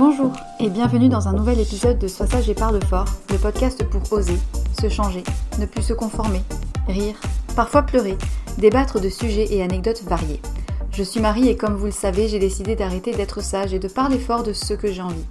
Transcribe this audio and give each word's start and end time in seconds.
Bonjour 0.00 0.32
et 0.58 0.70
bienvenue 0.70 1.10
dans 1.10 1.28
un 1.28 1.34
nouvel 1.34 1.60
épisode 1.60 1.98
de 1.98 2.08
Sois 2.08 2.26
sage 2.26 2.48
et 2.48 2.54
parle 2.54 2.82
fort, 2.82 3.04
le 3.30 3.36
podcast 3.36 3.84
pour 3.84 4.10
oser, 4.14 4.38
se 4.80 4.88
changer, 4.88 5.22
ne 5.58 5.66
plus 5.66 5.82
se 5.82 5.92
conformer, 5.92 6.40
rire, 6.88 7.16
parfois 7.54 7.82
pleurer, 7.82 8.16
débattre 8.56 8.98
de 8.98 9.10
sujets 9.10 9.52
et 9.52 9.62
anecdotes 9.62 10.02
variés. 10.04 10.40
Je 10.90 11.02
suis 11.02 11.20
Marie 11.20 11.50
et 11.50 11.56
comme 11.58 11.74
vous 11.74 11.84
le 11.84 11.92
savez, 11.92 12.28
j'ai 12.28 12.38
décidé 12.38 12.76
d'arrêter 12.76 13.12
d'être 13.12 13.42
sage 13.42 13.74
et 13.74 13.78
de 13.78 13.88
parler 13.88 14.18
fort 14.18 14.42
de 14.42 14.54
ce 14.54 14.72
que 14.72 14.90
j'ai 14.90 15.02
envie. 15.02 15.26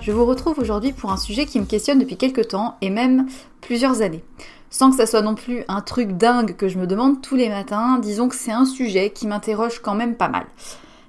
Je 0.00 0.10
vous 0.10 0.26
retrouve 0.26 0.58
aujourd'hui 0.58 0.90
pour 0.92 1.12
un 1.12 1.16
sujet 1.16 1.46
qui 1.46 1.60
me 1.60 1.64
questionne 1.64 2.00
depuis 2.00 2.16
quelques 2.16 2.48
temps 2.48 2.78
et 2.80 2.90
même 2.90 3.28
plusieurs 3.60 4.02
années. 4.02 4.24
Sans 4.68 4.90
que 4.90 4.96
ça 4.96 5.06
soit 5.06 5.22
non 5.22 5.36
plus 5.36 5.62
un 5.68 5.80
truc 5.80 6.16
dingue 6.16 6.56
que 6.56 6.66
je 6.66 6.80
me 6.80 6.88
demande 6.88 7.22
tous 7.22 7.36
les 7.36 7.48
matins, 7.48 8.00
disons 8.02 8.28
que 8.28 8.34
c'est 8.34 8.50
un 8.50 8.64
sujet 8.64 9.10
qui 9.10 9.28
m'interroge 9.28 9.78
quand 9.78 9.94
même 9.94 10.16
pas 10.16 10.28
mal. 10.28 10.46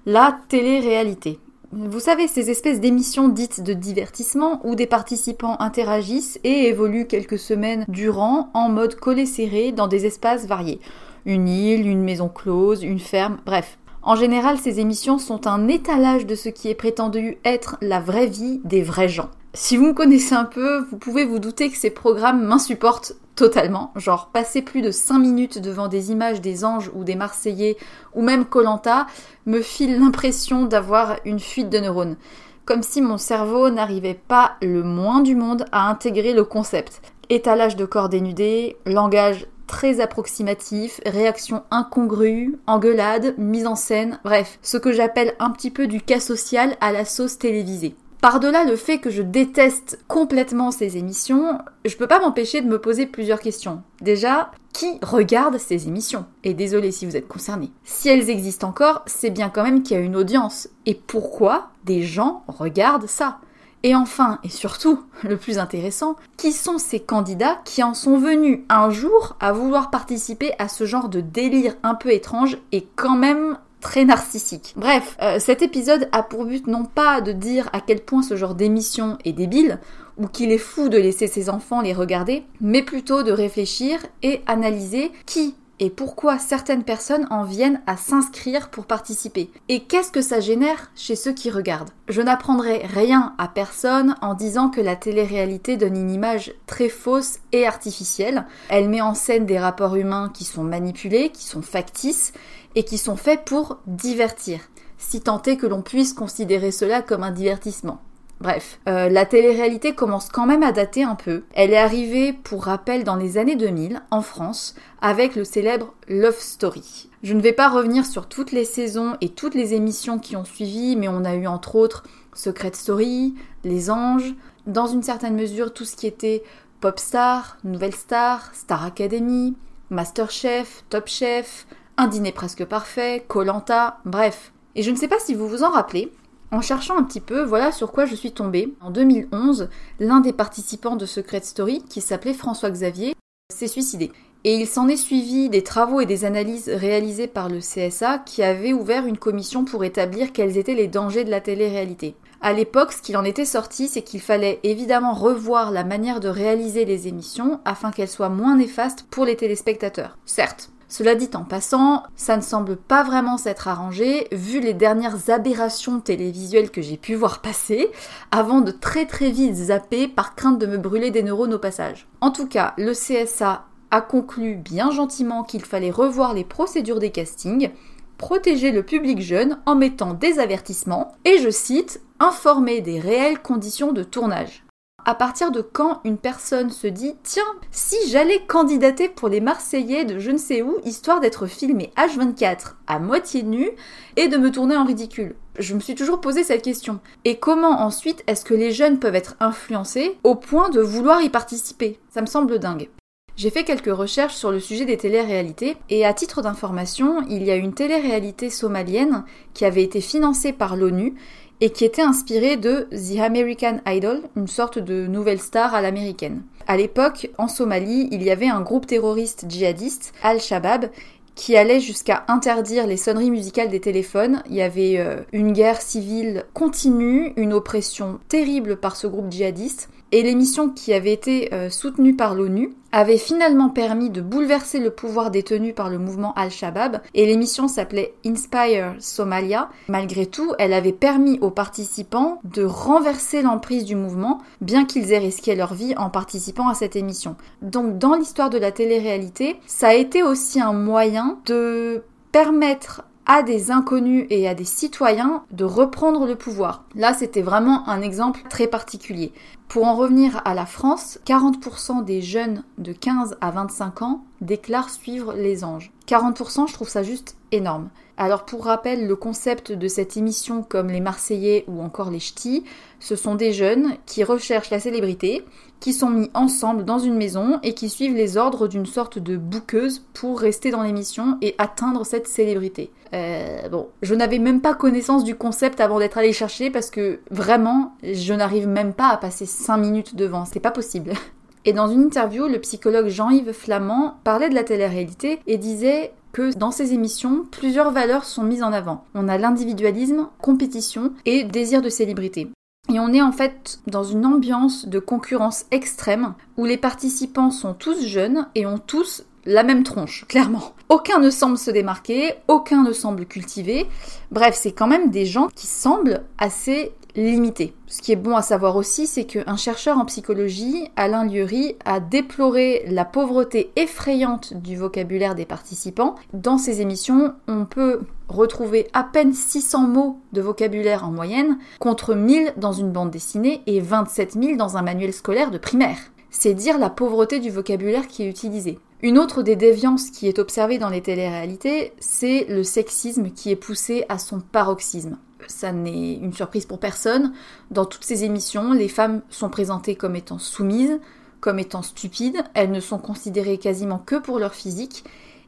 La 0.05 0.37
télé-réalité. 0.47 1.39
Vous 1.75 1.99
savez, 1.99 2.27
ces 2.27 2.51
espèces 2.51 2.79
d'émissions 2.79 3.29
dites 3.29 3.63
de 3.63 3.73
divertissement 3.73 4.61
où 4.63 4.75
des 4.75 4.85
participants 4.85 5.55
interagissent 5.59 6.39
et 6.43 6.67
évoluent 6.67 7.07
quelques 7.07 7.39
semaines 7.39 7.83
durant 7.87 8.51
en 8.53 8.69
mode 8.69 8.93
collé-serré 8.93 9.71
dans 9.71 9.87
des 9.87 10.05
espaces 10.05 10.45
variés. 10.45 10.79
Une 11.25 11.47
île, 11.47 11.87
une 11.87 12.03
maison 12.03 12.29
close, 12.29 12.83
une 12.83 12.99
ferme, 12.99 13.39
bref. 13.47 13.79
En 14.03 14.15
général, 14.15 14.59
ces 14.59 14.79
émissions 14.81 15.17
sont 15.17 15.47
un 15.47 15.67
étalage 15.67 16.27
de 16.27 16.35
ce 16.35 16.49
qui 16.49 16.69
est 16.69 16.75
prétendu 16.75 17.39
être 17.43 17.77
la 17.81 17.99
vraie 17.99 18.27
vie 18.27 18.61
des 18.65 18.83
vrais 18.83 19.09
gens. 19.09 19.31
Si 19.55 19.77
vous 19.77 19.85
me 19.85 19.93
connaissez 19.93 20.33
un 20.33 20.45
peu, 20.45 20.79
vous 20.89 20.97
pouvez 20.97 21.25
vous 21.25 21.37
douter 21.37 21.69
que 21.69 21.77
ces 21.77 21.91
programmes 21.91 22.43
m'insupportent 22.43 23.13
totalement. 23.35 23.93
Genre, 23.95 24.31
passer 24.33 24.63
plus 24.63 24.81
de 24.81 24.89
5 24.89 25.19
minutes 25.19 25.59
devant 25.59 25.87
des 25.87 26.11
images 26.11 26.41
des 26.41 26.65
anges 26.65 26.89
ou 26.95 27.03
des 27.03 27.13
Marseillais 27.13 27.77
ou 28.15 28.23
même 28.23 28.45
Colanta 28.45 29.05
me 29.45 29.61
file 29.61 29.99
l'impression 29.99 30.65
d'avoir 30.65 31.19
une 31.23 31.39
fuite 31.39 31.69
de 31.69 31.77
neurones. 31.77 32.17
Comme 32.65 32.81
si 32.81 32.99
mon 32.99 33.19
cerveau 33.19 33.69
n'arrivait 33.69 34.19
pas 34.27 34.53
le 34.63 34.81
moins 34.81 35.19
du 35.19 35.35
monde 35.35 35.65
à 35.71 35.87
intégrer 35.87 36.33
le 36.33 36.45
concept. 36.45 37.03
Étalage 37.29 37.75
de 37.75 37.85
corps 37.85 38.09
dénudés, 38.09 38.77
langage 38.87 39.45
très 39.67 39.99
approximatif, 39.99 40.99
réaction 41.05 41.61
incongrue, 41.69 42.57
engueulade, 42.65 43.35
mise 43.37 43.67
en 43.67 43.75
scène, 43.75 44.19
bref, 44.23 44.57
ce 44.63 44.77
que 44.77 44.91
j'appelle 44.91 45.35
un 45.39 45.51
petit 45.51 45.69
peu 45.69 45.85
du 45.85 46.01
cas 46.01 46.19
social 46.19 46.75
à 46.81 46.91
la 46.91 47.05
sauce 47.05 47.37
télévisée. 47.37 47.95
Par-delà 48.23 48.63
le 48.63 48.77
fait 48.77 48.99
que 48.99 49.09
je 49.09 49.21
déteste 49.21 49.99
complètement 50.07 50.71
ces 50.71 50.95
émissions, 50.95 51.57
je 51.83 51.97
peux 51.97 52.07
pas 52.07 52.21
m'empêcher 52.21 52.61
de 52.61 52.69
me 52.69 52.79
poser 52.79 53.05
plusieurs 53.05 53.41
questions. 53.41 53.83
Déjà, 53.99 54.51
qui 54.71 54.97
regarde 55.01 55.57
ces 55.57 55.89
émissions? 55.89 56.25
Et 56.45 56.53
désolé 56.53 56.93
si 56.93 57.05
vous 57.05 57.17
êtes 57.17 57.27
concerné. 57.27 57.69
Si 57.83 58.07
elles 58.07 58.29
existent 58.29 58.69
encore, 58.69 59.01
c'est 59.07 59.29
bien 59.29 59.49
quand 59.49 59.65
même 59.65 59.83
qu'il 59.83 59.97
y 59.97 59.99
a 59.99 60.03
une 60.03 60.15
audience. 60.15 60.69
Et 60.85 60.95
pourquoi 60.95 61.71
des 61.83 62.03
gens 62.03 62.45
regardent 62.47 63.09
ça? 63.09 63.39
Et 63.83 63.93
enfin, 63.93 64.39
et 64.45 64.49
surtout, 64.49 65.03
le 65.23 65.35
plus 65.35 65.57
intéressant, 65.57 66.15
qui 66.37 66.53
sont 66.53 66.77
ces 66.77 67.01
candidats 67.01 67.59
qui 67.65 67.83
en 67.83 67.93
sont 67.93 68.17
venus 68.17 68.61
un 68.69 68.89
jour 68.89 69.35
à 69.41 69.51
vouloir 69.51 69.91
participer 69.91 70.53
à 70.59 70.69
ce 70.69 70.85
genre 70.85 71.09
de 71.09 71.19
délire 71.19 71.75
un 71.83 71.95
peu 71.95 72.13
étrange 72.13 72.57
et 72.71 72.87
quand 72.95 73.17
même 73.17 73.57
très 73.83 74.05
narcissique. 74.05 74.73
Bref, 74.77 75.15
euh, 75.21 75.37
cet 75.39 75.61
épisode 75.61 76.09
a 76.11 76.23
pour 76.23 76.45
but 76.45 76.65
non 76.65 76.85
pas 76.85 77.21
de 77.21 77.33
dire 77.33 77.69
à 77.73 77.81
quel 77.81 78.01
point 78.01 78.23
ce 78.23 78.35
genre 78.35 78.55
d'émission 78.55 79.17
est 79.25 79.33
débile, 79.33 79.79
ou 80.17 80.27
qu'il 80.27 80.51
est 80.51 80.57
fou 80.57 80.89
de 80.89 80.97
laisser 80.97 81.27
ses 81.27 81.49
enfants 81.49 81.81
les 81.81 81.93
regarder, 81.93 82.43
mais 82.61 82.81
plutôt 82.81 83.23
de 83.23 83.31
réfléchir 83.31 83.99
et 84.21 84.41
analyser 84.47 85.11
qui 85.25 85.55
et 85.79 85.89
pourquoi 85.89 86.37
certaines 86.37 86.83
personnes 86.83 87.27
en 87.29 87.43
viennent 87.43 87.81
à 87.87 87.97
s'inscrire 87.97 88.69
pour 88.69 88.85
participer. 88.85 89.49
Et 89.67 89.81
qu'est-ce 89.81 90.11
que 90.11 90.21
ça 90.21 90.39
génère 90.39 90.91
chez 90.95 91.15
ceux 91.15 91.33
qui 91.33 91.49
regardent? 91.49 91.89
Je 92.07 92.21
n'apprendrai 92.21 92.85
rien 92.85 93.33
à 93.37 93.47
personne 93.47 94.15
en 94.21 94.33
disant 94.33 94.69
que 94.69 94.79
la 94.79 94.95
télé-réalité 94.95 95.75
donne 95.75 95.97
une 95.97 96.11
image 96.11 96.53
très 96.67 96.89
fausse 96.89 97.39
et 97.51 97.65
artificielle. 97.65 98.45
Elle 98.69 98.87
met 98.87 99.01
en 99.01 99.15
scène 99.15 99.45
des 99.45 99.59
rapports 99.59 99.95
humains 99.95 100.31
qui 100.33 100.45
sont 100.45 100.63
manipulés, 100.63 101.31
qui 101.31 101.43
sont 101.43 101.63
factices 101.63 102.33
et 102.75 102.83
qui 102.83 102.97
sont 102.97 103.15
faits 103.15 103.45
pour 103.45 103.79
divertir. 103.87 104.59
si 104.97 105.19
tant 105.19 105.41
est 105.41 105.57
que 105.57 105.67
l'on 105.67 105.81
puisse 105.81 106.13
considérer 106.13 106.71
cela 106.71 107.01
comme 107.01 107.23
un 107.23 107.31
divertissement. 107.31 108.01
Bref, 108.39 108.79
euh, 108.87 109.09
la 109.09 109.25
télé-réalité 109.25 109.93
commence 109.93 110.29
quand 110.29 110.45
même 110.45 110.63
à 110.63 110.71
dater 110.71 111.03
un 111.03 111.15
peu. 111.15 111.43
Elle 111.53 111.71
est 111.71 111.77
arrivée, 111.77 112.33
pour 112.33 112.65
rappel, 112.65 113.03
dans 113.03 113.15
les 113.15 113.37
années 113.37 113.55
2000, 113.55 114.01
en 114.11 114.21
France, 114.21 114.75
avec 115.01 115.35
le 115.35 115.43
célèbre 115.43 115.93
Love 116.07 116.39
Story. 116.39 117.09
Je 117.21 117.33
ne 117.33 117.41
vais 117.41 117.53
pas 117.53 117.69
revenir 117.69 118.05
sur 118.05 118.27
toutes 118.27 118.51
les 118.51 118.65
saisons 118.65 119.15
et 119.21 119.29
toutes 119.29 119.55
les 119.55 119.73
émissions 119.73 120.19
qui 120.19 120.35
ont 120.35 120.43
suivi, 120.45 120.95
mais 120.95 121.07
on 121.07 121.23
a 121.23 121.35
eu 121.35 121.47
entre 121.47 121.75
autres 121.75 122.03
Secret 122.33 122.71
Story, 122.73 123.33
Les 123.63 123.89
Anges, 123.89 124.33
dans 124.67 124.87
une 124.87 125.03
certaine 125.03 125.35
mesure 125.35 125.73
tout 125.73 125.85
ce 125.85 125.95
qui 125.95 126.07
était 126.07 126.43
Pop 126.81 126.99
Star, 126.99 127.57
Nouvelle 127.63 127.95
Star, 127.95 128.53
Star 128.53 128.83
Academy, 128.83 129.55
Masterchef, 129.89 130.83
Top 130.89 131.07
Chef, 131.07 131.65
Un 131.95 132.07
dîner 132.07 132.31
presque 132.31 132.65
parfait, 132.65 133.23
Colanta, 133.27 133.99
bref. 134.03 134.51
Et 134.75 134.81
je 134.81 134.89
ne 134.89 134.95
sais 134.95 135.07
pas 135.07 135.19
si 135.19 135.35
vous 135.35 135.47
vous 135.47 135.63
en 135.63 135.69
rappelez, 135.69 136.11
en 136.51 136.59
cherchant 136.59 136.97
un 136.97 137.03
petit 137.03 137.19
peu, 137.19 137.43
voilà 137.43 137.71
sur 137.71 137.91
quoi 137.91 138.05
je 138.05 138.15
suis 138.15 138.31
tombée. 138.31 138.73
En 138.81 138.89
2011, 138.89 139.69
l'un 139.99 140.19
des 140.19 140.33
participants 140.33 140.95
de 140.95 141.05
Secret 141.05 141.41
Story, 141.41 141.83
qui 141.87 142.01
s'appelait 142.01 142.33
François 142.33 142.71
Xavier, 142.71 143.13
s'est 143.53 143.67
suicidé. 143.67 144.11
Et 144.43 144.55
il 144.55 144.67
s'en 144.67 144.87
est 144.87 144.97
suivi 144.97 145.49
des 145.49 145.63
travaux 145.63 146.01
et 146.01 146.07
des 146.07 146.25
analyses 146.25 146.67
réalisés 146.67 147.27
par 147.27 147.47
le 147.47 147.59
CSA 147.59 148.19
qui 148.25 148.41
avait 148.41 148.73
ouvert 148.73 149.05
une 149.05 149.17
commission 149.17 149.63
pour 149.63 149.83
établir 149.83 150.33
quels 150.33 150.57
étaient 150.57 150.73
les 150.73 150.87
dangers 150.87 151.23
de 151.23 151.31
la 151.31 151.41
télé-réalité. 151.41 152.15
À 152.41 152.51
l'époque, 152.51 152.91
ce 152.91 153.01
qu'il 153.01 153.15
en 153.15 153.23
était 153.23 153.45
sorti, 153.45 153.87
c'est 153.87 154.01
qu'il 154.01 154.19
fallait 154.19 154.59
évidemment 154.63 155.13
revoir 155.13 155.71
la 155.71 155.85
manière 155.85 156.19
de 156.19 156.27
réaliser 156.27 156.83
les 156.83 157.07
émissions 157.07 157.61
afin 157.63 157.91
qu'elles 157.91 158.09
soient 158.09 158.27
moins 158.27 158.57
néfastes 158.57 159.05
pour 159.09 159.23
les 159.23 159.37
téléspectateurs. 159.37 160.17
Certes, 160.25 160.72
cela 160.93 161.15
dit 161.15 161.31
en 161.33 161.43
passant, 161.43 162.03
ça 162.15 162.37
ne 162.37 162.43
semble 162.43 162.75
pas 162.75 163.01
vraiment 163.01 163.39
s'être 163.39 163.67
arrangé 163.67 164.27
vu 164.31 164.59
les 164.59 164.75
dernières 164.75 165.31
aberrations 165.31 165.99
télévisuelles 165.99 166.69
que 166.69 166.83
j'ai 166.83 166.97
pu 166.97 167.15
voir 167.15 167.41
passer, 167.41 167.89
avant 168.29 168.61
de 168.61 168.69
très 168.69 169.07
très 169.07 169.31
vite 169.31 169.55
zapper 169.55 170.07
par 170.07 170.35
crainte 170.35 170.59
de 170.59 170.67
me 170.67 170.77
brûler 170.77 171.09
des 171.09 171.23
neurones 171.23 171.55
au 171.55 171.57
passage. 171.57 172.07
En 172.21 172.29
tout 172.29 172.45
cas, 172.45 172.75
le 172.77 172.91
CSA 172.91 173.65
a 173.89 174.01
conclu 174.01 174.53
bien 174.53 174.91
gentiment 174.91 175.43
qu'il 175.43 175.65
fallait 175.65 175.89
revoir 175.89 176.35
les 176.35 176.43
procédures 176.43 176.99
des 176.99 177.09
castings, 177.09 177.71
protéger 178.19 178.71
le 178.71 178.83
public 178.83 179.19
jeune 179.19 179.57
en 179.65 179.73
mettant 179.73 180.13
des 180.13 180.37
avertissements 180.37 181.13
et, 181.25 181.39
je 181.39 181.49
cite, 181.49 182.01
informer 182.19 182.81
des 182.81 182.99
réelles 182.99 183.41
conditions 183.41 183.93
de 183.93 184.03
tournage 184.03 184.63
à 185.05 185.15
partir 185.15 185.51
de 185.51 185.61
quand 185.61 186.01
une 186.03 186.17
personne 186.17 186.69
se 186.69 186.87
dit 186.87 187.15
tiens, 187.23 187.43
si 187.71 187.95
j'allais 188.09 188.41
candidater 188.47 189.09
pour 189.09 189.29
les 189.29 189.41
Marseillais 189.41 190.05
de 190.05 190.19
je 190.19 190.31
ne 190.31 190.37
sais 190.37 190.61
où, 190.61 190.77
histoire 190.85 191.19
d'être 191.19 191.47
filmé 191.47 191.91
H24 191.97 192.73
à 192.87 192.99
moitié 192.99 193.43
nu 193.43 193.69
et 194.15 194.27
de 194.27 194.37
me 194.37 194.51
tourner 194.51 194.77
en 194.77 194.85
ridicule? 194.85 195.35
Je 195.59 195.75
me 195.75 195.79
suis 195.79 195.95
toujours 195.95 196.21
posé 196.21 196.43
cette 196.43 196.63
question. 196.63 196.99
Et 197.25 197.37
comment 197.37 197.81
ensuite 197.81 198.23
est-ce 198.27 198.45
que 198.45 198.53
les 198.53 198.71
jeunes 198.71 198.99
peuvent 198.99 199.15
être 199.15 199.35
influencés 199.39 200.17
au 200.23 200.35
point 200.35 200.69
de 200.69 200.81
vouloir 200.81 201.21
y 201.21 201.29
participer? 201.29 201.99
Ça 202.09 202.21
me 202.21 202.27
semble 202.27 202.59
dingue. 202.59 202.89
J'ai 203.35 203.49
fait 203.49 203.63
quelques 203.63 203.95
recherches 203.95 204.35
sur 204.35 204.51
le 204.51 204.59
sujet 204.59 204.85
des 204.85 204.97
téléréalités 204.97 205.75
et 205.89 206.05
à 206.05 206.13
titre 206.13 206.43
d'information, 206.43 207.23
il 207.27 207.43
y 207.43 207.49
a 207.49 207.55
une 207.55 207.73
télé-réalité 207.73 208.51
somalienne 208.51 209.25
qui 209.55 209.65
avait 209.65 209.81
été 209.81 210.01
financée 210.01 210.53
par 210.53 210.75
l'ONU 210.75 211.15
et 211.63 211.69
qui 211.69 211.85
était 211.85 212.01
inspiré 212.01 212.57
de 212.57 212.89
The 212.91 213.21
American 213.21 213.79
Idol, 213.87 214.19
une 214.35 214.49
sorte 214.49 214.79
de 214.79 215.07
nouvelle 215.07 215.39
star 215.39 215.73
à 215.73 215.81
l'américaine. 215.81 216.41
À 216.67 216.75
l'époque, 216.75 217.29
en 217.37 217.47
Somalie, 217.47 218.09
il 218.11 218.21
y 218.21 218.31
avait 218.31 218.49
un 218.49 218.59
groupe 218.59 218.85
terroriste 218.85 219.45
djihadiste, 219.47 220.13
Al-Shabaab, 220.23 220.89
qui 221.35 221.55
allait 221.55 221.79
jusqu'à 221.79 222.25
interdire 222.27 222.85
les 222.85 222.97
sonneries 222.97 223.31
musicales 223.31 223.69
des 223.69 223.79
téléphones. 223.79 224.43
Il 224.49 224.55
y 224.55 224.61
avait 224.61 224.97
euh, 224.97 225.21
une 225.31 225.53
guerre 225.53 225.81
civile 225.81 226.43
continue, 226.53 227.31
une 227.37 227.53
oppression 227.53 228.19
terrible 228.27 228.75
par 228.75 228.97
ce 228.97 229.07
groupe 229.07 229.31
djihadiste. 229.31 229.87
Et 230.13 230.21
l'émission 230.21 230.69
qui 230.69 230.93
avait 230.93 231.11
été 231.11 231.51
euh, 231.55 231.71
soutenue 231.71 232.15
par 232.15 232.35
l'ONU 232.35 232.75
avait 232.91 233.17
finalement 233.17 233.69
permis 233.69 234.11
de 234.11 234.21
bouleverser 234.21 234.77
le 234.77 234.91
pouvoir 234.91 235.31
détenu 235.31 235.73
par 235.73 235.89
le 235.89 235.97
mouvement 235.97 236.35
Al-Shabaab 236.35 237.01
et 237.15 237.25
l'émission 237.25 237.67
s'appelait 237.67 238.13
Inspire 238.23 238.93
Somalia. 238.99 239.71
Malgré 239.87 240.27
tout, 240.27 240.53
elle 240.59 240.73
avait 240.73 240.91
permis 240.91 241.39
aux 241.39 241.49
participants 241.49 242.39
de 242.43 242.63
renverser 242.63 243.41
l'emprise 243.41 243.85
du 243.85 243.95
mouvement, 243.95 244.39
bien 244.61 244.85
qu'ils 244.85 245.13
aient 245.13 245.17
risqué 245.17 245.55
leur 245.55 245.73
vie 245.73 245.95
en 245.97 246.11
participant 246.11 246.67
à 246.67 246.75
cette 246.75 246.95
émission. 246.95 247.35
Donc 247.63 247.97
dans 247.97 248.13
l'histoire 248.13 248.51
de 248.51 248.59
la 248.59 248.71
télé-réalité, 248.71 249.55
ça 249.65 249.87
a 249.87 249.93
été 249.95 250.21
aussi 250.21 250.61
un 250.61 250.73
moyen 250.73 251.39
de 251.47 252.03
permettre 252.31 253.01
à 253.25 253.43
des 253.43 253.71
inconnus 253.71 254.27
et 254.29 254.47
à 254.47 254.55
des 254.55 254.65
citoyens 254.65 255.43
de 255.51 255.63
reprendre 255.63 256.25
le 256.25 256.35
pouvoir. 256.35 256.83
Là, 256.95 257.13
c'était 257.13 257.41
vraiment 257.41 257.87
un 257.87 258.01
exemple 258.01 258.41
très 258.49 258.67
particulier. 258.67 259.31
Pour 259.67 259.85
en 259.85 259.95
revenir 259.95 260.41
à 260.45 260.53
la 260.53 260.65
France, 260.65 261.19
40% 261.25 262.03
des 262.03 262.21
jeunes 262.21 262.63
de 262.77 262.93
15 262.93 263.37
à 263.41 263.51
25 263.51 264.01
ans 264.01 264.23
déclarent 264.41 264.89
suivre 264.89 265.33
les 265.33 265.63
anges. 265.63 265.91
40%, 266.07 266.67
je 266.67 266.73
trouve 266.73 266.89
ça 266.89 267.03
juste 267.03 267.37
énorme. 267.51 267.89
Alors 268.15 268.45
pour 268.45 268.65
rappel, 268.65 269.07
le 269.07 269.15
concept 269.15 269.71
de 269.71 269.87
cette 269.87 270.17
émission 270.17 270.61
comme 270.61 270.89
les 270.89 271.01
Marseillais 271.01 271.65
ou 271.67 271.81
encore 271.81 272.11
les 272.11 272.19
Ch'tis, 272.19 272.63
ce 272.99 273.15
sont 273.15 273.33
des 273.33 273.53
jeunes 273.53 273.93
qui 274.05 274.23
recherchent 274.23 274.69
la 274.69 274.79
célébrité, 274.79 275.43
qui 275.79 275.93
sont 275.93 276.11
mis 276.11 276.29
ensemble 276.35 276.85
dans 276.85 276.99
une 276.99 277.15
maison 277.15 277.59
et 277.63 277.73
qui 277.73 277.89
suivent 277.89 278.15
les 278.15 278.37
ordres 278.37 278.67
d'une 278.67 278.85
sorte 278.85 279.17
de 279.17 279.35
bouqueuse 279.35 280.05
pour 280.13 280.39
rester 280.39 280.69
dans 280.69 280.83
l'émission 280.83 281.37
et 281.41 281.55
atteindre 281.57 282.05
cette 282.05 282.27
célébrité. 282.27 282.91
Euh, 283.13 283.67
bon, 283.69 283.89
je 284.03 284.13
n'avais 284.13 284.39
même 284.39 284.61
pas 284.61 284.75
connaissance 284.75 285.23
du 285.23 285.35
concept 285.35 285.81
avant 285.81 285.97
d'être 285.97 286.17
allée 286.19 286.33
chercher 286.33 286.69
parce 286.69 286.91
que 286.91 287.19
vraiment, 287.31 287.95
je 288.03 288.33
n'arrive 288.33 288.67
même 288.67 288.93
pas 288.93 289.09
à 289.09 289.17
passer 289.17 289.47
5 289.47 289.77
minutes 289.77 290.15
devant, 290.15 290.45
c'est 290.45 290.59
pas 290.59 290.71
possible. 290.71 291.13
Et 291.65 291.73
dans 291.73 291.87
une 291.87 292.03
interview, 292.03 292.47
le 292.47 292.59
psychologue 292.59 293.07
Jean-Yves 293.07 293.53
Flamand 293.53 294.17
parlait 294.23 294.49
de 294.49 294.55
la 294.55 294.63
télé-réalité 294.63 295.39
et 295.47 295.57
disait 295.57 296.11
que 296.33 296.53
dans 296.57 296.71
ces 296.71 296.93
émissions, 296.93 297.45
plusieurs 297.49 297.91
valeurs 297.91 298.25
sont 298.25 298.43
mises 298.43 298.63
en 298.63 298.73
avant. 298.73 299.05
On 299.13 299.29
a 299.29 299.37
l'individualisme, 299.37 300.27
compétition 300.41 301.13
et 301.25 301.43
désir 301.43 301.81
de 301.81 301.89
célébrité. 301.89 302.49
Et 302.91 302.99
on 302.99 303.13
est 303.13 303.21
en 303.21 303.31
fait 303.31 303.79
dans 303.87 304.03
une 304.03 304.25
ambiance 304.25 304.87
de 304.87 304.99
concurrence 304.99 305.65
extrême 305.71 306.33
où 306.57 306.65
les 306.65 306.77
participants 306.77 307.51
sont 307.51 307.73
tous 307.73 308.05
jeunes 308.05 308.47
et 308.55 308.65
ont 308.65 308.77
tous 308.77 309.23
la 309.45 309.63
même 309.63 309.83
tronche, 309.83 310.25
clairement. 310.27 310.73
Aucun 310.89 311.19
ne 311.19 311.29
semble 311.29 311.57
se 311.57 311.71
démarquer, 311.71 312.33
aucun 312.47 312.83
ne 312.83 312.91
semble 312.91 313.25
cultiver. 313.25 313.87
Bref, 314.31 314.57
c'est 314.59 314.73
quand 314.73 314.87
même 314.87 315.11
des 315.11 315.25
gens 315.25 315.47
qui 315.55 315.67
semblent 315.67 316.23
assez 316.37 316.91
limité. 317.15 317.73
Ce 317.87 318.01
qui 318.01 318.11
est 318.11 318.17
bon 318.17 318.35
à 318.35 318.41
savoir 318.41 318.75
aussi, 318.75 319.07
c'est 319.07 319.25
qu'un 319.25 319.55
chercheur 319.55 319.97
en 319.97 320.05
psychologie, 320.05 320.89
Alain 320.95 321.25
Lieury, 321.25 321.75
a 321.85 321.99
déploré 321.99 322.83
la 322.87 323.05
pauvreté 323.05 323.71
effrayante 323.75 324.53
du 324.53 324.75
vocabulaire 324.75 325.35
des 325.35 325.45
participants. 325.45 326.15
Dans 326.33 326.57
ses 326.57 326.81
émissions, 326.81 327.33
on 327.47 327.65
peut 327.65 328.01
retrouver 328.29 328.87
à 328.93 329.03
peine 329.03 329.33
600 329.33 329.87
mots 329.87 330.19
de 330.31 330.41
vocabulaire 330.41 331.05
en 331.05 331.11
moyenne, 331.11 331.57
contre 331.79 332.15
1000 332.15 332.53
dans 332.57 332.73
une 332.73 332.91
bande 332.91 333.11
dessinée 333.11 333.61
et 333.67 333.79
27 333.79 334.33
000 334.33 334.55
dans 334.55 334.77
un 334.77 334.81
manuel 334.81 335.13
scolaire 335.13 335.51
de 335.51 335.57
primaire. 335.57 335.97
C'est 336.31 336.55
dire 336.55 336.79
la 336.79 336.89
pauvreté 336.89 337.39
du 337.39 337.51
vocabulaire 337.51 338.07
qui 338.07 338.23
est 338.23 338.29
utilisé. 338.29 338.79
Une 339.03 339.19
autre 339.19 339.43
des 339.43 339.55
déviances 339.55 340.09
qui 340.09 340.27
est 340.27 340.39
observée 340.39 340.79
dans 340.79 340.89
les 340.89 341.01
téléréalités, 341.01 341.91
c'est 341.99 342.45
le 342.49 342.63
sexisme 342.63 343.29
qui 343.31 343.51
est 343.51 343.57
poussé 343.57 344.05
à 344.09 344.17
son 344.17 344.39
paroxysme 344.39 345.17
ça 345.47 345.71
n'est 345.71 346.13
une 346.13 346.33
surprise 346.33 346.65
pour 346.65 346.79
personne. 346.79 347.33
Dans 347.71 347.85
toutes 347.85 348.03
ces 348.03 348.23
émissions, 348.23 348.73
les 348.73 348.87
femmes 348.87 349.21
sont 349.29 349.49
présentées 349.49 349.95
comme 349.95 350.15
étant 350.15 350.39
soumises, 350.39 350.99
comme 351.43 351.59
étant 351.59 351.81
stupides, 351.81 352.41
elles 352.53 352.71
ne 352.71 352.79
sont 352.79 352.97
considérées 352.97 353.57
quasiment 353.57 353.97
que 353.97 354.15
pour 354.15 354.39
leur 354.39 354.53
physique. 354.53 355.03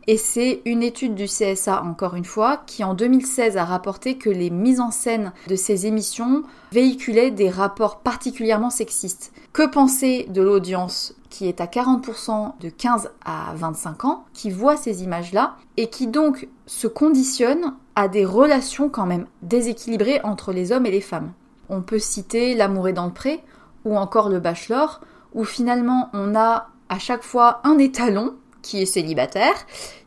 Et 0.07 0.17
c'est 0.17 0.61
une 0.65 0.83
étude 0.83 1.15
du 1.15 1.25
CSA, 1.25 1.81
encore 1.83 2.15
une 2.15 2.25
fois, 2.25 2.61
qui 2.67 2.83
en 2.83 2.93
2016 2.93 3.57
a 3.57 3.65
rapporté 3.65 4.17
que 4.17 4.29
les 4.29 4.51
mises 4.51 4.79
en 4.79 4.91
scène 4.91 5.33
de 5.47 5.55
ces 5.55 5.87
émissions 5.87 6.43
véhiculaient 6.71 7.31
des 7.31 7.49
rapports 7.49 7.99
particulièrement 7.99 8.69
sexistes. 8.69 9.31
Que 9.51 9.67
penser 9.67 10.27
de 10.29 10.43
l'audience 10.43 11.15
qui 11.29 11.47
est 11.47 11.59
à 11.59 11.65
40% 11.65 12.53
de 12.61 12.69
15 12.69 13.11
à 13.25 13.53
25 13.55 14.05
ans, 14.05 14.25
qui 14.33 14.51
voit 14.51 14.77
ces 14.77 15.03
images-là, 15.03 15.55
et 15.75 15.87
qui 15.87 16.07
donc 16.07 16.47
se 16.65 16.87
conditionne 16.87 17.73
à 17.95 18.07
des 18.07 18.23
relations 18.25 18.89
quand 18.89 19.05
même 19.05 19.25
déséquilibrées 19.41 20.21
entre 20.23 20.53
les 20.53 20.71
hommes 20.71 20.85
et 20.85 20.91
les 20.91 21.01
femmes. 21.01 21.33
On 21.67 21.81
peut 21.81 21.99
citer 21.99 22.53
L'amour 22.53 22.87
est 22.87 22.93
dans 22.93 23.07
le 23.07 23.11
pré, 23.11 23.43
ou 23.83 23.97
encore 23.97 24.29
Le 24.29 24.39
Bachelor, 24.39 25.01
où 25.33 25.43
finalement 25.43 26.09
on 26.13 26.35
a 26.35 26.69
à 26.87 26.99
chaque 26.99 27.23
fois 27.23 27.59
un 27.63 27.77
étalon 27.79 28.35
qui 28.65 28.81
est 28.81 28.87
célibataire, 28.87 29.55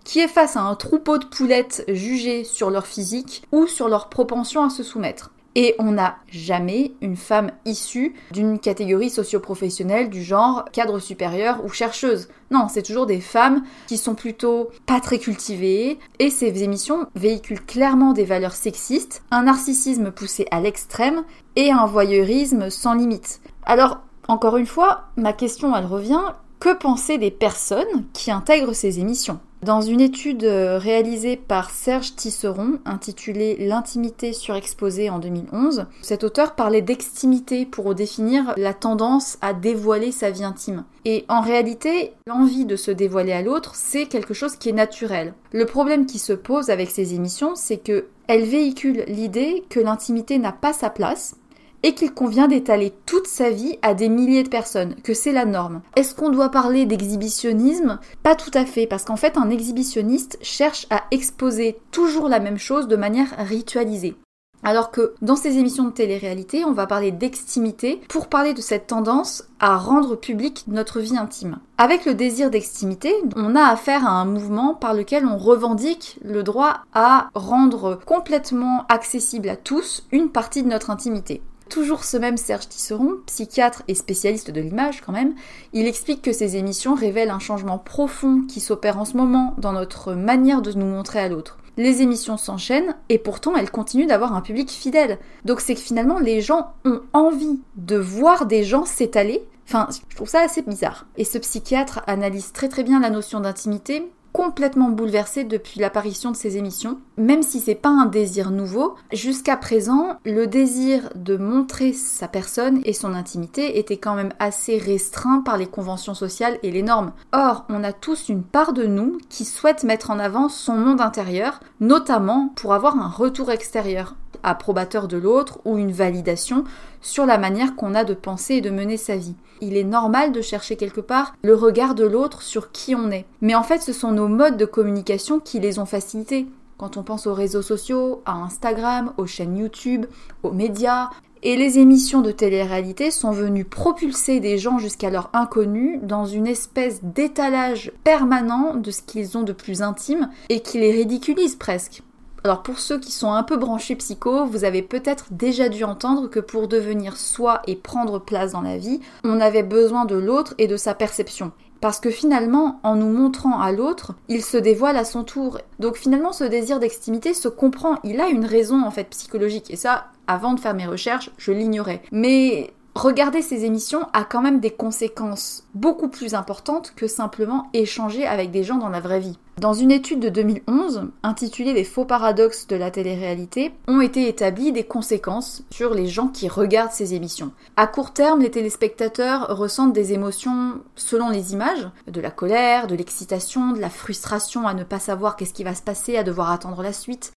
qui 0.04 0.18
est 0.18 0.28
face 0.28 0.56
à 0.56 0.62
un 0.62 0.74
troupeau 0.74 1.18
de 1.18 1.24
poulettes 1.24 1.84
jugées 1.88 2.42
sur 2.42 2.70
leur 2.70 2.86
physique 2.86 3.44
ou 3.52 3.66
sur 3.66 3.88
leur 3.88 4.08
propension 4.08 4.64
à 4.64 4.70
se 4.70 4.82
soumettre. 4.82 5.30
Et 5.54 5.74
on 5.78 5.92
n'a 5.92 6.16
jamais 6.28 6.92
une 7.00 7.16
femme 7.16 7.50
issue 7.64 8.14
d'une 8.32 8.58
catégorie 8.58 9.10
socio-professionnelle 9.10 10.10
du 10.10 10.22
genre 10.22 10.64
cadre 10.72 10.98
supérieur 10.98 11.64
ou 11.64 11.68
chercheuse. 11.68 12.28
Non, 12.50 12.66
c'est 12.68 12.82
toujours 12.82 13.06
des 13.06 13.20
femmes 13.20 13.62
qui 13.86 13.96
sont 13.96 14.14
plutôt 14.14 14.70
pas 14.86 15.00
très 15.00 15.18
cultivées, 15.18 15.98
et 16.18 16.30
ces 16.30 16.62
émissions 16.62 17.06
véhiculent 17.14 17.64
clairement 17.64 18.12
des 18.12 18.24
valeurs 18.24 18.54
sexistes, 18.54 19.22
un 19.30 19.44
narcissisme 19.44 20.10
poussé 20.10 20.46
à 20.50 20.60
l'extrême 20.60 21.24
et 21.56 21.70
un 21.70 21.86
voyeurisme 21.86 22.70
sans 22.70 22.94
limite. 22.94 23.40
Alors, 23.64 23.98
encore 24.28 24.58
une 24.58 24.66
fois, 24.66 25.04
ma 25.16 25.32
question 25.32 25.74
elle 25.74 25.86
revient, 25.86 26.22
que 26.60 26.74
penser 26.74 27.18
des 27.18 27.30
personnes 27.30 28.04
qui 28.12 28.30
intègrent 28.30 28.74
ces 28.74 29.00
émissions? 29.00 29.40
Dans 29.62 29.80
une 29.80 30.00
étude 30.00 30.44
euh, 30.44 30.78
réalisée 30.78 31.36
par 31.36 31.70
Serge 31.70 32.14
Tisseron, 32.14 32.78
intitulée 32.84 33.56
L'intimité 33.58 34.32
surexposée 34.32 35.10
en 35.10 35.18
2011, 35.18 35.86
cet 36.00 36.22
auteur 36.22 36.54
parlait 36.54 36.80
d'extimité 36.80 37.66
pour 37.66 37.96
définir 37.96 38.54
la 38.56 38.72
tendance 38.72 39.36
à 39.40 39.54
dévoiler 39.54 40.12
sa 40.12 40.30
vie 40.30 40.44
intime. 40.44 40.84
Et 41.04 41.24
en 41.28 41.40
réalité, 41.40 42.12
l'envie 42.28 42.66
de 42.66 42.76
se 42.76 42.92
dévoiler 42.92 43.32
à 43.32 43.42
l'autre, 43.42 43.74
c'est 43.74 44.06
quelque 44.06 44.34
chose 44.34 44.54
qui 44.54 44.68
est 44.68 44.72
naturel. 44.72 45.34
Le 45.52 45.66
problème 45.66 46.06
qui 46.06 46.20
se 46.20 46.32
pose 46.32 46.70
avec 46.70 46.90
ces 46.90 47.14
émissions, 47.14 47.56
c'est 47.56 47.78
que 47.78 48.06
elles 48.28 48.44
véhiculent 48.44 49.04
l'idée 49.08 49.64
que 49.70 49.80
l'intimité 49.80 50.38
n'a 50.38 50.52
pas 50.52 50.72
sa 50.72 50.90
place, 50.90 51.34
et 51.82 51.94
qu'il 51.94 52.12
convient 52.12 52.49
d'étaler 52.49 52.92
toute 53.06 53.26
sa 53.26 53.50
vie 53.50 53.78
à 53.82 53.94
des 53.94 54.08
milliers 54.08 54.42
de 54.42 54.49
personnes, 54.49 54.94
que 55.02 55.14
c'est 55.14 55.32
la 55.32 55.44
norme. 55.44 55.82
Est-ce 55.97 56.14
qu'on 56.14 56.30
doit 56.30 56.50
parler 56.50 56.87
d'exhibitionnisme? 56.87 57.99
Pas 58.23 58.35
tout 58.35 58.50
à 58.54 58.64
fait, 58.64 58.87
parce 58.87 59.04
qu'en 59.04 59.16
fait 59.16 59.37
un 59.37 59.50
exhibitionniste 59.50 60.38
cherche 60.42 60.87
à 60.90 61.04
exposer 61.11 61.78
toujours 61.90 62.28
la 62.28 62.40
même 62.40 62.58
chose 62.58 62.88
de 62.88 62.97
manière 62.97 63.35
ritualisée. 63.38 64.16
Alors 64.64 64.90
que 64.90 65.14
dans 65.23 65.37
ces 65.37 65.56
émissions 65.56 65.85
de 65.85 65.92
télé-réalité, 65.92 66.64
on 66.64 66.73
va 66.73 66.88
parler 66.88 67.12
d'extimité 67.12 68.00
pour 68.08 68.26
parler 68.26 68.54
de 68.54 68.61
cette 68.61 68.88
tendance 68.88 69.44
à 69.61 69.76
rendre 69.76 70.16
public 70.16 70.64
notre 70.66 70.99
vie 70.99 71.16
intime. 71.16 71.58
Avec 71.78 72.04
le 72.04 72.14
désir 72.14 72.50
d'extimité, 72.50 73.14
on 73.37 73.54
a 73.54 73.62
affaire 73.62 74.04
à 74.04 74.11
un 74.11 74.25
mouvement 74.25 74.75
par 74.75 74.94
lequel 74.94 75.25
on 75.26 75.38
revendique 75.38 76.18
le 76.25 76.42
droit 76.42 76.80
à 76.92 77.28
rendre 77.35 78.00
complètement 78.04 78.85
accessible 78.88 79.49
à 79.49 79.56
tous 79.56 80.06
une 80.11 80.30
partie 80.30 80.64
de 80.64 80.68
notre 80.68 80.90
intimité. 80.90 81.40
Toujours 81.68 82.04
ce 82.04 82.16
même 82.16 82.37
Serge 82.37 82.68
Tisseron, 82.68 83.16
psychiatre 83.26 83.82
et 83.88 83.94
spécialiste 83.94 84.50
de 84.50 84.60
l'image 84.60 85.02
quand 85.02 85.12
même, 85.12 85.34
il 85.72 85.87
explique 85.87 86.22
que 86.22 86.32
ces 86.32 86.56
émissions 86.56 86.94
révèlent 86.94 87.30
un 87.30 87.38
changement 87.38 87.78
profond 87.78 88.42
qui 88.48 88.60
s'opère 88.60 88.98
en 88.98 89.04
ce 89.04 89.16
moment 89.16 89.54
dans 89.58 89.72
notre 89.72 90.14
manière 90.14 90.62
de 90.62 90.72
nous 90.72 90.87
montrer 90.87 91.20
à 91.20 91.28
l'autre. 91.28 91.58
Les 91.76 92.02
émissions 92.02 92.37
s'enchaînent 92.37 92.96
et 93.08 93.18
pourtant 93.18 93.54
elles 93.56 93.70
continuent 93.70 94.06
d'avoir 94.06 94.34
un 94.34 94.40
public 94.40 94.70
fidèle. 94.70 95.18
Donc 95.44 95.60
c'est 95.60 95.75
que 95.75 95.80
finalement 95.80 96.18
les 96.18 96.40
gens 96.40 96.72
ont 96.84 97.00
envie 97.12 97.60
de 97.76 97.96
voir 97.96 98.46
des 98.46 98.64
gens 98.64 98.84
s'étaler 98.84 99.46
Enfin, 99.68 99.87
je 100.08 100.16
trouve 100.16 100.30
ça 100.30 100.40
assez 100.40 100.62
bizarre. 100.62 101.04
Et 101.18 101.25
ce 101.25 101.37
psychiatre 101.37 102.00
analyse 102.06 102.52
très 102.52 102.70
très 102.70 102.82
bien 102.82 103.00
la 103.00 103.10
notion 103.10 103.40
d'intimité 103.40 104.10
complètement 104.32 104.90
bouleversé 104.90 105.44
depuis 105.44 105.80
l'apparition 105.80 106.30
de 106.30 106.37
ces 106.37 106.56
émissions. 106.56 106.99
Même 107.16 107.42
si 107.42 107.61
c'est 107.61 107.75
pas 107.75 107.88
un 107.88 108.06
désir 108.06 108.50
nouveau, 108.50 108.94
jusqu'à 109.12 109.56
présent, 109.56 110.18
le 110.25 110.47
désir 110.47 111.11
de 111.14 111.37
montrer 111.37 111.92
sa 111.92 112.28
personne 112.28 112.80
et 112.85 112.92
son 112.92 113.14
intimité 113.14 113.78
était 113.78 113.97
quand 113.97 114.14
même 114.14 114.32
assez 114.38 114.78
restreint 114.78 115.40
par 115.40 115.56
les 115.56 115.66
conventions 115.66 116.14
sociales 116.14 116.58
et 116.62 116.70
les 116.70 116.82
normes. 116.82 117.12
Or, 117.32 117.64
on 117.68 117.85
a 117.85 117.92
tous 117.92 118.28
une 118.28 118.42
part 118.42 118.73
de 118.73 118.87
nous 118.87 119.18
qui 119.28 119.44
souhaite 119.44 119.85
mettre 119.85 120.11
en 120.11 120.18
avant 120.18 120.49
son 120.49 120.75
monde 120.75 121.00
intérieur, 121.00 121.61
notamment 121.80 122.52
pour 122.56 122.75
avoir 122.75 122.97
un 122.97 123.08
retour 123.08 123.50
extérieur 123.50 124.14
approbateur 124.42 125.09
de 125.09 125.16
l'autre 125.16 125.59
ou 125.64 125.78
une 125.78 125.92
validation 125.92 126.64
sur 127.00 127.26
la 127.26 127.38
manière 127.38 127.76
qu'on 127.76 127.95
a 127.95 128.04
de 128.04 128.14
penser 128.14 128.54
et 128.54 128.61
de 128.61 128.71
mener 128.71 128.97
sa 128.97 129.16
vie. 129.16 129.35
Il 129.61 129.76
est 129.76 129.85
normal 129.85 130.33
de 130.33 130.40
chercher 130.40 130.76
quelque 130.76 131.00
part 131.00 131.35
le 131.42 131.54
regard 131.54 131.95
de 131.95 132.04
l'autre 132.04 132.42
sur 132.42 132.71
qui 132.73 132.95
on 132.95 133.11
est. 133.11 133.26
Mais 133.40 133.54
en 133.54 133.62
fait, 133.62 133.83
ce 133.83 133.92
sont 133.92 134.12
nos 134.12 134.28
modes 134.28 134.57
de 134.57 134.64
communication 134.64 135.40
qui 135.40 135.61
les 135.61 135.78
ont 135.78 135.87
facilités. 135.87 136.47
Quand 136.76 136.97
on 136.97 137.02
pense 137.02 137.26
aux 137.26 137.35
réseaux 137.35 137.62
sociaux, 137.62 138.23
à 138.25 138.35
Instagram, 138.35 139.12
aux 139.16 139.26
chaînes 139.26 139.57
YouTube, 139.57 140.07
aux 140.45 140.52
médias, 140.52 141.11
et 141.42 141.57
les 141.57 141.78
émissions 141.78 142.21
de 142.21 142.33
télé-réalité 142.33 143.11
sont 143.11 143.30
venues 143.30 143.64
propulser 143.64 144.40
des 144.40 144.59
gens 144.59 144.78
jusqu'alors 144.78 145.30
inconnus 145.33 146.00
dans 146.02 146.26
une 146.26 146.47
espèce 146.47 147.00
d'étalage 147.02 147.92
permanent 148.02 148.75
de 148.75 148.90
ce 148.90 149.02
qu'ils 149.02 149.38
ont 149.38 149.42
de 149.42 149.52
plus 149.52 149.83
intime 149.83 150.30
et 150.49 150.61
qui 150.61 150.78
les 150.78 150.90
ridiculise 150.90 151.54
presque. 151.57 152.02
Alors 152.45 152.62
pour 152.62 152.78
ceux 152.78 152.99
qui 152.99 153.12
sont 153.12 153.33
un 153.33 153.42
peu 153.42 153.57
branchés 153.57 153.97
psycho, 153.97 154.47
vous 154.47 154.64
avez 154.64 154.83
peut-être 154.83 155.26
déjà 155.30 155.68
dû 155.68 155.85
entendre 155.85 156.28
que 156.28 156.40
pour 156.40 156.68
devenir 156.68 157.16
soi 157.16 157.62
et 157.66 157.76
prendre 157.76 158.18
place 158.18 158.52
dans 158.52 158.61
la 158.61 158.78
vie, 158.78 159.00
on 159.25 159.40
avait 159.40 159.62
besoin 159.62 160.04
de 160.04 160.16
l'autre 160.16 160.54
et 160.59 160.66
de 160.66 160.76
sa 160.76 160.95
perception. 160.95 161.52
Parce 161.80 162.00
que 162.00 162.11
finalement, 162.11 162.80
en 162.83 162.97
nous 162.97 163.09
montrant 163.09 163.61
à 163.61 163.71
l'autre, 163.71 164.14
il 164.28 164.42
se 164.42 164.57
dévoile 164.57 164.97
à 164.97 165.04
son 165.04 165.23
tour. 165.23 165.59
Donc 165.78 165.97
finalement, 165.97 166.33
ce 166.33 166.45
désir 166.45 166.80
d'extimité 166.80 167.35
se 167.35 167.49
comprend. 167.49 167.99
Il 168.02 168.21
a 168.21 168.28
une 168.28 168.45
raison 168.45 168.83
en 168.83 168.90
fait 168.90 169.04
psychologique. 169.04 169.71
Et 169.71 169.76
ça, 169.76 170.07
avant 170.26 170.54
de 170.54 170.61
faire 170.61 170.75
mes 170.75 170.87
recherches, 170.87 171.30
je 171.38 171.52
l'ignorais. 171.52 172.02
Mais 172.11 172.73
regarder 172.95 173.42
ces 173.42 173.64
émissions 173.64 174.07
a 174.12 174.25
quand 174.25 174.42
même 174.42 174.61
des 174.61 174.71
conséquences 174.71 175.64
beaucoup 175.75 176.09
plus 176.09 176.35
importantes 176.35 176.92
que 176.97 177.07
simplement 177.07 177.68
échanger 177.73 178.26
avec 178.26 178.50
des 178.50 178.64
gens 178.64 178.76
dans 178.76 178.88
la 178.88 179.00
vraie 179.00 179.21
vie. 179.21 179.38
Dans 179.59 179.75
une 179.75 179.90
étude 179.90 180.21
de 180.21 180.28
2011, 180.28 181.09
intitulée 181.25 181.73
Les 181.73 181.83
faux 181.83 182.04
paradoxes 182.04 182.68
de 182.68 182.76
la 182.76 182.92
télé-réalité, 182.92 183.73
ont 183.88 184.00
été 184.00 184.28
établies 184.28 184.71
des 184.71 184.85
conséquences 184.85 185.64
sur 185.71 185.95
les 185.95 186.07
gens 186.07 186.28
qui 186.28 186.49
regardent 186.49 186.92
ces 186.92 187.14
émissions. 187.14 187.50
À 187.76 187.88
court 187.88 188.12
terme, 188.12 188.40
les 188.40 188.52
téléspectateurs 188.52 189.57
ressentent 189.57 189.92
des 189.92 190.12
émotions 190.12 190.80
selon 190.95 191.30
les 191.30 191.54
images, 191.54 191.88
de 192.07 192.21
la 192.21 192.30
colère, 192.30 192.87
de 192.87 192.95
l'excitation, 192.95 193.73
de 193.73 193.80
la 193.80 193.90
frustration 193.90 194.68
à 194.68 194.75
ne 194.75 194.85
pas 194.85 195.00
savoir 195.00 195.35
qu'est-ce 195.35 195.54
qui 195.54 195.64
va 195.64 195.75
se 195.75 195.83
passer, 195.83 196.16
à 196.16 196.23
devoir 196.23 196.52
attendre 196.52 196.83
la 196.83 196.92
suite, 196.92 197.33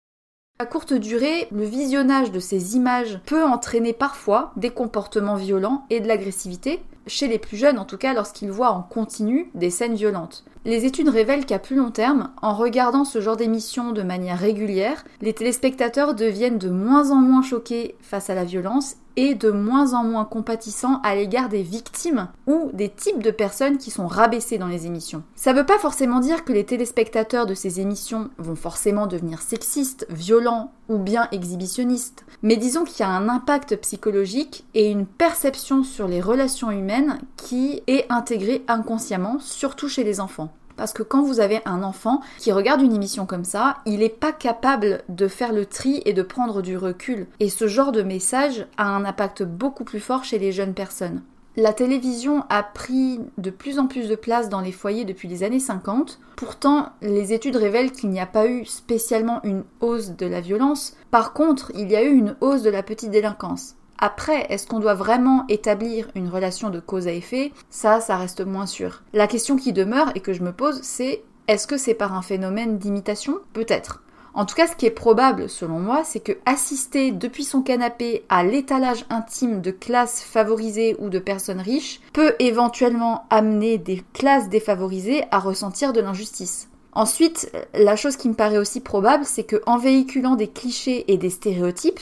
à 0.60 0.66
courte 0.66 0.92
durée, 0.92 1.48
le 1.52 1.64
visionnage 1.64 2.32
de 2.32 2.38
ces 2.38 2.76
images 2.76 3.18
peut 3.24 3.42
entraîner 3.42 3.94
parfois 3.94 4.52
des 4.56 4.68
comportements 4.68 5.36
violents 5.36 5.86
et 5.88 6.00
de 6.00 6.06
l'agressivité, 6.06 6.82
chez 7.06 7.28
les 7.28 7.38
plus 7.38 7.56
jeunes 7.56 7.78
en 7.78 7.86
tout 7.86 7.96
cas 7.96 8.12
lorsqu'ils 8.12 8.50
voient 8.50 8.72
en 8.72 8.82
continu 8.82 9.50
des 9.54 9.70
scènes 9.70 9.94
violentes. 9.94 10.44
Les 10.66 10.84
études 10.84 11.08
révèlent 11.08 11.46
qu'à 11.46 11.58
plus 11.58 11.74
long 11.74 11.90
terme, 11.90 12.30
en 12.42 12.54
regardant 12.54 13.06
ce 13.06 13.22
genre 13.22 13.38
d'émissions 13.38 13.92
de 13.92 14.02
manière 14.02 14.38
régulière, 14.38 15.04
les 15.22 15.32
téléspectateurs 15.32 16.14
deviennent 16.14 16.58
de 16.58 16.68
moins 16.68 17.12
en 17.12 17.16
moins 17.16 17.40
choqués 17.40 17.94
face 18.02 18.28
à 18.28 18.34
la 18.34 18.44
violence 18.44 18.96
et 19.16 19.34
de 19.34 19.50
moins 19.50 19.94
en 19.94 20.04
moins 20.04 20.26
compatissants 20.26 21.00
à 21.02 21.14
l'égard 21.14 21.48
des 21.48 21.62
victimes 21.62 22.28
ou 22.46 22.70
des 22.74 22.90
types 22.90 23.22
de 23.22 23.30
personnes 23.30 23.78
qui 23.78 23.90
sont 23.90 24.06
rabaissées 24.06 24.58
dans 24.58 24.66
les 24.66 24.86
émissions. 24.86 25.22
Ça 25.34 25.52
veut 25.52 25.66
pas 25.66 25.78
forcément 25.78 26.20
dire 26.20 26.44
que 26.44 26.52
les 26.52 26.64
téléspectateurs 26.64 27.46
de 27.46 27.54
ces 27.54 27.80
émissions 27.80 28.30
vont 28.38 28.54
forcément 28.54 29.06
devenir 29.06 29.40
sexistes, 29.40 30.06
violents 30.10 30.72
ou 30.90 30.98
bien 30.98 31.28
exhibitionnistes, 31.32 32.26
mais 32.42 32.56
disons 32.56 32.84
qu'il 32.84 33.00
y 33.00 33.08
a 33.08 33.12
un 33.12 33.28
impact 33.28 33.76
psychologique 33.76 34.64
et 34.74 34.90
une 34.90 35.06
perception 35.06 35.84
sur 35.84 36.08
les 36.08 36.20
relations 36.20 36.70
humaines 36.70 37.20
qui 37.36 37.82
est 37.86 38.04
intégrée 38.10 38.64
inconsciemment, 38.68 39.38
surtout 39.38 39.88
chez 39.88 40.04
les 40.04 40.20
enfants. 40.20 40.52
Parce 40.76 40.92
que 40.92 41.02
quand 41.02 41.22
vous 41.22 41.40
avez 41.40 41.60
un 41.66 41.82
enfant 41.82 42.22
qui 42.38 42.52
regarde 42.52 42.80
une 42.80 42.94
émission 42.94 43.26
comme 43.26 43.44
ça, 43.44 43.76
il 43.86 43.98
n'est 43.98 44.08
pas 44.08 44.32
capable 44.32 45.02
de 45.08 45.28
faire 45.28 45.52
le 45.52 45.66
tri 45.66 46.02
et 46.06 46.12
de 46.12 46.22
prendre 46.22 46.62
du 46.62 46.76
recul. 46.76 47.26
Et 47.38 47.50
ce 47.50 47.68
genre 47.68 47.92
de 47.92 48.02
message 48.02 48.66
a 48.78 48.88
un 48.88 49.04
impact 49.04 49.42
beaucoup 49.42 49.84
plus 49.84 50.00
fort 50.00 50.24
chez 50.24 50.38
les 50.38 50.52
jeunes 50.52 50.74
personnes. 50.74 51.22
La 51.56 51.72
télévision 51.72 52.44
a 52.48 52.62
pris 52.62 53.18
de 53.36 53.50
plus 53.50 53.80
en 53.80 53.88
plus 53.88 54.08
de 54.08 54.14
place 54.14 54.48
dans 54.48 54.60
les 54.60 54.70
foyers 54.70 55.04
depuis 55.04 55.26
les 55.26 55.42
années 55.42 55.58
50. 55.58 56.20
Pourtant, 56.36 56.90
les 57.02 57.32
études 57.32 57.56
révèlent 57.56 57.90
qu'il 57.90 58.10
n'y 58.10 58.20
a 58.20 58.26
pas 58.26 58.46
eu 58.46 58.64
spécialement 58.64 59.42
une 59.42 59.64
hausse 59.80 60.10
de 60.10 60.26
la 60.26 60.40
violence. 60.40 60.96
Par 61.10 61.32
contre, 61.32 61.72
il 61.74 61.90
y 61.90 61.96
a 61.96 62.04
eu 62.04 62.12
une 62.12 62.36
hausse 62.40 62.62
de 62.62 62.70
la 62.70 62.84
petite 62.84 63.10
délinquance. 63.10 63.74
Après, 63.98 64.46
est-ce 64.48 64.68
qu'on 64.68 64.78
doit 64.78 64.94
vraiment 64.94 65.44
établir 65.48 66.08
une 66.14 66.28
relation 66.28 66.70
de 66.70 66.78
cause 66.78 67.08
à 67.08 67.12
effet? 67.12 67.52
Ça, 67.68 68.00
ça 68.00 68.16
reste 68.16 68.40
moins 68.46 68.66
sûr. 68.66 69.02
La 69.12 69.26
question 69.26 69.56
qui 69.56 69.72
demeure 69.72 70.12
et 70.14 70.20
que 70.20 70.32
je 70.32 70.44
me 70.44 70.52
pose, 70.52 70.80
c'est 70.82 71.24
est-ce 71.48 71.66
que 71.66 71.76
c'est 71.76 71.94
par 71.94 72.14
un 72.14 72.22
phénomène 72.22 72.78
d'imitation? 72.78 73.38
Peut-être. 73.52 74.04
En 74.32 74.46
tout 74.46 74.54
cas, 74.54 74.66
ce 74.66 74.76
qui 74.76 74.86
est 74.86 74.90
probable, 74.90 75.48
selon 75.48 75.80
moi, 75.80 76.02
c'est 76.04 76.20
que 76.20 76.38
assister 76.46 77.10
depuis 77.10 77.44
son 77.44 77.62
canapé 77.62 78.24
à 78.28 78.44
l'étalage 78.44 79.04
intime 79.10 79.60
de 79.60 79.70
classes 79.70 80.22
favorisées 80.22 80.96
ou 80.98 81.08
de 81.10 81.18
personnes 81.18 81.60
riches 81.60 82.00
peut 82.12 82.34
éventuellement 82.38 83.24
amener 83.30 83.78
des 83.78 84.02
classes 84.12 84.48
défavorisées 84.48 85.24
à 85.30 85.38
ressentir 85.38 85.92
de 85.92 86.00
l'injustice. 86.00 86.68
Ensuite, 86.92 87.52
la 87.74 87.96
chose 87.96 88.16
qui 88.16 88.28
me 88.28 88.34
paraît 88.34 88.58
aussi 88.58 88.80
probable, 88.80 89.24
c'est 89.24 89.44
que 89.44 89.62
en 89.66 89.78
véhiculant 89.78 90.36
des 90.36 90.48
clichés 90.48 91.12
et 91.12 91.16
des 91.16 91.30
stéréotypes, 91.30 92.00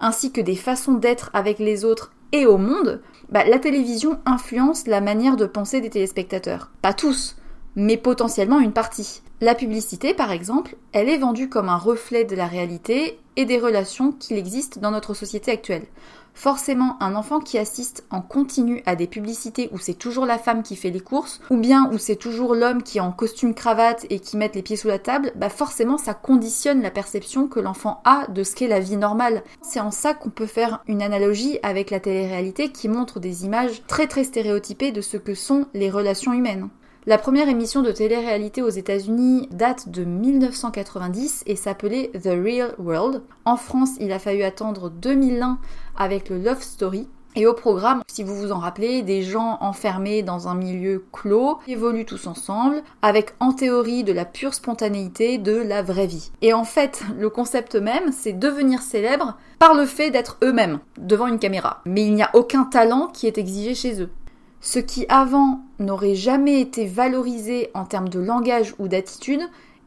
ainsi 0.00 0.32
que 0.32 0.40
des 0.40 0.56
façons 0.56 0.94
d'être 0.94 1.30
avec 1.32 1.58
les 1.58 1.84
autres 1.84 2.12
et 2.32 2.46
au 2.46 2.58
monde, 2.58 3.00
bah, 3.30 3.44
la 3.44 3.58
télévision 3.58 4.18
influence 4.26 4.86
la 4.86 5.00
manière 5.00 5.36
de 5.36 5.46
penser 5.46 5.80
des 5.80 5.90
téléspectateurs. 5.90 6.70
Pas 6.82 6.92
tous, 6.92 7.36
mais 7.76 7.96
potentiellement 7.96 8.60
une 8.60 8.72
partie. 8.72 9.22
La 9.40 9.54
publicité, 9.54 10.14
par 10.14 10.32
exemple, 10.32 10.76
elle 10.92 11.08
est 11.08 11.18
vendue 11.18 11.48
comme 11.48 11.68
un 11.68 11.76
reflet 11.76 12.24
de 12.24 12.34
la 12.34 12.46
réalité 12.46 13.20
et 13.36 13.44
des 13.44 13.58
relations 13.58 14.10
qu'il 14.10 14.36
existe 14.36 14.80
dans 14.80 14.90
notre 14.90 15.14
société 15.14 15.52
actuelle. 15.52 15.86
Forcément, 16.34 16.96
un 17.00 17.16
enfant 17.16 17.40
qui 17.40 17.58
assiste 17.58 18.04
en 18.10 18.20
continu 18.20 18.82
à 18.86 18.94
des 18.94 19.08
publicités 19.08 19.68
où 19.72 19.78
c'est 19.78 19.94
toujours 19.94 20.24
la 20.24 20.38
femme 20.38 20.62
qui 20.62 20.76
fait 20.76 20.90
les 20.90 21.00
courses, 21.00 21.40
ou 21.50 21.56
bien 21.56 21.90
où 21.92 21.98
c'est 21.98 22.16
toujours 22.16 22.54
l'homme 22.54 22.82
qui 22.82 22.98
est 22.98 23.00
en 23.00 23.10
costume 23.12 23.54
cravate 23.54 24.06
et 24.10 24.20
qui 24.20 24.36
met 24.36 24.50
les 24.54 24.62
pieds 24.62 24.76
sous 24.76 24.88
la 24.88 25.00
table, 25.00 25.32
bah 25.34 25.48
forcément 25.48 25.98
ça 25.98 26.14
conditionne 26.14 26.82
la 26.82 26.90
perception 26.92 27.48
que 27.48 27.60
l'enfant 27.60 28.00
a 28.04 28.26
de 28.28 28.44
ce 28.44 28.54
qu'est 28.54 28.68
la 28.68 28.80
vie 28.80 28.96
normale. 28.96 29.42
C'est 29.62 29.80
en 29.80 29.90
ça 29.90 30.14
qu'on 30.14 30.30
peut 30.30 30.46
faire 30.46 30.82
une 30.86 31.02
analogie 31.02 31.58
avec 31.64 31.90
la 31.90 32.00
télé-réalité 32.00 32.70
qui 32.70 32.88
montre 32.88 33.18
des 33.18 33.44
images 33.44 33.82
très 33.88 34.06
très 34.06 34.24
stéréotypées 34.24 34.92
de 34.92 35.00
ce 35.00 35.16
que 35.16 35.34
sont 35.34 35.66
les 35.74 35.90
relations 35.90 36.32
humaines. 36.32 36.68
La 37.08 37.16
première 37.16 37.48
émission 37.48 37.80
de 37.80 37.90
télé-réalité 37.90 38.60
aux 38.60 38.68
États-Unis 38.68 39.48
date 39.50 39.88
de 39.88 40.04
1990 40.04 41.44
et 41.46 41.56
s'appelait 41.56 42.10
The 42.12 42.26
Real 42.26 42.74
World. 42.78 43.22
En 43.46 43.56
France, 43.56 43.92
il 43.98 44.12
a 44.12 44.18
fallu 44.18 44.42
attendre 44.42 44.90
2001 44.90 45.58
avec 45.96 46.28
le 46.28 46.36
Love 46.36 46.60
Story. 46.60 47.08
Et 47.34 47.46
au 47.46 47.54
programme, 47.54 48.02
si 48.08 48.24
vous 48.24 48.34
vous 48.34 48.52
en 48.52 48.58
rappelez, 48.58 49.00
des 49.00 49.22
gens 49.22 49.56
enfermés 49.62 50.22
dans 50.22 50.48
un 50.48 50.54
milieu 50.54 51.02
clos 51.10 51.60
évoluent 51.66 52.04
tous 52.04 52.26
ensemble, 52.26 52.82
avec 53.00 53.32
en 53.40 53.54
théorie 53.54 54.04
de 54.04 54.12
la 54.12 54.26
pure 54.26 54.52
spontanéité 54.52 55.38
de 55.38 55.56
la 55.56 55.80
vraie 55.80 56.06
vie. 56.06 56.30
Et 56.42 56.52
en 56.52 56.64
fait, 56.64 57.02
le 57.18 57.30
concept 57.30 57.74
même, 57.74 58.12
c'est 58.12 58.34
devenir 58.34 58.82
célèbre 58.82 59.38
par 59.58 59.72
le 59.72 59.86
fait 59.86 60.10
d'être 60.10 60.36
eux-mêmes 60.44 60.78
devant 60.98 61.26
une 61.26 61.38
caméra. 61.38 61.80
Mais 61.86 62.04
il 62.04 62.12
n'y 62.14 62.22
a 62.22 62.30
aucun 62.34 62.64
talent 62.64 63.06
qui 63.06 63.26
est 63.26 63.38
exigé 63.38 63.74
chez 63.74 64.02
eux. 64.02 64.10
Ce 64.60 64.78
qui 64.78 65.06
avant 65.08 65.60
n'aurait 65.78 66.14
jamais 66.14 66.60
été 66.60 66.86
valorisé 66.86 67.70
en 67.74 67.84
termes 67.84 68.08
de 68.08 68.20
langage 68.20 68.74
ou 68.78 68.88
d'attitude 68.88 69.40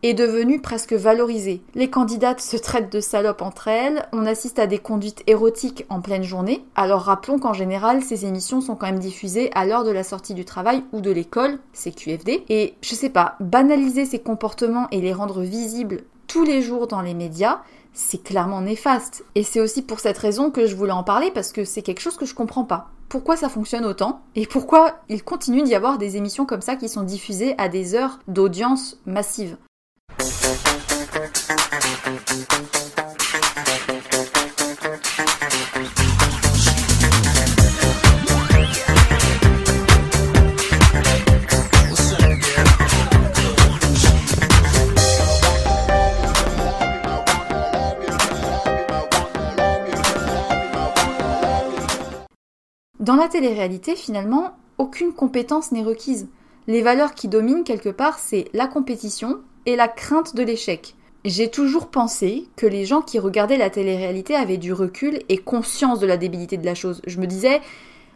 est 0.04 0.14
devenu 0.14 0.60
presque 0.60 0.94
valorisé. 0.94 1.62
Les 1.76 1.90
candidates 1.90 2.42
se 2.42 2.58
traitent 2.58 2.92
de 2.92 3.00
salopes 3.00 3.42
entre 3.42 3.68
elles, 3.68 4.08
on 4.14 4.26
assiste 4.26 4.58
à 4.58 4.66
des 4.66 4.80
conduites 4.80 5.24
érotiques 5.28 5.86
en 5.90 6.02
pleine 6.02 6.24
journée. 6.24 6.66
Alors 6.76 7.02
rappelons 7.02 7.38
qu'en 7.38 7.54
général, 7.54 8.02
ces 8.02 8.26
émissions 8.26 8.62
sont 8.62 8.76
quand 8.76 8.88
même 8.88 9.00
diffusées 9.00 9.52
à 9.54 9.66
l'heure 9.66 9.84
de 9.84 9.92
la 9.92 10.04
sortie 10.04 10.34
du 10.34 10.46
travail 10.46 10.84
ou 10.92 11.02
de 11.02 11.12
l'école, 11.12 11.60
c'est 11.74 11.92
QFD. 11.92 12.46
Et 12.50 12.74
je 12.82 12.96
sais 12.96 13.10
pas, 13.10 13.36
banaliser 13.40 14.06
ces 14.06 14.20
comportements 14.20 14.88
et 14.92 15.02
les 15.02 15.14
rendre 15.14 15.42
visibles 15.42 16.04
tous 16.26 16.44
les 16.44 16.62
jours 16.62 16.88
dans 16.88 17.02
les 17.02 17.14
médias, 17.14 17.62
c'est 17.94 18.24
clairement 18.24 18.62
néfaste. 18.62 19.24
Et 19.36 19.44
c'est 19.44 19.60
aussi 19.60 19.82
pour 19.82 20.00
cette 20.00 20.18
raison 20.18 20.52
que 20.52 20.66
je 20.68 20.76
voulais 20.76 20.92
en 20.92 21.04
parler 21.04 21.32
parce 21.32 21.52
que 21.52 21.66
c'est 21.66 21.82
quelque 21.82 22.02
chose 22.02 22.18
que 22.18 22.26
je 22.26 22.36
comprends 22.36 22.66
pas 22.66 22.92
pourquoi 23.12 23.36
ça 23.36 23.50
fonctionne 23.50 23.84
autant 23.84 24.22
et 24.36 24.46
pourquoi 24.46 25.02
il 25.10 25.22
continue 25.22 25.64
d'y 25.64 25.76
avoir 25.76 25.98
des 25.98 26.16
émissions 26.16 26.46
comme 26.46 26.62
ça 26.62 26.78
qui 26.78 26.88
sont 26.88 27.04
diffusées 27.04 27.56
à 27.58 27.68
des 27.68 27.94
heures 27.94 28.20
d'audience 28.30 28.98
massive? 29.06 29.58
Dans 53.02 53.16
la 53.16 53.28
télé-réalité, 53.28 53.96
finalement, 53.96 54.52
aucune 54.78 55.12
compétence 55.12 55.72
n'est 55.72 55.82
requise. 55.82 56.28
Les 56.68 56.84
valeurs 56.84 57.16
qui 57.16 57.28
dominent 57.28 57.64
quelque 57.64 57.90
part, 57.90 58.20
c'est 58.20 58.46
la 58.54 58.68
compétition 58.68 59.40
et 59.66 59.76
la 59.76 59.88
crainte 59.88 60.36
de 60.36 60.44
l'échec. 60.44 60.96
J'ai 61.26 61.50
toujours 61.50 61.88
pensé 61.88 62.48
que 62.56 62.68
les 62.68 62.86
gens 62.86 63.02
qui 63.02 63.18
regardaient 63.18 63.58
la 63.58 63.72
télé-réalité 63.72 64.36
avaient 64.36 64.60
du 64.60 64.72
recul 64.72 65.24
et 65.30 65.40
conscience 65.40 66.00
de 66.00 66.06
la 66.06 66.18
débilité 66.18 66.58
de 66.58 66.66
la 66.66 66.76
chose. 66.76 67.02
Je 67.08 67.20
me 67.20 67.26
disais, 67.26 67.62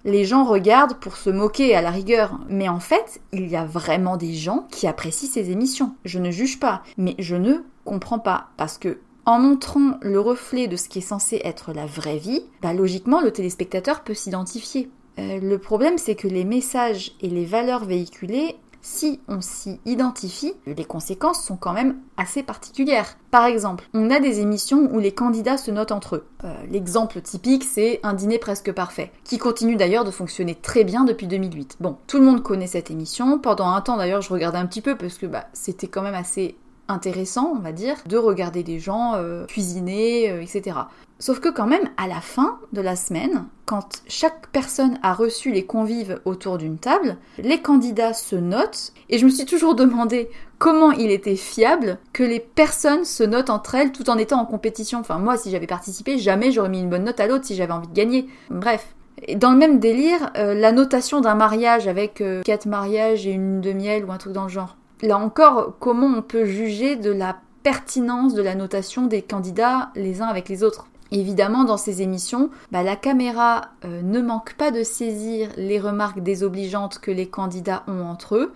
les 0.04 0.24
gens 0.24 0.44
regardent 0.44 1.00
pour 1.00 1.18
se 1.18 1.32
moquer 1.32 1.76
à 1.76 1.82
la 1.82 1.90
rigueur, 1.90 2.40
mais 2.48 2.70
en 2.70 2.80
fait, 2.80 3.22
il 3.34 3.48
y 3.48 3.56
a 3.56 3.66
vraiment 3.66 4.18
des 4.18 4.36
gens 4.36 4.68
qui 4.70 4.86
apprécient 4.86 5.30
ces 5.30 5.50
émissions. 5.50 5.96
Je 6.06 6.20
ne 6.20 6.30
juge 6.30 6.60
pas, 6.60 6.84
mais 6.96 7.16
je 7.18 7.36
ne 7.36 7.56
comprends 7.86 8.20
pas, 8.20 8.50
parce 8.56 8.78
que 8.78 9.00
en 9.26 9.40
montrant 9.40 9.98
le 10.02 10.20
reflet 10.20 10.68
de 10.68 10.76
ce 10.76 10.90
qui 10.90 11.00
est 11.00 11.02
censé 11.02 11.42
être 11.44 11.74
la 11.74 11.86
vraie 11.86 12.18
vie, 12.18 12.44
bah 12.62 12.74
logiquement 12.74 13.22
le 13.22 13.32
téléspectateur 13.32 14.04
peut 14.04 14.14
s'identifier. 14.14 14.90
Euh, 15.18 15.40
le 15.40 15.58
problème 15.58 15.98
c'est 15.98 16.16
que 16.16 16.28
les 16.28 16.46
messages 16.46 17.14
et 17.22 17.30
les 17.30 17.46
valeurs 17.46 17.86
véhiculées, 17.86 18.56
si 18.82 19.20
on 19.28 19.42
s'y 19.42 19.80
identifie, 19.86 20.54
les 20.68 20.86
conséquences 20.86 21.44
sont 21.44 21.58
quand 21.58 21.74
même 21.74 21.98
assez 22.18 22.44
particulières. 22.44 23.18
Par 23.32 23.46
exemple, 23.46 23.90
on 23.96 24.12
a 24.12 24.20
des 24.20 24.42
émissions 24.42 24.94
où 24.94 25.00
les 25.00 25.12
candidats 25.12 25.58
se 25.58 25.72
notent 25.72 25.92
entre 25.92 26.18
eux. 26.18 26.28
Euh, 26.44 26.54
l'exemple 26.70 27.20
typique 27.22 27.64
c'est 27.64 28.00
Un 28.04 28.14
dîner 28.14 28.38
presque 28.38 28.72
parfait, 28.72 29.12
qui 29.24 29.40
continue 29.40 29.76
d'ailleurs 29.76 30.04
de 30.04 30.12
fonctionner 30.12 30.54
très 30.54 30.84
bien 30.84 31.04
depuis 31.04 31.26
2008. 31.26 31.78
Bon, 31.80 31.98
tout 32.06 32.20
le 32.20 32.26
monde 32.26 32.44
connaît 32.44 32.68
cette 32.68 32.92
émission, 32.92 33.40
pendant 33.40 33.70
un 33.70 33.82
temps 33.82 33.98
d'ailleurs 33.98 34.22
je 34.22 34.32
regardais 34.32 34.60
un 34.60 34.68
petit 34.68 34.82
peu 34.82 34.96
parce 34.96 35.18
que 35.18 35.26
bah, 35.26 35.48
c'était 35.54 35.88
quand 35.88 36.04
même 36.04 36.14
assez 36.14 36.56
intéressant, 36.88 37.54
on 37.56 37.60
va 37.60 37.72
dire, 37.72 37.96
de 38.06 38.18
regarder 38.18 38.64
des 38.64 38.80
gens 38.80 39.14
euh, 39.16 39.46
cuisiner, 39.46 40.32
euh, 40.32 40.42
etc. 40.42 40.78
Sauf 41.18 41.40
que 41.40 41.50
quand 41.50 41.66
même, 41.66 41.90
à 41.98 42.08
la 42.08 42.22
fin 42.22 42.60
de 42.74 42.82
la 42.82 42.96
semaine, 42.96 43.46
quand 43.66 44.04
chaque 44.08 44.48
personne 44.48 45.00
a 45.02 45.14
reçu 45.14 45.52
les 45.52 45.66
convives 45.66 46.20
autour 46.26 46.58
d'une 46.58 46.78
table, 46.78 47.18
les 47.38 47.62
candidats 47.62 48.14
se 48.14 48.36
notent, 48.36 48.92
et 49.10 49.18
je 49.18 49.26
me 49.26 49.32
suis 49.32 49.46
toujours 49.46 49.76
demandé 49.76 50.30
comment 50.60 50.92
il 50.92 51.12
était 51.12 51.38
fiable 51.38 51.98
que 52.12 52.24
les 52.24 52.40
personnes 52.40 53.06
se 53.06 53.24
notent 53.24 53.50
entre 53.50 53.76
elles 53.76 53.92
tout 53.92 54.10
en 54.10 54.18
étant 54.18 54.42
en 54.42 54.46
compétition. 54.46 55.00
Enfin, 55.00 55.18
moi, 55.18 55.38
si 55.38 55.52
j'avais 55.52 55.68
participé, 55.68 56.18
jamais 56.18 56.52
j'aurais 56.52 56.70
mis 56.70 56.80
une 56.80 56.90
bonne 56.90 57.06
note 57.06 57.20
à 57.20 57.28
l'autre 57.28 57.46
si 57.46 57.56
j'avais 57.56 57.74
envie 57.74 57.88
de 57.88 57.94
gagner. 57.94 58.28
Bref. 58.50 58.94
Dans 59.38 59.52
le 59.52 59.58
même 59.58 59.80
délire, 59.80 60.32
euh, 60.36 60.54
la 60.54 60.74
notation 60.74 61.22
d'un 61.22 61.36
mariage 61.36 61.88
avec 61.88 62.22
quatre 62.44 62.66
mariages 62.66 63.26
et 63.26 63.32
une 63.32 63.62
de 63.62 63.72
miel 63.72 64.04
ou 64.04 64.12
un 64.12 64.18
truc 64.18 64.34
dans 64.34 64.44
le 64.44 64.50
genre 64.50 64.76
là 65.02 65.18
encore, 65.18 65.76
comment 65.80 66.08
on 66.08 66.22
peut 66.22 66.46
juger 66.46 66.96
de 66.96 67.12
la 67.12 67.38
pertinence 67.64 68.34
de 68.34 68.42
la 68.42 68.56
notation 68.56 69.08
des 69.08 69.22
candidats 69.22 69.92
les 69.96 70.22
uns 70.22 70.28
avec 70.28 70.50
les 70.50 70.64
autres? 70.64 70.88
Évidemment, 71.12 71.64
dans 71.64 71.78
ces 71.78 72.02
émissions, 72.02 72.50
bah, 72.72 72.84
la 72.84 72.96
caméra 72.96 73.70
euh, 73.86 74.02
ne 74.02 74.22
manque 74.22 74.56
pas 74.56 74.72
de 74.72 74.84
saisir 74.84 75.50
les 75.56 75.80
remarques 75.80 76.22
désobligeantes 76.22 77.00
que 77.00 77.12
les 77.12 77.28
candidats 77.28 77.84
ont 77.88 78.06
entre 78.06 78.36
eux. 78.36 78.54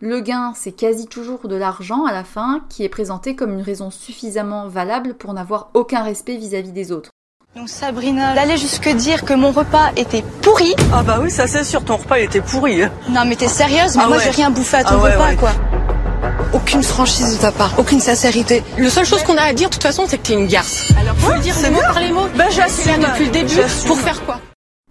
Le 0.00 0.20
gain, 0.20 0.52
c'est 0.54 0.72
quasi 0.72 1.06
toujours 1.08 1.46
de 1.46 1.56
l'argent 1.56 2.06
à 2.06 2.12
la 2.12 2.24
fin, 2.24 2.62
qui 2.68 2.84
est 2.84 2.88
présenté 2.88 3.36
comme 3.36 3.52
une 3.52 3.60
raison 3.60 3.90
suffisamment 3.90 4.66
valable 4.66 5.14
pour 5.14 5.34
n'avoir 5.34 5.70
aucun 5.74 6.02
respect 6.02 6.36
vis-à-vis 6.36 6.72
des 6.72 6.90
autres. 6.90 7.10
Donc 7.56 7.68
Sabrina, 7.68 8.32
d'aller 8.34 8.56
jusque 8.56 8.88
dire 8.90 9.24
que 9.24 9.34
mon 9.34 9.50
repas 9.50 9.90
était 9.96 10.22
pourri. 10.40 10.72
Ah 10.92 11.02
bah 11.02 11.18
oui, 11.20 11.32
ça 11.32 11.48
c'est 11.48 11.64
sûr, 11.64 11.84
ton 11.84 11.96
repas 11.96 12.20
était 12.20 12.40
pourri. 12.40 12.82
Non 13.08 13.24
mais 13.26 13.34
t'es 13.34 13.48
sérieuse, 13.48 13.96
mais 13.96 14.04
ah 14.04 14.08
moi 14.08 14.18
j'ai 14.18 14.30
rien 14.30 14.50
bouffé 14.50 14.76
à 14.76 14.84
ton 14.84 15.00
ah 15.02 15.10
repas 15.10 15.34
quoi. 15.34 15.50
Aucune 16.52 16.84
franchise 16.84 17.36
de 17.36 17.40
ta 17.40 17.50
part, 17.50 17.76
aucune 17.76 17.98
sincérité. 17.98 18.62
Le 18.78 18.88
seule 18.88 19.04
chose 19.04 19.24
qu'on 19.24 19.36
a 19.36 19.42
à 19.42 19.52
dire, 19.52 19.68
de 19.68 19.74
toute 19.74 19.82
façon, 19.82 20.04
c'est 20.06 20.18
que 20.18 20.28
t'es 20.28 20.34
une 20.34 20.46
garce. 20.46 20.92
Alors, 21.00 21.16
faut 21.16 21.32
le 21.32 21.40
dire 21.40 21.54
c'est 21.54 21.70
mot 21.70 21.80
par 21.80 21.98
les 21.98 22.12
mots. 22.12 22.28
Bah, 22.36 22.44
j'assume. 22.50 23.00
depuis 23.00 23.24
le 23.26 23.30
début. 23.32 23.54
Pour 23.86 23.98
faire 23.98 24.24
quoi? 24.24 24.38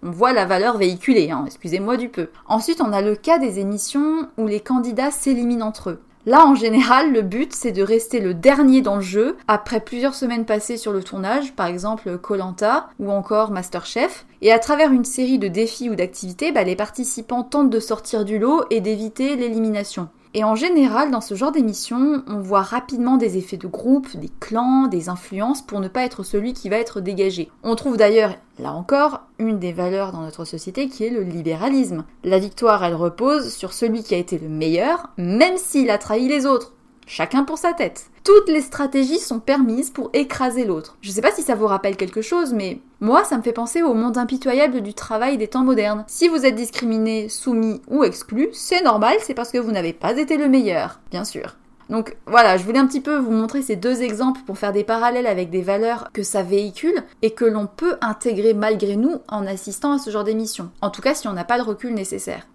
On 0.04 0.12
voit 0.12 0.34
la 0.34 0.46
valeur 0.46 0.78
véhiculée, 0.78 1.32
hein, 1.32 1.44
excusez-moi 1.46 1.96
du 1.96 2.10
peu. 2.10 2.30
Ensuite, 2.48 2.82
on 2.82 2.92
a 2.92 3.02
le 3.02 3.16
cas 3.16 3.38
des 3.38 3.60
émissions 3.60 4.28
où 4.38 4.48
les 4.48 4.60
candidats 4.60 5.12
s'éliminent 5.12 5.66
entre 5.66 5.92
eux. 5.92 6.02
Là, 6.30 6.46
en 6.46 6.54
général, 6.54 7.12
le 7.12 7.24
but, 7.24 7.54
c'est 7.54 7.72
de 7.72 7.82
rester 7.82 8.20
le 8.20 8.36
dernier 8.36 8.84
dans 8.84 8.98
le 8.98 9.02
jeu 9.02 9.36
après 9.48 9.80
plusieurs 9.80 10.14
semaines 10.14 10.46
passées 10.46 10.78
sur 10.78 10.92
le 10.92 11.02
tournage, 11.02 11.54
par 11.56 11.66
exemple 11.66 12.20
Colanta 12.20 12.92
ou 13.00 13.10
encore 13.10 13.50
Masterchef. 13.50 14.28
Et 14.44 14.52
à 14.52 14.60
travers 14.60 14.92
une 14.92 15.06
série 15.06 15.40
de 15.40 15.48
défis 15.48 15.90
ou 15.90 15.96
d'activités, 15.96 16.52
bah, 16.52 16.64
les 16.64 16.76
participants 16.76 17.42
tentent 17.42 17.72
de 17.72 17.80
sortir 17.80 18.26
du 18.26 18.38
lot 18.38 18.62
et 18.70 18.80
d'éviter 18.80 19.38
l'élimination. 19.38 20.08
Et 20.36 20.44
en 20.44 20.54
général, 20.54 21.10
dans 21.10 21.22
ce 21.22 21.34
genre 21.34 21.52
d'émission, 21.52 22.24
on 22.28 22.40
voit 22.40 22.62
rapidement 22.62 23.18
des 23.18 23.38
effets 23.40 23.58
de 23.58 23.68
groupe, 23.68 24.16
des 24.16 24.30
clans, 24.40 24.86
des 24.86 25.10
influences 25.10 25.64
pour 25.64 25.80
ne 25.80 25.88
pas 25.88 26.04
être 26.04 26.22
celui 26.22 26.54
qui 26.54 26.70
va 26.70 26.78
être 26.78 27.02
dégagé. 27.02 27.50
On 27.64 27.76
trouve 27.76 27.98
d'ailleurs, 27.98 28.36
là 28.60 28.72
encore, 28.74 29.22
une 29.40 29.58
des 29.58 29.74
valeurs 29.74 30.12
dans 30.12 30.22
notre 30.22 30.46
société 30.46 30.88
qui 30.88 31.04
est 31.04 31.10
le 31.10 31.24
libéralisme. 31.24 32.06
La 32.24 32.38
victoire, 32.38 32.84
elle 32.84 32.94
repose 32.94 33.52
sur 33.52 33.74
celui 33.74 34.04
qui 34.04 34.14
a 34.14 34.20
été 34.20 34.38
le 34.38 34.50
meilleur, 34.50 35.08
même 35.18 35.58
s'il 35.58 35.90
a 35.90 35.98
trahi 35.98 36.28
les 36.28 36.46
autres. 36.46 36.74
Chacun 37.08 37.44
pour 37.44 37.58
sa 37.58 37.74
tête. 37.74 38.12
Toutes 38.30 38.50
les 38.50 38.62
stratégies 38.62 39.18
sont 39.18 39.40
permises 39.40 39.90
pour 39.90 40.12
écraser 40.14 40.64
l'autre. 40.64 40.98
Je 41.02 41.10
sais 41.10 41.20
pas 41.20 41.32
si 41.32 41.42
ça 41.42 41.56
vous 41.56 41.66
rappelle 41.66 41.98
quelque 41.98 42.22
chose, 42.22 42.54
mais 42.54 42.80
moi, 43.00 43.24
ça 43.24 43.36
me 43.36 43.42
fait 43.42 43.54
penser 43.54 43.82
au 43.82 43.96
monde 43.96 44.20
impitoyable 44.20 44.82
du 44.82 44.94
travail 44.94 45.40
des 45.40 45.48
temps 45.48 45.64
modernes. 45.64 46.06
Si 46.06 46.28
vous 46.28 46.46
êtes 46.46 46.54
discriminé, 46.54 47.28
soumis 47.28 47.82
ou 47.88 48.04
exclu, 48.04 48.50
c'est 48.54 48.84
normal, 48.84 49.18
c'est 49.24 49.34
parce 49.34 49.50
que 49.52 49.58
vous 49.58 49.72
n'avez 49.72 49.94
pas 49.94 50.16
été 50.16 50.38
le 50.38 50.48
meilleur, 50.48 51.00
bien 51.10 51.26
sûr. 51.26 51.56
Donc 51.90 52.18
voilà, 52.28 52.58
je 52.58 52.66
voulais 52.66 52.78
un 52.78 52.86
petit 52.86 53.02
peu 53.02 53.18
vous 53.18 53.32
montrer 53.32 53.64
ces 53.64 53.76
deux 53.76 54.04
exemples 54.04 54.42
pour 54.46 54.60
faire 54.60 54.74
des 54.74 54.84
parallèles 54.84 55.26
avec 55.26 55.50
des 55.50 55.64
valeurs 55.64 56.12
que 56.14 56.22
ça 56.22 56.44
véhicule 56.44 57.02
et 57.24 57.32
que 57.32 57.46
l'on 57.46 57.66
peut 57.66 57.98
intégrer 58.00 58.54
malgré 58.54 58.96
nous 58.96 59.16
en 59.28 59.48
assistant 59.48 59.94
à 59.94 59.98
ce 59.98 60.12
genre 60.12 60.24
d'émission. 60.24 60.70
En 60.82 60.92
tout 60.92 61.02
cas 61.02 61.16
si 61.16 61.28
on 61.28 61.34
n'a 61.34 61.46
pas 61.46 61.58
le 61.58 61.64
recul 61.64 61.96
nécessaire. 61.96 62.46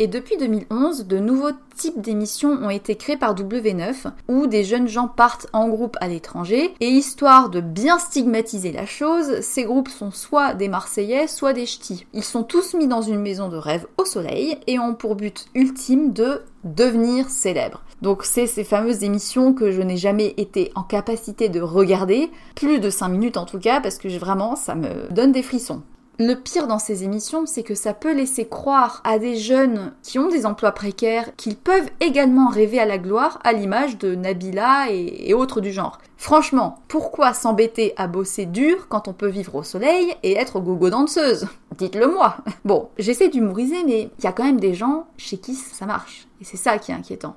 Et 0.00 0.08
depuis 0.08 0.36
2011, 0.36 1.06
de 1.06 1.20
nouveaux 1.20 1.52
types 1.76 2.00
d'émissions 2.00 2.50
ont 2.50 2.70
été 2.70 2.96
créés 2.96 3.16
par 3.16 3.36
W9, 3.36 4.10
où 4.26 4.48
des 4.48 4.64
jeunes 4.64 4.88
gens 4.88 5.06
partent 5.06 5.46
en 5.52 5.68
groupe 5.68 5.96
à 6.00 6.08
l'étranger, 6.08 6.74
et 6.80 6.88
histoire 6.88 7.48
de 7.48 7.60
bien 7.60 8.00
stigmatiser 8.00 8.72
la 8.72 8.86
chose, 8.86 9.40
ces 9.40 9.62
groupes 9.62 9.88
sont 9.88 10.10
soit 10.10 10.54
des 10.54 10.66
Marseillais, 10.66 11.28
soit 11.28 11.52
des 11.52 11.64
ch'tis. 11.64 12.06
Ils 12.12 12.24
sont 12.24 12.42
tous 12.42 12.74
mis 12.74 12.88
dans 12.88 13.02
une 13.02 13.20
maison 13.20 13.48
de 13.48 13.56
rêve 13.56 13.86
au 13.96 14.04
soleil, 14.04 14.58
et 14.66 14.80
ont 14.80 14.94
pour 14.94 15.14
but 15.14 15.46
ultime 15.54 16.12
de 16.12 16.42
devenir 16.64 17.30
célèbres. 17.30 17.82
Donc 18.02 18.24
c'est 18.24 18.48
ces 18.48 18.64
fameuses 18.64 19.04
émissions 19.04 19.54
que 19.54 19.70
je 19.70 19.80
n'ai 19.80 19.96
jamais 19.96 20.34
été 20.38 20.72
en 20.74 20.82
capacité 20.82 21.48
de 21.48 21.60
regarder, 21.60 22.32
plus 22.56 22.80
de 22.80 22.90
5 22.90 23.08
minutes 23.10 23.36
en 23.36 23.44
tout 23.44 23.60
cas, 23.60 23.80
parce 23.80 23.98
que 23.98 24.08
vraiment 24.18 24.56
ça 24.56 24.74
me 24.74 25.12
donne 25.12 25.30
des 25.30 25.42
frissons. 25.42 25.82
Le 26.20 26.34
pire 26.34 26.68
dans 26.68 26.78
ces 26.78 27.02
émissions, 27.02 27.44
c'est 27.44 27.64
que 27.64 27.74
ça 27.74 27.92
peut 27.92 28.14
laisser 28.14 28.46
croire 28.46 29.00
à 29.02 29.18
des 29.18 29.34
jeunes 29.34 29.92
qui 30.04 30.20
ont 30.20 30.28
des 30.28 30.46
emplois 30.46 30.70
précaires 30.70 31.34
qu'ils 31.36 31.56
peuvent 31.56 31.90
également 31.98 32.48
rêver 32.48 32.78
à 32.78 32.86
la 32.86 32.98
gloire, 32.98 33.40
à 33.42 33.52
l'image 33.52 33.98
de 33.98 34.14
Nabila 34.14 34.92
et, 34.92 35.34
autres 35.34 35.60
du 35.60 35.72
genre. 35.72 35.98
Franchement, 36.16 36.78
pourquoi 36.86 37.34
s'embêter 37.34 37.94
à 37.96 38.06
bosser 38.06 38.46
dur 38.46 38.86
quand 38.88 39.08
on 39.08 39.12
peut 39.12 39.28
vivre 39.28 39.56
au 39.56 39.64
soleil 39.64 40.14
et 40.22 40.36
être 40.36 40.60
gogo 40.60 40.88
danseuse? 40.88 41.48
Dites-le 41.76 42.06
moi. 42.06 42.36
Bon, 42.64 42.88
j'essaie 42.96 43.28
d'humoriser, 43.28 43.82
mais 43.84 44.08
il 44.16 44.24
y 44.24 44.28
a 44.28 44.32
quand 44.32 44.44
même 44.44 44.60
des 44.60 44.74
gens 44.74 45.06
chez 45.16 45.38
qui 45.38 45.54
ça 45.54 45.84
marche. 45.84 46.28
Et 46.40 46.44
c'est 46.44 46.56
ça 46.56 46.78
qui 46.78 46.92
est 46.92 46.94
inquiétant. 46.94 47.34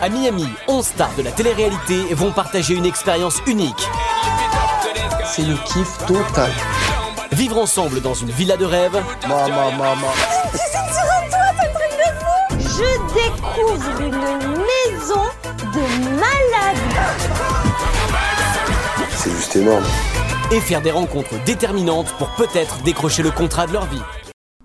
À 0.00 0.10
Miami, 0.10 0.46
11 0.68 0.84
stars 0.84 1.16
de 1.16 1.22
la 1.22 1.32
télé-réalité 1.32 2.14
vont 2.14 2.30
partager 2.30 2.74
une 2.74 2.86
expérience 2.86 3.40
unique. 3.46 3.88
C'est 5.24 5.42
le 5.42 5.54
kiff 5.64 5.98
total. 6.06 6.52
Vivre 7.32 7.58
ensemble 7.58 8.00
dans 8.00 8.14
une 8.14 8.30
villa 8.30 8.56
de 8.56 8.64
rêve. 8.64 9.02
Maman, 9.28 9.72
maman. 9.72 10.08
Je 12.58 13.14
découvre 13.14 14.00
une 14.00 14.16
maison 14.16 15.22
de 15.74 16.10
malades. 16.14 16.76
C'est 19.10 19.30
juste 19.30 19.56
énorme. 19.56 19.84
Et 20.50 20.60
faire 20.60 20.80
des 20.80 20.90
rencontres 20.90 21.34
déterminantes 21.44 22.12
pour 22.18 22.28
peut-être 22.30 22.82
décrocher 22.82 23.22
le 23.22 23.30
contrat 23.30 23.66
de 23.66 23.74
leur 23.74 23.84
vie. 23.86 24.02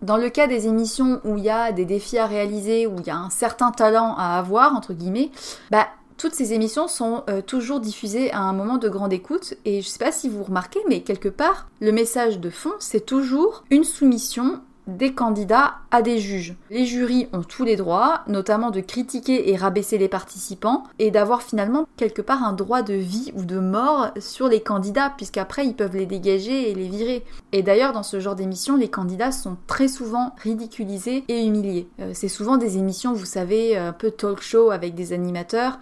Dans 0.02 0.18
le 0.18 0.30
cas 0.30 0.48
des 0.48 0.68
émissions 0.68 1.20
où 1.24 1.38
il 1.38 1.44
y 1.44 1.50
a 1.50 1.72
des 1.72 1.86
défis 1.86 2.18
à 2.18 2.28
réaliser, 2.28 2.88
où 2.88 2.96
il 3.00 3.08
y 3.08 3.10
a 3.10 3.18
un 3.18 3.30
certain 3.30 3.72
talent 3.72 4.16
à 4.18 4.38
avoir, 4.38 4.74
entre 4.74 4.94
guillemets, 4.94 5.32
bah 5.72 5.88
toutes 6.24 6.36
ces 6.36 6.54
émissions 6.54 6.88
sont 6.88 7.26
euh, 7.30 7.42
toujours 7.42 7.82
diffusées 7.82 8.32
à 8.32 8.40
un 8.40 8.54
moment 8.54 8.78
de 8.78 8.88
grande 8.88 9.12
écoute 9.12 9.56
et 9.66 9.82
je 9.82 9.88
sais 9.90 10.00
pas 10.00 10.14
si 10.14 10.30
vous 10.30 10.42
remarquez 10.42 10.80
mais 10.88 11.02
quelque 11.02 11.28
part 11.28 11.68
le 11.82 11.92
message 11.92 12.40
de 12.40 12.50
fond 12.50 12.72
c'est 12.80 13.06
toujours 13.06 13.66
une 13.70 13.84
soumission 13.84 14.62
des 14.88 15.14
candidats 15.14 15.76
à 15.92 16.02
des 16.02 16.20
juges. 16.20 16.56
Les 16.70 16.86
jurys 16.86 17.28
ont 17.32 17.42
tous 17.42 17.64
les 17.64 17.78
droits, 17.78 18.22
notamment 18.28 18.70
de 18.70 18.82
critiquer 18.82 19.50
et 19.50 19.56
rabaisser 19.56 19.98
les 19.98 20.10
participants, 20.10 20.84
et 21.00 21.10
d'avoir 21.10 21.42
finalement 21.42 21.88
quelque 21.96 22.22
part 22.22 22.44
un 22.44 22.52
droit 22.52 22.82
de 22.82 22.94
vie 22.94 23.32
ou 23.36 23.46
de 23.46 23.60
mort 23.60 24.10
sur 24.20 24.50
les 24.50 24.62
candidats, 24.62 25.14
puisqu'après 25.16 25.66
ils 25.66 25.76
peuvent 25.76 25.96
les 25.96 26.06
dégager 26.06 26.70
et 26.70 26.74
les 26.76 26.90
virer. 26.90 27.24
Et 27.54 27.64
d'ailleurs 27.64 27.94
dans 27.94 28.04
ce 28.04 28.20
genre 28.20 28.36
d'émission, 28.36 28.76
les 28.76 28.90
candidats 28.90 29.32
sont 29.32 29.56
très 29.68 29.88
souvent 29.88 30.36
ridiculisés 30.44 31.24
et 31.30 31.46
humiliés. 31.46 31.88
Euh, 32.02 32.12
c'est 32.14 32.28
souvent 32.28 32.58
des 32.58 32.78
émissions, 32.78 33.14
vous 33.14 33.26
savez, 33.26 33.78
un 33.78 33.94
peu 33.94 34.12
talk 34.12 34.42
show 34.42 34.72
avec 34.72 34.96
des 34.96 35.14
animateurs, 35.14 35.80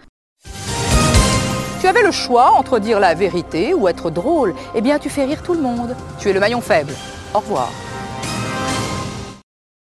avais 1.92 2.02
le 2.02 2.10
choix 2.10 2.52
entre 2.52 2.78
dire 2.78 2.98
la 2.98 3.12
vérité 3.12 3.74
ou 3.74 3.86
être 3.86 4.10
drôle. 4.10 4.54
Eh 4.74 4.80
bien, 4.80 4.98
tu 4.98 5.10
fais 5.10 5.26
rire 5.26 5.42
tout 5.42 5.52
le 5.52 5.60
monde. 5.60 5.94
Tu 6.18 6.30
es 6.30 6.32
le 6.32 6.40
maillon 6.40 6.62
faible. 6.62 6.94
Au 7.34 7.40
revoir. 7.40 7.70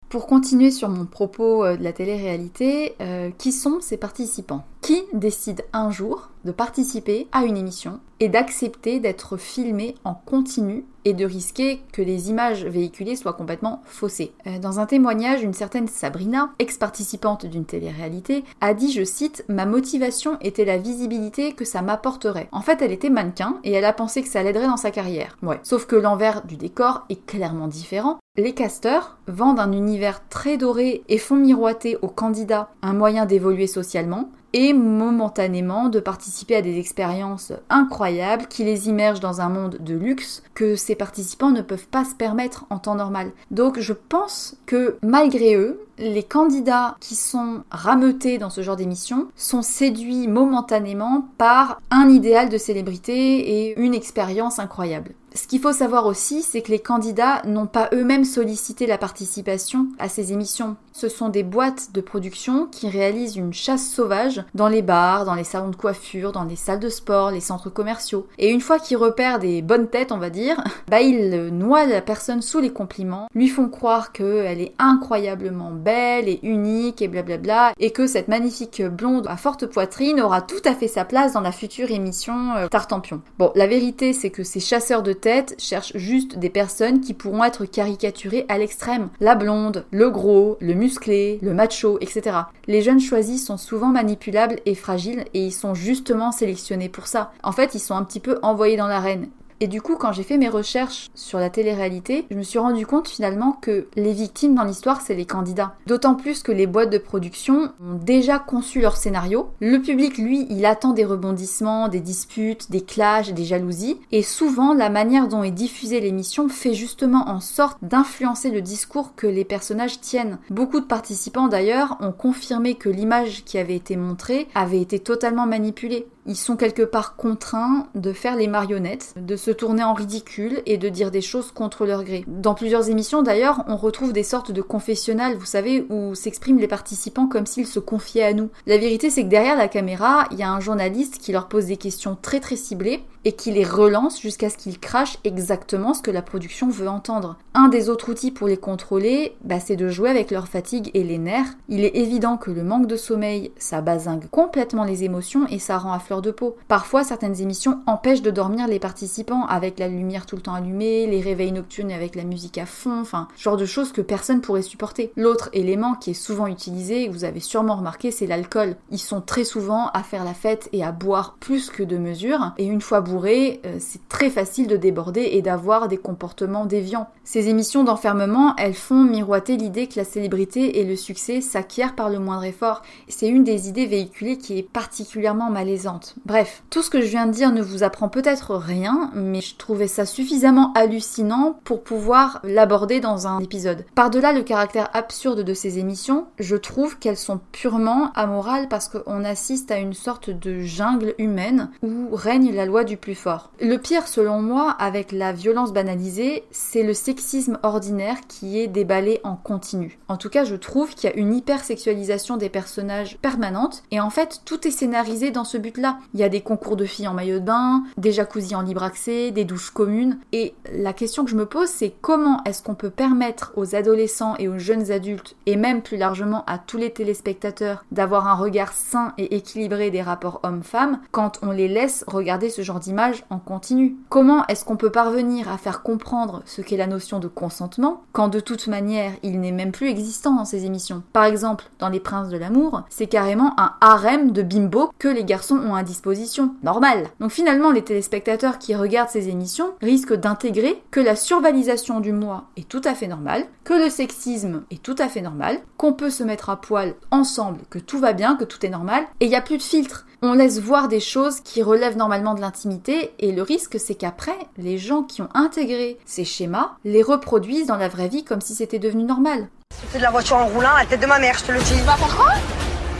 Pour 0.09 0.27
continuer 0.27 0.73
sur 0.73 0.89
mon 0.89 1.07
propos 1.07 1.65
euh, 1.65 1.77
de 1.77 1.85
la 1.85 1.93
télé-réalité, 1.93 2.97
euh, 3.01 3.31
qui 3.39 3.53
sont 3.53 3.79
ces 3.81 3.97
participants? 3.97 4.65
Qui 4.81 5.03
décide 5.13 5.65
un 5.73 5.91
jour 5.91 6.31
de 6.45 6.53
participer 6.53 7.29
à 7.33 7.45
une 7.45 7.59
émission 7.59 8.01
et 8.19 8.29
d'accepter 8.29 8.99
d'être 8.99 9.37
filmé 9.37 9.95
en 10.05 10.15
continu 10.15 10.87
et 11.05 11.13
de 11.13 11.25
risquer 11.25 11.83
que 11.93 12.03
les 12.03 12.31
images 12.31 12.65
véhiculées 12.65 13.17
soient 13.17 13.35
complètement 13.35 13.83
faussées. 13.85 14.33
Euh, 14.47 14.59
dans 14.59 14.81
un 14.81 14.87
témoignage, 14.87 15.43
une 15.43 15.55
certaine 15.55 15.89
Sabrina, 15.89 16.51
ex-participante 16.59 17.47
d'une 17.47 17.65
télé-réalité, 17.65 18.45
a 18.61 18.75
dit, 18.75 18.93
je 18.93 19.05
cite, 19.05 19.45
Ma 19.49 19.67
motivation 19.67 20.39
était 20.41 20.65
la 20.65 20.79
visibilité 20.79 21.53
que 21.53 21.65
ça 21.65 21.83
m'apporterait. 21.83 22.49
En 22.53 22.61
fait, 22.61 22.83
elle 22.83 22.93
était 22.93 23.11
mannequin 23.11 23.59
et 23.65 23.73
elle 23.73 23.85
a 23.85 23.93
pensé 23.93 24.23
que 24.23 24.29
ça 24.29 24.43
l'aiderait 24.43 24.67
dans 24.67 24.77
sa 24.77 24.91
carrière. 24.91 25.37
Ouais. 25.43 25.61
Sauf 25.63 25.87
que 25.87 25.97
l'envers 25.97 26.45
du 26.47 26.57
décor 26.57 27.05
est 27.09 27.25
clairement 27.27 27.69
différent. 27.69 28.19
Les 28.37 28.55
casteurs 28.55 29.19
vendent 29.27 29.61
un 29.61 29.73
univers 29.73 30.27
très 30.29 30.57
doré 30.57 31.03
et 31.09 31.19
font 31.19 31.37
miroiter 31.37 31.99
aux 32.01 32.09
candidats 32.09 32.71
un 32.83 32.93
moyen 32.93 33.27
d'évoluer 33.27 33.67
socialement, 33.67 34.31
et 34.53 34.73
momentanément 34.73 35.89
de 35.89 36.01
participer 36.01 36.57
à 36.57 36.63
des 36.63 36.79
expériences 36.79 37.53
incroyables 37.69 38.47
qui 38.47 38.65
les 38.65 38.89
immergent 38.89 39.21
dans 39.21 39.41
un 39.41 39.49
monde 39.49 39.79
de 39.81 39.95
luxe 39.95 40.43
que 40.55 40.77
ces 40.77 40.95
participants 40.95 41.51
ne 41.51 41.63
peuvent 41.63 41.89
pas 41.89 42.05
se 42.05 42.15
permettre 42.15 42.67
en 42.71 42.79
temps 42.79 42.95
normal. 42.95 43.31
Donc 43.51 43.79
je 43.79 43.93
pense 43.93 44.57
que 44.67 44.97
malgré 45.03 45.55
eux, 45.55 45.81
les 45.99 46.23
candidats 46.23 46.97
qui 47.01 47.15
sont 47.15 47.63
rameutés 47.71 48.39
dans 48.39 48.51
ce 48.51 48.63
genre 48.63 48.77
d'émission 48.77 49.29
sont 49.37 49.63
séduits 49.63 50.29
momentanément 50.29 51.29
par 51.39 51.81
un 51.91 52.09
idéal 52.09 52.49
de 52.49 52.59
célébrité 52.59 53.69
et 53.69 53.81
une 53.81 53.95
expérience 53.95 54.59
incroyable. 54.59 55.15
Ce 55.35 55.47
qu'il 55.47 55.61
faut 55.61 55.73
savoir 55.73 56.07
aussi, 56.07 56.43
c'est 56.43 56.61
que 56.61 56.73
les 56.73 56.81
candidats 56.81 57.43
n'ont 57.47 57.67
pas 57.67 57.89
eux-mêmes 57.93 58.25
sollicité 58.25 58.87
la 58.87 58.99
participation 58.99 59.87
à 59.99 60.09
ces 60.09 60.33
émissions. 60.33 60.77
Ce 60.93 61.09
sont 61.09 61.29
des 61.29 61.45
boîtes 61.45 61.93
de 61.93 62.01
production 62.01 62.67
qui 62.67 62.89
réalisent 62.89 63.37
une 63.37 63.53
chasse 63.53 63.89
sauvage 63.89 64.45
dans 64.55 64.69
les 64.69 64.83
bars, 64.83 65.25
dans 65.25 65.35
les 65.35 65.45
salons 65.45 65.71
de 65.71 65.77
coiffure, 65.77 66.33
dans 66.33 66.45
les 66.45 66.57
salles 66.57 66.81
de 66.81 66.89
sport, 66.89 67.31
les 67.31 67.41
centres 67.41 67.71
commerciaux. 67.71 68.27
Et 68.39 68.51
une 68.51 68.61
fois 68.61 68.79
qu'ils 68.79 68.97
repèrent 68.97 69.39
des 69.39 69.63
bonnes 69.63 69.89
têtes, 69.89 70.13
on 70.13 70.19
va 70.19 70.31
dire, 70.31 70.63
bah 70.91 71.01
ils 71.01 71.49
noient 71.53 71.87
la 71.87 72.03
personne 72.03 72.43
sous 72.43 72.59
les 72.59 72.73
compliments, 72.73 73.29
lui 73.35 73.49
font 73.49 73.69
croire 73.69 74.13
qu'elle 74.13 74.61
est 74.61 74.75
incroyablement 74.79 75.71
belle 75.71 76.29
et 76.29 76.41
unique 76.43 77.03
et 77.03 77.09
blablabla, 77.09 77.73
et 77.79 77.93
que 77.93 78.07
cette 78.07 78.29
magnifique 78.29 78.83
blonde 78.83 79.27
à 79.29 79.37
forte 79.37 79.67
poitrine 79.67 80.21
aura 80.21 80.43
tout 80.43 80.63
à 80.65 80.75
fait 80.75 80.89
sa 80.89 81.05
place 81.05 81.33
dans 81.33 81.41
la 81.41 81.53
future 81.53 81.91
émission 81.91 82.57
euh, 82.57 82.67
Tartampion. 82.69 83.23
Bon, 83.39 83.53
la 83.55 83.67
vérité 83.67 84.13
c'est 84.13 84.31
que 84.31 84.43
ces 84.43 84.61
chasseurs 84.61 85.03
de 85.03 85.13
tête 85.31 85.55
cherchent 85.59 85.97
juste 85.97 86.41
des 86.41 86.51
personnes 86.51 87.01
qui 87.01 87.15
pourront 87.15 87.45
être 87.45 87.65
caricaturées 87.65 88.47
à 88.49 88.59
l'extrême. 88.59 89.11
La 89.21 89.37
blonde, 89.37 89.85
le 89.93 90.11
gros, 90.11 90.59
le 90.61 90.75
musclé, 90.75 91.39
le 91.41 91.55
macho, 91.55 91.99
etc. 92.01 92.37
Les 92.67 92.83
jeunes 92.83 92.99
choisis 92.99 93.47
sont 93.47 93.57
souvent 93.57 93.91
manipulables 93.91 94.59
et 94.67 94.75
fragiles 94.75 95.25
et 95.33 95.45
ils 95.45 95.53
sont 95.53 95.73
justement 95.73 96.33
sélectionnés 96.33 96.89
pour 96.89 97.07
ça. 97.07 97.31
En 97.45 97.53
fait, 97.53 97.77
ils 97.77 97.81
sont 97.81 97.95
un 97.95 98.03
petit 98.03 98.19
peu 98.19 98.41
envoyés 98.43 98.77
dans 98.77 98.89
l'arène. 98.89 99.29
Et 99.63 99.69
du 99.69 99.83
coup, 99.83 99.97
quand 99.97 100.13
j'ai 100.13 100.23
fait 100.23 100.39
mes 100.39 100.49
recherches 100.49 101.11
sur 101.15 101.39
la 101.39 101.51
télé-réalité, 101.51 102.25
je 102.31 102.37
me 102.37 102.43
suis 102.43 102.59
rendu 102.59 102.87
compte 102.87 103.09
finalement 103.09 103.53
que 103.53 103.89
les 103.95 104.15
victimes 104.15 104.55
dans 104.55 104.65
l'histoire, 104.65 105.03
c'est 105.03 105.15
les 105.15 105.27
candidats. 105.27 105.75
D'autant 105.87 106.15
plus 106.15 106.43
que 106.43 106.51
les 106.51 106.67
boîtes 106.67 106.89
de 106.89 106.97
production 106.97 107.73
ont 107.79 107.95
déjà 107.95 108.39
conçu 108.39 108.81
leur 108.81 108.97
scénario. 108.97 109.51
Le 109.61 109.77
public, 109.79 110.17
lui, 110.17 110.47
il 110.49 110.65
attend 110.65 110.95
des 110.95 111.05
rebondissements, 111.05 111.89
des 111.89 112.01
disputes, 112.01 112.71
des 112.71 112.81
clashs, 112.81 113.35
des 113.35 113.45
jalousies. 113.45 114.01
Et 114.13 114.23
souvent, 114.23 114.73
la 114.73 114.89
manière 114.89 115.29
dont 115.29 115.43
est 115.43 115.51
diffusée 115.51 116.01
l'émission 116.01 116.49
fait 116.49 116.73
justement 116.73 117.29
en 117.29 117.41
sorte 117.41 117.77
d'influencer 117.83 118.51
le 118.51 118.63
discours 118.63 119.15
que 119.15 119.27
les 119.27 119.45
personnages 119.45 120.01
tiennent. 120.01 120.39
Beaucoup 120.49 120.81
de 120.81 120.87
participants 120.87 121.49
d'ailleurs 121.49 121.99
ont 122.01 122.13
confirmé 122.13 122.77
que 122.77 122.89
l'image 122.89 123.45
qui 123.45 123.59
avait 123.59 123.77
été 123.77 123.97
montrée 123.97 124.49
avait 124.55 124.81
été 124.81 125.01
totalement 125.01 125.47
manipulée 125.47 126.07
ils 126.27 126.37
sont 126.37 126.57
quelque 126.57 126.83
part 126.83 127.17
contraints 127.17 127.87
de 127.95 128.13
faire 128.13 128.37
les 128.37 128.47
marionnettes, 128.47 129.15
de 129.17 129.37
se 129.37 129.51
tourner 129.51 129.83
en 129.83 129.95
ridicule 129.95 130.63
et 130.67 130.77
de 130.77 130.89
dire 130.89 131.11
des 131.11 131.21
choses 131.21 131.51
contre 131.51 131.87
leur 131.87 132.05
gré. 132.05 132.25
Dans 132.27 132.55
plusieurs 132.55 132.89
émissions 132.91 133.23
d'ailleurs, 133.23 133.65
on 133.69 133.77
retrouve 133.77 134.13
des 134.13 134.23
sortes 134.23 134.53
de 134.53 134.63
confessionnals, 134.63 135.37
vous 135.37 135.47
savez, 135.47 135.87
où 135.91 136.15
s'expriment 136.15 136.59
les 136.59 136.69
participants 136.69 137.27
comme 137.27 137.47
s'ils 137.47 137.67
se 137.67 137.81
confiaient 137.81 138.25
à 138.25 138.33
nous. 138.33 138.51
La 138.67 138.79
vérité 138.79 139.11
c'est 139.11 139.25
que 139.25 139.29
derrière 139.29 139.57
la 139.57 139.69
caméra, 139.69 140.27
il 140.31 140.39
y 140.39 140.43
a 140.43 140.51
un 140.51 140.61
journaliste 140.61 141.19
qui 141.19 141.33
leur 141.33 141.49
pose 141.49 141.67
des 141.67 141.77
questions 141.77 142.17
très 142.21 142.41
très 142.41 142.57
ciblées 142.57 143.03
et 143.25 143.33
qui 143.33 143.53
les 143.53 143.65
relance 143.65 144.21
jusqu'à 144.21 144.51
ce 144.51 144.57
qu'ils 144.57 144.81
crachent 144.81 145.19
exactement 145.25 145.95
ce 145.95 146.03
que 146.03 146.11
la 146.11 146.23
production 146.23 146.69
veut 146.69 146.89
entendre. 146.89 147.37
Un 147.55 147.69
des 147.69 147.89
autres 147.89 148.11
outils 148.11 148.31
pour 148.31 148.49
les 148.49 148.57
contrôler, 148.57 149.37
bah, 149.45 149.61
c'est 149.61 149.77
de 149.77 149.89
jouer 149.89 150.11
avec 150.11 150.31
leur 150.31 150.49
fatigue 150.49 150.91
et 150.95 151.05
les 151.05 151.19
nerfs. 151.19 151.55
Il 151.69 151.85
est 151.85 151.97
évident 151.97 152.37
que 152.37 152.51
le 152.51 152.63
manque 152.63 152.87
de 152.87 152.97
sommeil, 152.97 153.53
ça 153.59 153.81
basingue 153.81 154.29
complètement 154.31 154.85
les 154.85 155.05
émotions 155.05 155.47
et 155.49 155.59
ça 155.59 155.79
rend 155.79 155.99
fleur 156.01 156.23
de 156.23 156.31
peau. 156.31 156.57
Parfois, 156.69 157.05
certaines 157.05 157.41
émissions 157.41 157.81
empêchent 157.87 158.23
de 158.23 158.31
dormir 158.31 158.67
les 158.67 158.79
participants 158.79 159.45
avec 159.47 159.79
la 159.79 159.89
lumière 159.89 160.27
tout 160.27 160.37
le 160.37 160.43
temps 160.43 160.55
allumée, 160.55 161.07
les 161.07 161.21
réveils 161.21 161.53
nocturnes 161.53 161.93
avec 161.93 162.15
la 162.15 162.25
musique 162.25 162.59
à 162.59 162.67
fond, 162.67 163.01
enfin, 163.01 163.29
genre 163.37 163.57
de 163.57 163.67
choses 163.67 163.93
que 163.93 164.01
personne 164.01 164.41
pourrait 164.41 164.63
supporter. 164.63 165.13
L'autre 165.17 165.51
élément 165.53 165.95
qui 165.95 166.11
est 166.11 166.15
souvent 166.15 166.47
utilisé, 166.47 167.09
vous 167.09 167.25
avez 167.25 167.41
sûrement 167.41 167.77
remarqué, 167.77 168.11
c'est 168.11 168.27
l'alcool. 168.27 168.77
Ils 168.91 168.99
sont 168.99 169.21
très 169.21 169.45
souvent 169.45 169.89
à 169.93 170.03
faire 170.03 170.25
la 170.25 170.35
fête 170.35 170.69
et 170.73 170.85
à 170.85 170.93
boire 170.93 171.37
plus 171.41 171.71
que 171.71 171.83
de 171.83 171.99
mesure, 171.99 172.53
et 172.59 172.65
une 172.65 172.81
fois 172.81 173.01
euh, 173.19 173.77
c'est 173.79 174.09
très 174.09 174.31
facile 174.31 174.67
de 174.67 174.77
déborder 174.77 175.31
et 175.33 175.43
d'avoir 175.43 175.89
des 175.89 175.97
comportements 175.97 176.67
déviants. 176.67 177.09
Ces 177.25 177.49
émissions 177.49 177.85
d'enfermement, 177.85 178.55
elles 178.57 178.75
font 178.75 179.03
miroiter 179.05 179.57
l'idée 179.57 179.87
que 179.87 179.99
la 179.99 180.05
célébrité 180.05 180.81
et 180.81 180.85
le 180.85 180.97
succès 180.97 181.41
s'acquièrent 181.41 181.95
par 181.95 182.11
le 182.11 182.19
moindre 182.19 182.45
effort. 182.45 182.83
C'est 183.09 183.29
une 183.29 183.45
des 183.45 183.69
idées 183.69 183.87
véhiculées 183.87 184.39
qui 184.39 184.59
est 184.59 184.63
particulièrement 184.63 185.51
malaisante. 185.51 186.15
Bref, 186.25 186.63
tout 186.71 186.83
ce 186.83 186.91
que 186.91 187.01
je 187.01 187.07
viens 187.07 187.27
de 187.27 187.33
dire 187.33 187.53
ne 187.53 187.63
vous 187.63 187.83
apprend 187.83 188.09
peut-être 188.09 188.55
rien, 188.55 189.11
mais 189.15 189.41
je 189.41 189.57
trouvais 189.57 189.89
ça 189.89 190.07
suffisamment 190.07 190.73
hallucinant 190.75 191.59
pour 191.65 191.83
pouvoir 191.83 192.41
l'aborder 192.45 193.01
dans 193.01 193.27
un 193.27 193.41
épisode. 193.41 193.85
Par-delà 193.95 194.33
le 194.33 194.43
caractère 194.43 194.91
absurde 194.93 195.43
de 195.43 195.55
ces 195.55 195.79
émissions, 195.79 196.27
je 196.39 196.57
trouve 196.57 196.99
qu'elles 196.99 197.17
sont 197.17 197.41
purement 197.53 198.13
amorales 198.15 198.69
parce 198.69 198.89
qu'on 198.89 199.25
assiste 199.25 199.71
à 199.71 199.79
une 199.79 199.95
sorte 199.95 200.31
de 200.31 200.61
jungle 200.61 201.15
humaine 201.19 201.71
où 201.83 202.09
règne 202.13 202.53
la 202.55 202.67
loi 202.67 202.85
du 202.85 202.97
plus 203.01 203.15
fort. 203.15 203.51
Le 203.61 203.77
pire, 203.77 204.07
selon 204.07 204.41
moi, 204.43 204.71
avec 204.79 205.13
la 205.13 205.33
violence 205.33 205.73
banalisée, 205.73 206.45
c'est 206.51 206.83
le 206.83 206.95
sexisme 206.95 207.59
ordinaire 207.63 208.17
qui 208.29 208.61
est 208.61 208.69
déballé 208.69 209.21
en 209.25 209.37
continu. 209.37 209.99
En 210.09 210.17
tout 210.17 210.29
cas, 210.29 210.45
je 210.45 210.57
trouve 210.57 210.95
qu'il 210.95 211.09
y 211.09 211.13
a 211.13 211.17
une 211.17 211.35
hypersexualisation 211.35 212.37
des 212.37 212.49
personnages 212.49 213.19
permanente 213.19 213.83
et 213.91 214.01
en 214.01 214.11
fait, 214.11 214.43
tout 214.45 214.67
est 214.67 214.71
scénarisé 214.71 215.31
dans 215.31 215.45
ce 215.45 215.59
but-là. 215.59 215.99
Il 216.15 216.21
y 216.21 216.25
a 216.25 216.29
des 216.29 216.41
concours 216.41 216.77
de 216.77 216.85
filles 216.85 217.09
en 217.09 217.15
maillot 217.15 217.39
de 217.39 217.45
bain, 217.45 217.85
des 217.97 218.13
jacuzzis 218.13 218.55
en 218.55 218.63
libre 218.63 218.83
accès, 218.83 219.31
des 219.31 219.45
douches 219.45 219.71
communes 219.71 220.19
et 220.33 220.55
la 220.73 220.93
question 220.93 221.25
que 221.25 221.31
je 221.31 221.37
me 221.37 221.47
pose, 221.47 221.69
c'est 221.69 221.95
comment 222.01 222.43
est-ce 222.45 222.63
qu'on 222.63 222.75
peut 222.75 222.91
permettre 222.91 223.53
aux 223.57 223.75
adolescents 223.75 224.35
et 224.39 224.49
aux 224.49 224.59
jeunes 224.59 224.91
adultes 224.91 225.37
et 225.47 225.57
même 225.57 225.83
plus 225.83 225.97
largement 225.97 226.45
à 226.47 226.59
tous 226.59 226.77
les 226.77 226.91
téléspectateurs 226.93 227.85
d'avoir 227.91 228.27
un 228.27 228.35
regard 228.35 228.73
sain 228.73 229.13
et 229.19 229.37
équilibré 229.37 229.91
des 229.91 230.03
rapports 230.03 230.41
hommes-femmes 230.43 231.01
quand 231.11 231.39
on 231.43 231.51
les 231.51 231.69
laisse 231.69 232.05
regarder 232.07 232.51
ce 232.51 232.63
genre 232.63 232.81
d'images 232.91 233.25
en 233.31 233.39
continu 233.39 233.97
Comment 234.09 234.45
est-ce 234.49 234.65
qu'on 234.65 234.77
peut 234.77 234.91
parvenir 234.91 235.49
à 235.49 235.59
faire 235.59 235.83
comprendre 235.83 236.43
ce 236.45 236.61
qu'est 236.61 236.77
la 236.77 236.89
notion 236.89 237.21
de 237.21 237.29
consentement 237.29 238.03
quand 238.13 238.27
de 238.27 238.41
toute 238.41 238.67
manière 238.67 239.13
il 239.23 239.41
n'est 239.41 239.53
même 239.53 239.71
plus 239.71 239.89
existant 239.89 240.35
dans 240.35 240.45
ces 240.45 240.65
émissions? 240.65 241.05
Par 241.13 241.25
exemple, 241.25 241.71
dans 241.79 241.89
Les 241.89 242.01
Princes 242.01 242.31
de 242.31 242.37
l'amour, 242.37 242.83
c'est 242.89 243.07
carrément 243.07 243.55
un 243.61 243.75
harem 243.81 244.33
de 244.33 244.43
bimbo 244.43 244.91
que 244.99 245.07
les 245.07 245.25
garçons 245.25 245.57
ont 245.57 245.77
à 245.77 245.85
disposition. 245.85 246.57
Normal. 246.65 247.07
Donc 247.21 247.31
finalement, 247.31 247.71
les 247.71 247.85
téléspectateurs 247.85 248.59
qui 248.59 248.75
regardent 248.75 249.11
ces 249.11 249.29
émissions 249.29 249.71
risquent 249.81 250.15
d'intégrer 250.15 250.83
que 250.91 251.01
la 251.01 251.15
survalisation 251.15 252.01
du 252.01 252.13
moi 252.13 252.47
est 252.57 252.69
tout 252.69 252.83
à 252.85 252.95
fait 252.95 253.07
normale, 253.07 253.47
que 253.63 253.75
le 253.75 253.89
sexisme 253.89 254.63
est 254.73 254.83
tout 254.83 254.97
à 254.99 255.09
fait 255.09 255.21
normal, 255.21 255.61
qu'on 255.77 255.93
peut 255.93 256.11
se 256.11 256.25
mettre 256.25 256.51
à 256.51 256.61
poil 256.61 256.95
ensemble, 257.13 257.61
que 257.71 257.79
tout 257.79 258.01
va 258.01 258.15
bien, 258.15 258.35
que 258.35 258.45
tout 258.45 258.67
est 258.67 258.71
normal, 258.71 259.05
et 259.21 259.27
il 259.27 259.29
n'y 259.29 259.37
a 259.37 259.43
plus 259.43 259.59
de 259.59 259.63
filtre 259.63 260.07
on 260.23 260.35
laisse 260.35 260.59
voir 260.59 260.89
des 260.89 261.01
choses 261.01 261.41
qui 261.41 261.63
relèvent 261.63 261.97
normalement 261.97 262.35
de 262.35 262.41
l'intimité 262.41 263.13
et 263.19 263.33
le 263.33 263.43
risque 263.43 263.77
c'est 263.79 263.95
qu'après, 263.95 264.37
les 264.59 264.79
gens 264.79 265.03
qui 265.03 265.23
ont 265.23 265.29
intégré 265.35 265.99
ces 266.07 266.25
schémas 266.25 266.73
les 266.85 267.03
reproduisent 267.03 267.67
dans 267.67 267.77
la 267.77 267.89
vraie 267.89 268.09
vie 268.09 268.25
comme 268.25 268.41
si 268.41 268.55
c'était 268.55 268.79
devenu 268.79 269.05
normal. 269.05 269.49
C'est 269.93 269.99
de 269.99 270.03
la 270.03 270.11
voiture 270.11 270.37
en 270.37 270.47
roulant 270.47 270.75
à 270.77 270.81
la 270.81 270.87
tête 270.87 271.01
de 271.01 271.07
ma 271.07 271.19
mère, 271.19 271.37
je 271.39 271.45
te 271.45 271.53
le 271.53 271.59
dis. 271.61 271.73
Tu 271.79 271.83
vas 271.85 271.95
faire 271.97 272.17
quoi? 272.17 272.33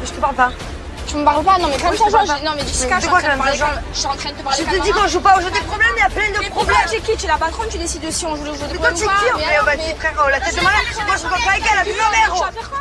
Je 0.05 0.11
te 0.11 0.21
parle 0.21 0.35
pas. 0.35 0.51
Tu 1.07 1.17
me 1.17 1.25
parles 1.25 1.45
pas? 1.45 1.59
Non 1.59 1.67
mais 1.69 1.77
comme 1.77 1.91
Oui, 1.91 1.97
ça, 1.99 2.05
je 2.05 2.11
te 2.11 2.13
parle 2.13 2.27
genre, 2.29 2.37
pas. 2.39 2.45
non 2.45 2.53
mais 2.55 2.63
Jessica, 2.63 2.95
Mais 2.95 2.95
je 2.95 3.01
suis 3.01 3.09
en 3.09 3.11
quoi, 3.11 3.21
train 3.21 3.29
de 3.29 3.37
quand 3.39 3.43
parler 3.45 3.59
même, 3.59 3.69
comme- 3.69 3.83
je 3.93 3.99
suis 3.99 4.07
en 4.07 4.15
train 4.17 4.31
de 4.31 4.35
te 4.37 4.43
parler 4.43 4.59
Je 4.59 4.65
te 4.65 4.83
dis 4.83 4.91
un- 4.91 4.95
qu'on 4.95 5.09
joue 5.09 5.21
pas 5.21 5.37
au 5.37 5.41
jeu 5.41 5.51
des 5.51 5.61
problèmes, 5.67 5.95
il 5.97 6.01
y 6.01 6.07
a 6.07 6.09
plein 6.11 6.31
de 6.31 6.39
Mais 6.39 6.51
problèmes. 6.51 6.77
t'es 6.89 7.01
qui 7.01 7.17
Tu 7.19 7.25
es 7.25 7.29
la 7.29 7.37
patronne, 7.37 7.69
tu 7.69 7.79
décides 7.79 8.07
de 8.07 8.11
si 8.11 8.25
on 8.27 8.37
joue 8.37 8.45
le 8.45 8.55
jeu 8.55 8.65
de 8.71 8.73
Mais 8.73 8.79
toi, 8.79 8.89
problème 8.91 8.95
t'es 8.95 9.01
qui 9.01 9.07
Mais 9.11 9.43
Bah, 9.67 9.73
mais- 9.77 9.95
frère, 9.99 10.25
euh, 10.25 10.31
la 10.31 10.41
tête 10.41 10.55
de 10.57 10.63
ma 10.63 10.71
mère. 10.71 10.87
Moi, 11.05 11.17
je 11.17 11.27
vois 11.27 11.37
pas 11.45 11.51
avec 11.51 11.65
elle, 11.67 11.77
ma 11.77 12.11
mère. 12.15 12.33
Tu 12.33 12.41
vas 12.41 12.53
faire 12.53 12.71
quoi? 12.71 12.81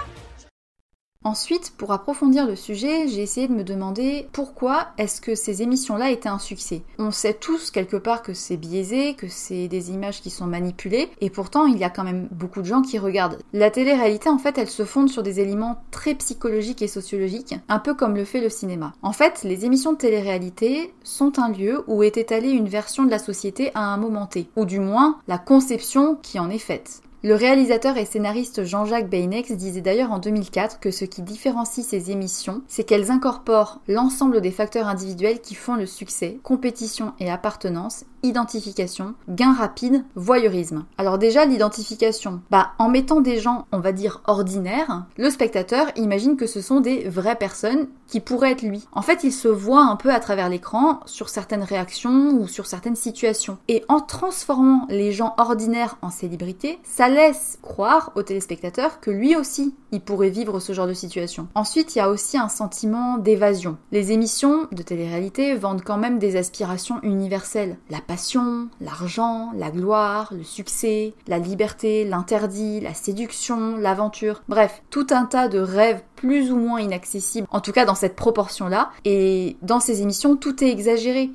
Ensuite, 1.25 1.73
pour 1.77 1.91
approfondir 1.91 2.47
le 2.47 2.55
sujet, 2.55 3.09
j'ai 3.09 3.21
essayé 3.21 3.49
de 3.49 3.53
me 3.53 3.65
demander 3.65 4.29
pourquoi 4.31 4.87
est-ce 4.97 5.19
que 5.19 5.35
ces 5.35 5.61
émissions-là 5.61 6.11
étaient 6.11 6.29
un 6.29 6.39
succès. 6.39 6.81
On 6.97 7.11
sait 7.11 7.33
tous 7.33 7.71
quelque 7.71 7.97
part 7.97 8.21
que 8.21 8.33
c'est 8.33 8.55
biaisé, 8.55 9.15
que 9.15 9.27
c'est 9.27 9.67
des 9.67 9.91
images 9.91 10.21
qui 10.21 10.29
sont 10.29 10.47
manipulées, 10.47 11.09
et 11.19 11.29
pourtant 11.29 11.65
il 11.65 11.77
y 11.77 11.83
a 11.83 11.89
quand 11.89 12.05
même 12.05 12.29
beaucoup 12.31 12.61
de 12.61 12.65
gens 12.65 12.81
qui 12.81 12.97
regardent. 12.97 13.39
La 13.51 13.69
télé-réalité, 13.69 14.29
en 14.29 14.37
fait, 14.37 14.57
elle 14.57 14.69
se 14.69 14.85
fonde 14.85 15.09
sur 15.09 15.21
des 15.21 15.41
éléments 15.41 15.83
très 15.91 16.15
psychologiques 16.15 16.81
et 16.81 16.87
sociologiques, 16.87 17.55
un 17.67 17.79
peu 17.79 17.95
comme 17.95 18.15
le 18.15 18.23
fait 18.23 18.39
le 18.39 18.49
cinéma. 18.49 18.93
En 19.01 19.11
fait, 19.11 19.41
les 19.43 19.65
émissions 19.65 19.91
de 19.91 19.97
télé-réalité 19.97 20.93
sont 21.03 21.37
un 21.37 21.49
lieu 21.49 21.83
où 21.87 22.01
est 22.01 22.15
étalée 22.15 22.51
une 22.51 22.69
version 22.69 23.03
de 23.03 23.11
la 23.11 23.19
société 23.19 23.71
à 23.75 23.81
un 23.81 23.97
moment 23.97 24.25
T, 24.25 24.47
ou 24.55 24.63
du 24.63 24.79
moins 24.79 25.19
la 25.27 25.37
conception 25.37 26.15
qui 26.15 26.39
en 26.39 26.49
est 26.49 26.59
faite. 26.59 27.01
Le 27.21 27.35
réalisateur 27.35 27.97
et 27.97 28.05
scénariste 28.05 28.63
Jean-Jacques 28.63 29.09
Beinex 29.09 29.51
disait 29.51 29.81
d'ailleurs 29.81 30.13
en 30.13 30.19
2004 30.19 30.79
que 30.79 30.89
ce 30.89 31.03
qui 31.03 31.21
différencie 31.21 31.85
ces 31.85 32.11
émissions, 32.11 32.61
c'est 32.69 32.85
qu'elles 32.85 33.11
incorporent 33.11 33.81
l'ensemble 33.89 34.39
des 34.39 34.51
facteurs 34.51 34.87
individuels 34.87 35.41
qui 35.41 35.53
font 35.53 35.75
le 35.75 35.85
succès, 35.85 36.39
compétition 36.43 37.11
et 37.19 37.29
appartenance, 37.29 38.05
identification, 38.23 39.15
gain 39.27 39.53
rapide, 39.53 40.03
voyeurisme. 40.15 40.85
Alors 40.97 41.17
déjà 41.17 41.45
l'identification, 41.45 42.41
bah 42.51 42.71
en 42.79 42.89
mettant 42.89 43.21
des 43.21 43.39
gens, 43.39 43.65
on 43.71 43.79
va 43.79 43.91
dire 43.91 44.21
ordinaires, 44.27 45.05
le 45.17 45.29
spectateur 45.29 45.87
imagine 45.95 46.37
que 46.37 46.47
ce 46.47 46.61
sont 46.61 46.79
des 46.79 47.07
vraies 47.09 47.35
personnes 47.35 47.87
qui 48.07 48.19
pourraient 48.19 48.51
être 48.51 48.63
lui. 48.63 48.87
En 48.91 49.01
fait, 49.01 49.23
il 49.23 49.31
se 49.31 49.47
voit 49.47 49.83
un 49.83 49.95
peu 49.95 50.11
à 50.11 50.19
travers 50.19 50.49
l'écran 50.49 50.99
sur 51.05 51.29
certaines 51.29 51.63
réactions 51.63 52.31
ou 52.31 52.47
sur 52.47 52.65
certaines 52.65 52.95
situations. 52.95 53.57
Et 53.67 53.83
en 53.87 53.99
transformant 53.99 54.87
les 54.89 55.11
gens 55.11 55.35
ordinaires 55.37 55.97
en 56.01 56.09
célébrités, 56.09 56.79
ça 56.83 57.07
laisse 57.07 57.59
croire 57.61 58.11
au 58.15 58.23
téléspectateur 58.23 58.99
que 58.99 59.11
lui 59.11 59.35
aussi, 59.35 59.75
il 59.91 60.01
pourrait 60.01 60.29
vivre 60.29 60.59
ce 60.59 60.73
genre 60.73 60.87
de 60.87 60.93
situation. 60.93 61.47
Ensuite, 61.55 61.95
il 61.95 61.99
y 61.99 62.01
a 62.01 62.09
aussi 62.09 62.37
un 62.37 62.49
sentiment 62.49 63.17
d'évasion. 63.17 63.77
Les 63.91 64.11
émissions 64.11 64.67
de 64.71 64.81
télé-réalité 64.81 65.55
vendent 65.55 65.83
quand 65.83 65.97
même 65.97 66.19
des 66.19 66.35
aspirations 66.35 66.99
universelles. 67.03 67.77
Passion, 68.09 68.69
l'argent, 68.81 69.51
la 69.55 69.69
gloire, 69.69 70.33
le 70.35 70.43
succès, 70.43 71.13
la 71.27 71.37
liberté, 71.37 72.05
l'interdit, 72.05 72.79
la 72.79 72.95
séduction, 72.95 73.77
l'aventure. 73.77 74.41
Bref, 74.49 74.81
tout 74.89 75.05
un 75.11 75.25
tas 75.25 75.47
de 75.47 75.59
rêves 75.59 76.01
plus 76.15 76.51
ou 76.51 76.55
moins 76.55 76.81
inaccessibles, 76.81 77.45
en 77.51 77.61
tout 77.61 77.71
cas 77.71 77.85
dans 77.85 77.93
cette 77.93 78.15
proportion-là. 78.15 78.89
Et 79.05 79.57
dans 79.61 79.79
ces 79.79 80.01
émissions, 80.01 80.37
tout 80.37 80.63
est 80.63 80.71
exagéré. 80.71 81.29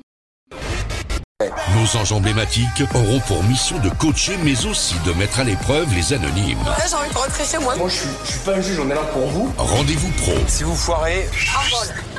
Nos 1.39 1.97
anges 1.97 2.11
emblématiques 2.11 2.83
auront 2.93 3.21
pour 3.21 3.41
mission 3.45 3.79
de 3.79 3.89
coacher 3.89 4.35
mais 4.43 4.65
aussi 4.65 4.95
de 5.05 5.13
mettre 5.13 5.39
à 5.39 5.45
l'épreuve 5.45 5.87
les 5.95 6.11
anonymes. 6.11 6.57
J'ai 6.89 6.93
envie 6.93 7.09
de 7.09 7.17
rentrer 7.17 7.45
chez 7.45 7.57
moi. 7.57 7.77
Moi, 7.77 7.87
je 7.87 7.95
suis, 7.95 8.09
je 8.25 8.31
suis 8.31 8.39
pas 8.41 8.51
un 8.53 8.61
juge, 8.61 8.79
on 8.81 8.89
est 8.89 8.95
là 8.95 9.03
pour 9.13 9.27
vous. 9.27 9.49
Rendez-vous 9.57 10.11
pro, 10.17 10.33
Si 10.47 10.63
vous 10.63 10.75
foirez, 10.75 11.29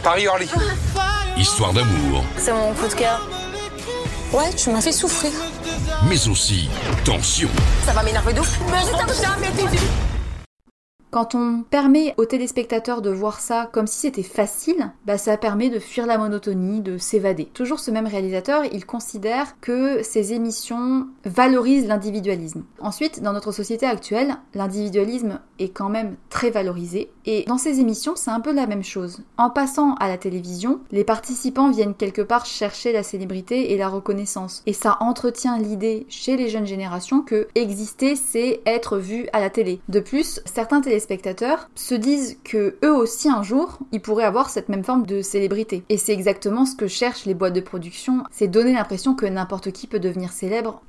Paris 0.02 0.26
Orly. 0.28 0.48
histoire 1.36 1.74
d'amour, 1.74 2.24
C'est 2.38 2.54
mon 2.54 2.72
coup 2.72 2.88
de 2.88 2.94
cœur. 2.94 3.20
Ouais, 4.32 4.52
tu 4.56 4.70
m'as 4.70 4.80
fait 4.80 4.92
souffrir. 4.92 5.30
mais 6.08 6.28
aussi 6.28 6.68
tension. 7.04 7.48
Ça 7.84 7.92
va 7.92 8.02
m'énerver 8.02 8.32
de 8.32 8.40
ouf. 8.40 8.58
Mais 8.70 8.80
je 8.80 8.90
t'en 8.92 9.22
jamais 9.22 9.50
Quand 11.16 11.34
on 11.34 11.62
permet 11.62 12.12
aux 12.18 12.26
téléspectateurs 12.26 13.00
de 13.00 13.08
voir 13.08 13.40
ça 13.40 13.70
comme 13.72 13.86
si 13.86 14.00
c'était 14.00 14.22
facile, 14.22 14.92
bah 15.06 15.16
ça 15.16 15.38
permet 15.38 15.70
de 15.70 15.78
fuir 15.78 16.04
la 16.04 16.18
monotonie, 16.18 16.82
de 16.82 16.98
s'évader. 16.98 17.46
Toujours 17.54 17.80
ce 17.80 17.90
même 17.90 18.06
réalisateur, 18.06 18.64
il 18.70 18.84
considère 18.84 19.58
que 19.62 20.02
ces 20.02 20.34
émissions 20.34 21.06
valorisent 21.24 21.88
l'individualisme. 21.88 22.64
Ensuite, 22.80 23.22
dans 23.22 23.32
notre 23.32 23.50
société 23.50 23.86
actuelle, 23.86 24.36
l'individualisme 24.52 25.40
est 25.58 25.70
quand 25.70 25.88
même 25.88 26.16
très 26.28 26.50
valorisé 26.50 27.10
et 27.24 27.44
dans 27.44 27.56
ces 27.56 27.80
émissions, 27.80 28.12
c'est 28.14 28.30
un 28.30 28.40
peu 28.40 28.52
la 28.52 28.66
même 28.66 28.84
chose. 28.84 29.22
En 29.38 29.48
passant 29.48 29.94
à 29.94 30.08
la 30.08 30.18
télévision, 30.18 30.80
les 30.90 31.02
participants 31.02 31.70
viennent 31.70 31.94
quelque 31.94 32.20
part 32.20 32.44
chercher 32.44 32.92
la 32.92 33.02
célébrité 33.02 33.72
et 33.72 33.78
la 33.78 33.88
reconnaissance 33.88 34.62
et 34.66 34.74
ça 34.74 34.98
entretient 35.00 35.56
l'idée 35.56 36.04
chez 36.10 36.36
les 36.36 36.50
jeunes 36.50 36.66
générations 36.66 37.22
que 37.22 37.48
exister 37.54 38.16
c'est 38.16 38.60
être 38.66 38.98
vu 38.98 39.28
à 39.32 39.40
la 39.40 39.48
télé. 39.48 39.80
De 39.88 40.00
plus, 40.00 40.42
certains 40.44 40.82
téléspectateurs 40.82 41.05
se 41.74 41.94
disent 41.94 42.38
que 42.44 42.76
eux 42.84 42.94
aussi 42.94 43.28
un 43.28 43.42
jour, 43.42 43.78
ils 43.92 44.00
pourraient 44.00 44.24
avoir 44.24 44.50
cette 44.50 44.68
même 44.68 44.84
forme 44.84 45.06
de 45.06 45.22
célébrité. 45.22 45.84
Et 45.88 45.98
c'est 45.98 46.12
exactement 46.12 46.66
ce 46.66 46.76
que 46.76 46.88
cherchent 46.88 47.26
les 47.26 47.34
boîtes 47.34 47.54
de 47.54 47.60
production, 47.60 48.22
c'est 48.30 48.48
donner 48.48 48.72
l'impression 48.72 49.14
que 49.14 49.26
n'importe 49.26 49.70
qui 49.72 49.86
peut 49.86 50.00
devenir 50.00 50.32
célèbre 50.32 50.82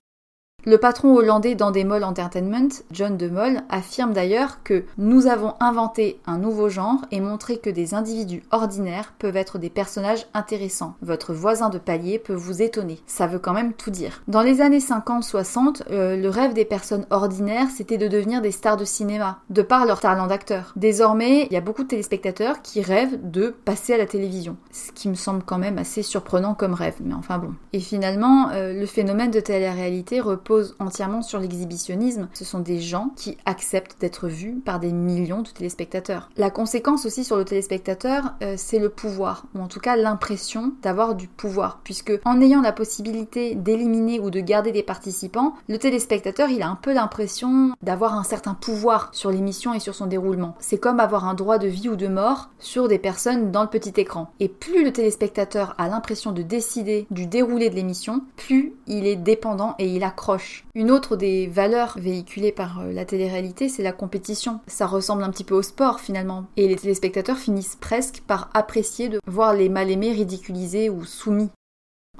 Le 0.67 0.77
patron 0.77 1.15
hollandais 1.15 1.55
d'Endemol 1.55 2.03
Entertainment, 2.03 2.67
John 2.91 3.15
de 3.15 3.29
Mol, 3.29 3.61
affirme 3.69 4.11
d'ailleurs 4.11 4.63
que 4.65 4.83
nous 4.97 5.27
avons 5.27 5.53
inventé 5.61 6.19
un 6.25 6.37
nouveau 6.37 6.67
genre 6.67 7.05
et 7.09 7.21
montré 7.21 7.59
que 7.59 7.69
des 7.69 7.93
individus 7.93 8.43
ordinaires 8.51 9.13
peuvent 9.17 9.37
être 9.37 9.59
des 9.59 9.69
personnages 9.69 10.27
intéressants. 10.33 10.95
Votre 11.01 11.33
voisin 11.33 11.69
de 11.69 11.77
palier 11.77 12.19
peut 12.19 12.33
vous 12.33 12.61
étonner. 12.61 12.99
Ça 13.07 13.27
veut 13.27 13.39
quand 13.39 13.53
même 13.53 13.71
tout 13.71 13.91
dire. 13.91 14.21
Dans 14.27 14.41
les 14.41 14.59
années 14.59 14.79
50-60, 14.79 15.83
euh, 15.89 16.17
le 16.17 16.27
rêve 16.27 16.53
des 16.53 16.65
personnes 16.65 17.05
ordinaires, 17.11 17.69
c'était 17.73 17.97
de 17.97 18.09
devenir 18.09 18.41
des 18.41 18.51
stars 18.51 18.75
de 18.75 18.83
cinéma, 18.83 19.39
de 19.49 19.61
par 19.61 19.85
leur 19.85 20.01
talent 20.01 20.27
d'acteur. 20.27 20.73
Désormais, 20.75 21.45
il 21.45 21.53
y 21.53 21.57
a 21.57 21.61
beaucoup 21.61 21.83
de 21.83 21.87
téléspectateurs 21.87 22.61
qui 22.61 22.81
rêvent 22.81 23.17
de 23.23 23.55
passer 23.63 23.93
à 23.93 23.97
la 23.97 24.05
télévision. 24.05 24.57
Ce 24.73 24.91
qui 24.91 25.07
me 25.07 25.15
semble 25.15 25.43
quand 25.43 25.59
même 25.59 25.77
assez 25.77 26.03
surprenant 26.03 26.55
comme 26.55 26.73
rêve, 26.73 26.95
mais 26.99 27.13
enfin 27.13 27.37
bon. 27.37 27.53
Et 27.71 27.79
finalement, 27.79 28.49
euh, 28.51 28.73
le 28.73 28.85
phénomène 28.85 29.31
de 29.31 29.39
télé-réalité 29.39 30.19
repose 30.19 30.56
entièrement 30.79 31.21
sur 31.21 31.39
l'exhibitionnisme. 31.39 32.27
Ce 32.33 32.45
sont 32.45 32.59
des 32.59 32.79
gens 32.79 33.11
qui 33.15 33.37
acceptent 33.45 33.99
d'être 33.99 34.27
vus 34.27 34.61
par 34.63 34.79
des 34.79 34.91
millions 34.91 35.41
de 35.41 35.49
téléspectateurs. 35.49 36.29
La 36.37 36.49
conséquence 36.49 37.05
aussi 37.05 37.23
sur 37.23 37.37
le 37.37 37.45
téléspectateur, 37.45 38.33
euh, 38.41 38.55
c'est 38.57 38.79
le 38.79 38.89
pouvoir, 38.89 39.45
ou 39.55 39.59
en 39.59 39.67
tout 39.67 39.79
cas 39.79 39.95
l'impression 39.95 40.73
d'avoir 40.81 41.15
du 41.15 41.27
pouvoir, 41.27 41.79
puisque 41.83 42.13
en 42.25 42.41
ayant 42.41 42.61
la 42.61 42.71
possibilité 42.71 43.55
d'éliminer 43.55 44.19
ou 44.19 44.29
de 44.29 44.39
garder 44.39 44.71
des 44.71 44.83
participants, 44.83 45.53
le 45.67 45.77
téléspectateur, 45.77 46.49
il 46.49 46.61
a 46.61 46.69
un 46.69 46.75
peu 46.75 46.93
l'impression 46.93 47.73
d'avoir 47.81 48.15
un 48.15 48.23
certain 48.23 48.53
pouvoir 48.53 49.09
sur 49.13 49.31
l'émission 49.31 49.73
et 49.73 49.79
sur 49.79 49.95
son 49.95 50.07
déroulement. 50.07 50.55
C'est 50.59 50.77
comme 50.77 50.99
avoir 50.99 51.25
un 51.25 51.33
droit 51.33 51.57
de 51.57 51.67
vie 51.67 51.89
ou 51.89 51.95
de 51.95 52.07
mort 52.07 52.49
sur 52.59 52.87
des 52.87 52.99
personnes 52.99 53.51
dans 53.51 53.63
le 53.63 53.69
petit 53.69 53.93
écran. 53.97 54.31
Et 54.39 54.49
plus 54.49 54.83
le 54.83 54.91
téléspectateur 54.91 55.75
a 55.77 55.87
l'impression 55.87 56.31
de 56.31 56.41
décider 56.41 57.07
du 57.11 57.25
déroulé 57.25 57.69
de 57.69 57.75
l'émission, 57.75 58.21
plus 58.35 58.73
il 58.87 59.05
est 59.05 59.15
dépendant 59.15 59.75
et 59.79 59.87
il 59.87 60.03
accroche. 60.03 60.46
Une 60.75 60.91
autre 60.91 61.15
des 61.15 61.47
valeurs 61.47 61.97
véhiculées 61.97 62.51
par 62.51 62.81
euh, 62.81 62.91
la 62.91 63.05
télé-réalité, 63.05 63.69
c'est 63.69 63.83
la 63.83 63.91
compétition. 63.91 64.59
Ça 64.67 64.87
ressemble 64.87 65.23
un 65.23 65.29
petit 65.29 65.43
peu 65.43 65.55
au 65.55 65.61
sport 65.61 65.99
finalement. 65.99 66.45
Et 66.57 66.67
les 66.67 66.75
téléspectateurs 66.75 67.37
finissent 67.37 67.77
presque 67.79 68.21
par 68.27 68.49
apprécier 68.53 69.09
de 69.09 69.19
voir 69.27 69.53
les 69.53 69.69
mal-aimés 69.69 70.11
ridiculisés 70.11 70.89
ou 70.89 71.05
soumis. 71.05 71.49